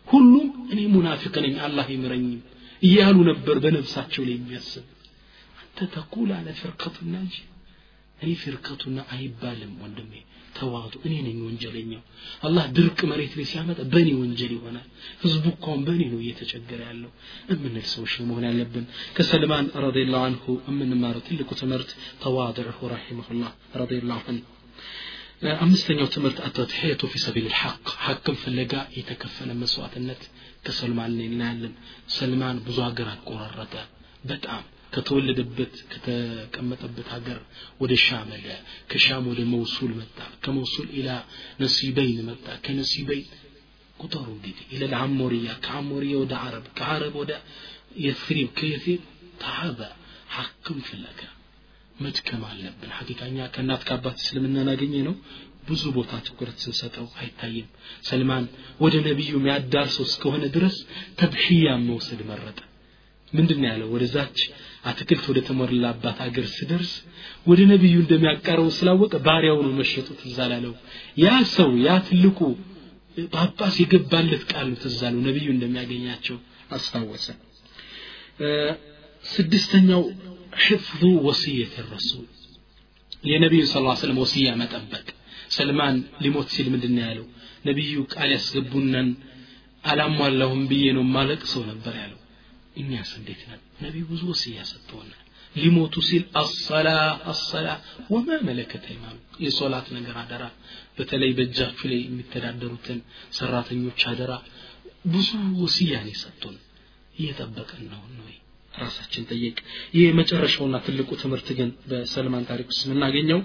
[0.09, 2.41] ሁሉም እኔ ሙናፊቅ ነኝ አላህ ይምረኝም
[2.83, 4.87] እያሉ ነበር በነፍሳቸው ላይ የሚያስብ።
[5.61, 7.37] አንተ ተቁል አለ ፍርቀቱና እንጂ
[8.20, 10.14] እኔ ፍርቀቱና አይባልም ወንድሜ
[10.58, 12.02] ተዋጡ እኔ ነኝ ወንጀለኛው
[12.48, 14.88] አላህ ድርቅ መሬት ላይ ሲያመጣ በእኔ ወንጀል ይሆናል
[15.24, 17.12] ህዝቡ እኳን በእኔ ነው እየተቸገረ ያለው
[17.54, 18.86] እምንል ሰዎች ነው መሆን ያለብን
[19.18, 21.92] ከሰልማን ረዲየላሁ አንሁ የምንማረው ትልቁ ትምህርት
[22.24, 23.52] ተዋድዑሁ ረሒመሁላህ
[23.82, 24.46] ረዲየላሁ አንሁ
[25.64, 30.24] አምስተኛው ትምህርት አተድሒየቱ ፊ ሰቢል ልሐቅ ሐቅን ፍለጋ የተከፈለ መስዋዕትነት
[30.66, 31.74] ከሰልማን እናያለን
[32.18, 33.76] ሰልማን ብዙ ሀገር አቆራረጠ
[34.32, 34.64] በጣም
[34.95, 37.39] ከተወለደበት ከተቀመጠበት ሀገር
[37.81, 38.49] ወደ ሻም ሄደ።
[38.91, 41.09] ከሻም ወደ መውሱል መጣ። ከመውሱል ኢላ
[41.63, 43.29] ነሲበይን መጣ። ከነሲበይን
[43.99, 47.33] ቁጠሩ እንግዲህ ኢለ ልዓሞሪያ ከዓሞሪያ ወደ ዓረብ ከዓረብ ወደ
[48.05, 49.03] የትሪብ ከየትሪብ
[49.43, 49.81] ተዓበ
[50.37, 51.21] ሐቅም ፍለጋ
[51.97, 55.15] መድከም አለብን። ሐቂቃኛ ከእናት ከአባት እስልምናን አገኘ ነው
[55.69, 57.69] ብዙ ቦታ ትኩረት ስንሰጠው አይታይም።
[58.09, 58.45] ሰልማን
[58.81, 60.77] ወደ ነቢዩ የሚያዳርሰው እስከሆነ ድረስ
[61.21, 62.59] ተድሕያ መውሰድ መረጠ።
[63.33, 63.89] ምንድን ያለው?
[63.95, 64.39] ወደዛች
[64.85, 66.91] አትክልት ወደ ተሞላባት አገር ስደርስ
[67.47, 70.39] ወደ ነቢዩ እንደሚያቀረው ስላወቀ ባሪያው ነው መሸጡ ትዝ
[71.19, 72.39] ያ ሰው ያ ትልቁ
[73.35, 74.69] ጳጳስ የገባለት ቃል
[75.15, 76.37] ነው ነቢዩ እንደሚያገኛቸው
[76.77, 77.27] አስታወሰ።
[79.25, 80.03] ስድስተኛው
[80.65, 82.27] ሕፍظ ወስየት ረሱል።
[83.25, 85.07] የነቢዩ ስ ሰለም ወስያ መጠበቅ።
[85.51, 87.27] ሰልማን ሊሞት ሲል ምንድን ያለው?
[87.65, 89.09] ነቢዩ ቃል ያስገቡነን
[89.85, 92.21] አላሟላሁም ብዬ ነው ማለቅ ሰው ነበር ያለው።
[92.77, 95.21] እኛስ እንዴት ነን ነቢዩ ብዙ ወስያ ሰጥተውናል
[95.55, 96.89] ሊሞቱ ሲል አሰላ
[97.31, 97.67] አሰላ።
[98.11, 100.45] ወማ መለከት አይማኑ የሶላት ነገር አደራ።
[100.97, 102.99] በተለይ በእጃችሁ ላይ የሚተዳደሩትን
[103.39, 104.33] ሰራተኞች አደራ።
[105.07, 105.31] ብዙ
[105.61, 106.57] ወስያን የሰጡን።
[107.15, 108.37] እየጠበቀን ነው ወይ?
[108.75, 109.57] ራሳችን ጠየቅ።
[109.99, 113.41] የመጨረሻውና ትልቁ ትምህርት ግን በሰልማን ታሪክ ውስጥ የምናገኘው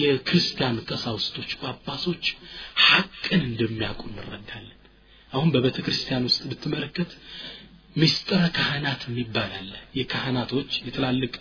[0.00, 2.24] የክርስቲያን ቀሳውስቶች ጳጳሶች
[2.86, 4.74] ሐቅን እንደሚያውቁ እንረዳለን።
[5.32, 7.10] አሁን በቤተ ክርስቲያን ውስጥ ብትመለከት
[7.98, 11.32] ምስጢረ ካህናት የሚባል አለ። የካህናቶች የትላልቅ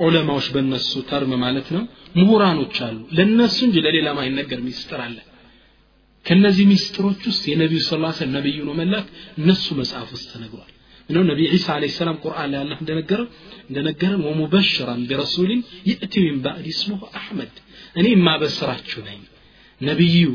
[0.00, 1.82] ዑለማዎች በእነሱ term ማለት ነው።
[2.18, 5.16] ምሁራኖች አሉ። ለእነሱ እንጂ ለሌላ ማይነገር ሚስጥር አለ።
[6.26, 7.88] ከነዚህ ሚስጥሮች ውስጥ የነቢዩ ስ
[8.18, 9.06] ሰለም ነቢዩ ነው መላክ
[9.40, 10.72] እነሱ መጽሐፍ ውስጥ ተነግሯል።
[11.08, 13.20] ነው ነቢ ዒሳ عليه السلام ቁርአን ላይ አላህ እንደነገረ
[13.68, 17.54] እንደነገረን ومبشرا برسول يأتي من بعدي اسمه أحمد።
[17.96, 19.20] እኔ የማበስራችሁ ነኝ።
[19.80, 20.26] ነቢዩ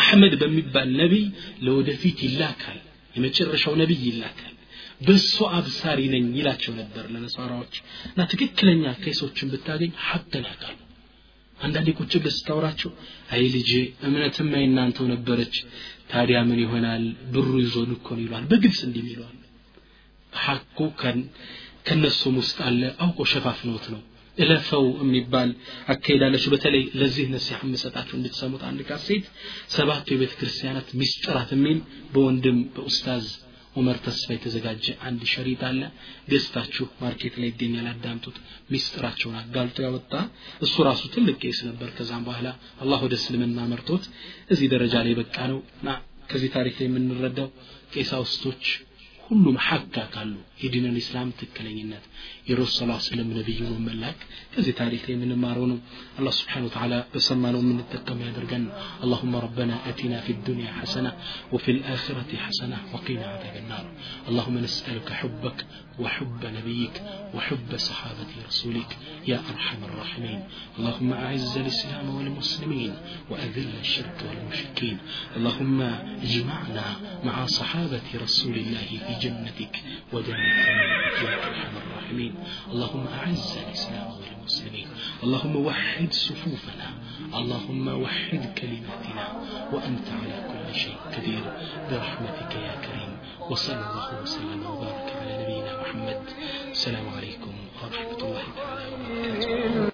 [0.00, 1.24] አሕመድ በሚባል ነቢይ
[1.66, 2.78] ለወደፊት ይላካል።
[3.14, 4.54] የመጨረሻው ነቢይ ይላካል
[5.02, 7.74] በሱ አብሳሪ ነኝ ይላቸው ነበር ለነሳራዎች
[8.08, 10.78] እና ትክክለኛ ኬሶችን ብታገኝ ሀቅን ያውቃሉ
[11.58, 12.90] አንዳንዴ ቁጭ ብለህ ስታወራቸው
[13.32, 13.72] አይ ልጄ
[14.06, 15.56] እምነትማ የናንተው ነበረች።
[16.12, 17.04] ታዲያ ምን ይሆናል?
[17.32, 19.36] ብሩ ይዞን እኮ ነው ይሏል። በግልጽ እንዲህ ይለዋል
[20.32, 20.78] ሐቁ
[21.86, 24.00] ከነሱም ውስጥ አለ። አውቆ ሸፋፍነውት ነው።
[24.38, 25.50] እለፈው የሚባል
[25.92, 29.24] አካሄዳለች በተለይ ለዚህ ነሲሐ የምሰጣችሁ እንድትሰሙት አንድ ካሴት
[29.74, 31.78] ሰባቱ የቤተ ክርስቲያናት ሚስጥራት የሚል
[32.14, 33.26] በወንድም በኡስታዝ
[33.76, 35.80] ዑመር ተስፋ የተዘጋጀ አንድ ሸሪጥ አለ።
[36.28, 38.36] ገዝታችሁ ማርኬት ላይ ይገኛል አዳምጡት።
[38.72, 40.12] ሚስጥራቸውን አጋልጦ ያወጣ።
[40.62, 42.48] እሱ ራሱ ትልቅ ቄስ ነበር። ከዛም በኋላ
[42.80, 44.06] አላህ ወደ እስልምና መርቶት
[44.50, 45.88] እዚህ ደረጃ ላይ በቃ ነው። እና
[46.30, 47.48] ከዚህ ታሪክ ላይ የምንረዳው
[47.94, 48.64] ቄሳውስቶች
[49.24, 49.82] ሁሉም ሐቅ
[50.14, 50.32] ካሉ
[50.63, 52.05] የዲንን ኢስላም ትክክለኝነት
[52.49, 54.19] የረሱል ስ ስለም ነቢዩ መላክ
[54.53, 55.79] ከዚህ ታሪክ ላይ የምንማረው ነው
[56.19, 58.65] አላህ ስብሓን ወተላ በሰማነው የምንጠቀም ያደርገን
[59.05, 61.11] اللهم ربنا اتنا في الدنيا حسنه
[61.53, 63.85] وفي الاخره حسنه وقنا عذاب النار
[64.29, 65.59] اللهم نسالك حبك
[66.03, 66.95] وحب نبيك
[67.35, 68.91] وحب صحابه رسولك
[69.31, 70.39] يا ارحم الراحمين
[70.77, 72.93] اللهم اعز الاسلام والمسلمين
[73.29, 74.97] واذل الشرك والمشركين
[75.37, 75.77] اللهم
[76.25, 76.87] اجمعنا
[77.27, 79.73] مع صحابه رسول الله في جنتك
[80.13, 80.41] ودار
[81.22, 82.34] يا أرحم الراحمين
[82.72, 84.88] اللهم أعز الإسلام والمسلمين.
[85.22, 86.88] اللهم وحد صفوفنا.
[87.34, 89.24] اللهم وحد كلماتنا.
[89.72, 91.44] وأنت على كل شيء قدير.
[91.90, 93.12] برحمتك يا كريم.
[93.50, 96.22] وصلى الله وسلم وبارك على نبينا محمد.
[96.70, 99.90] السلام عليكم ورحمة الله تعالى وبركاته.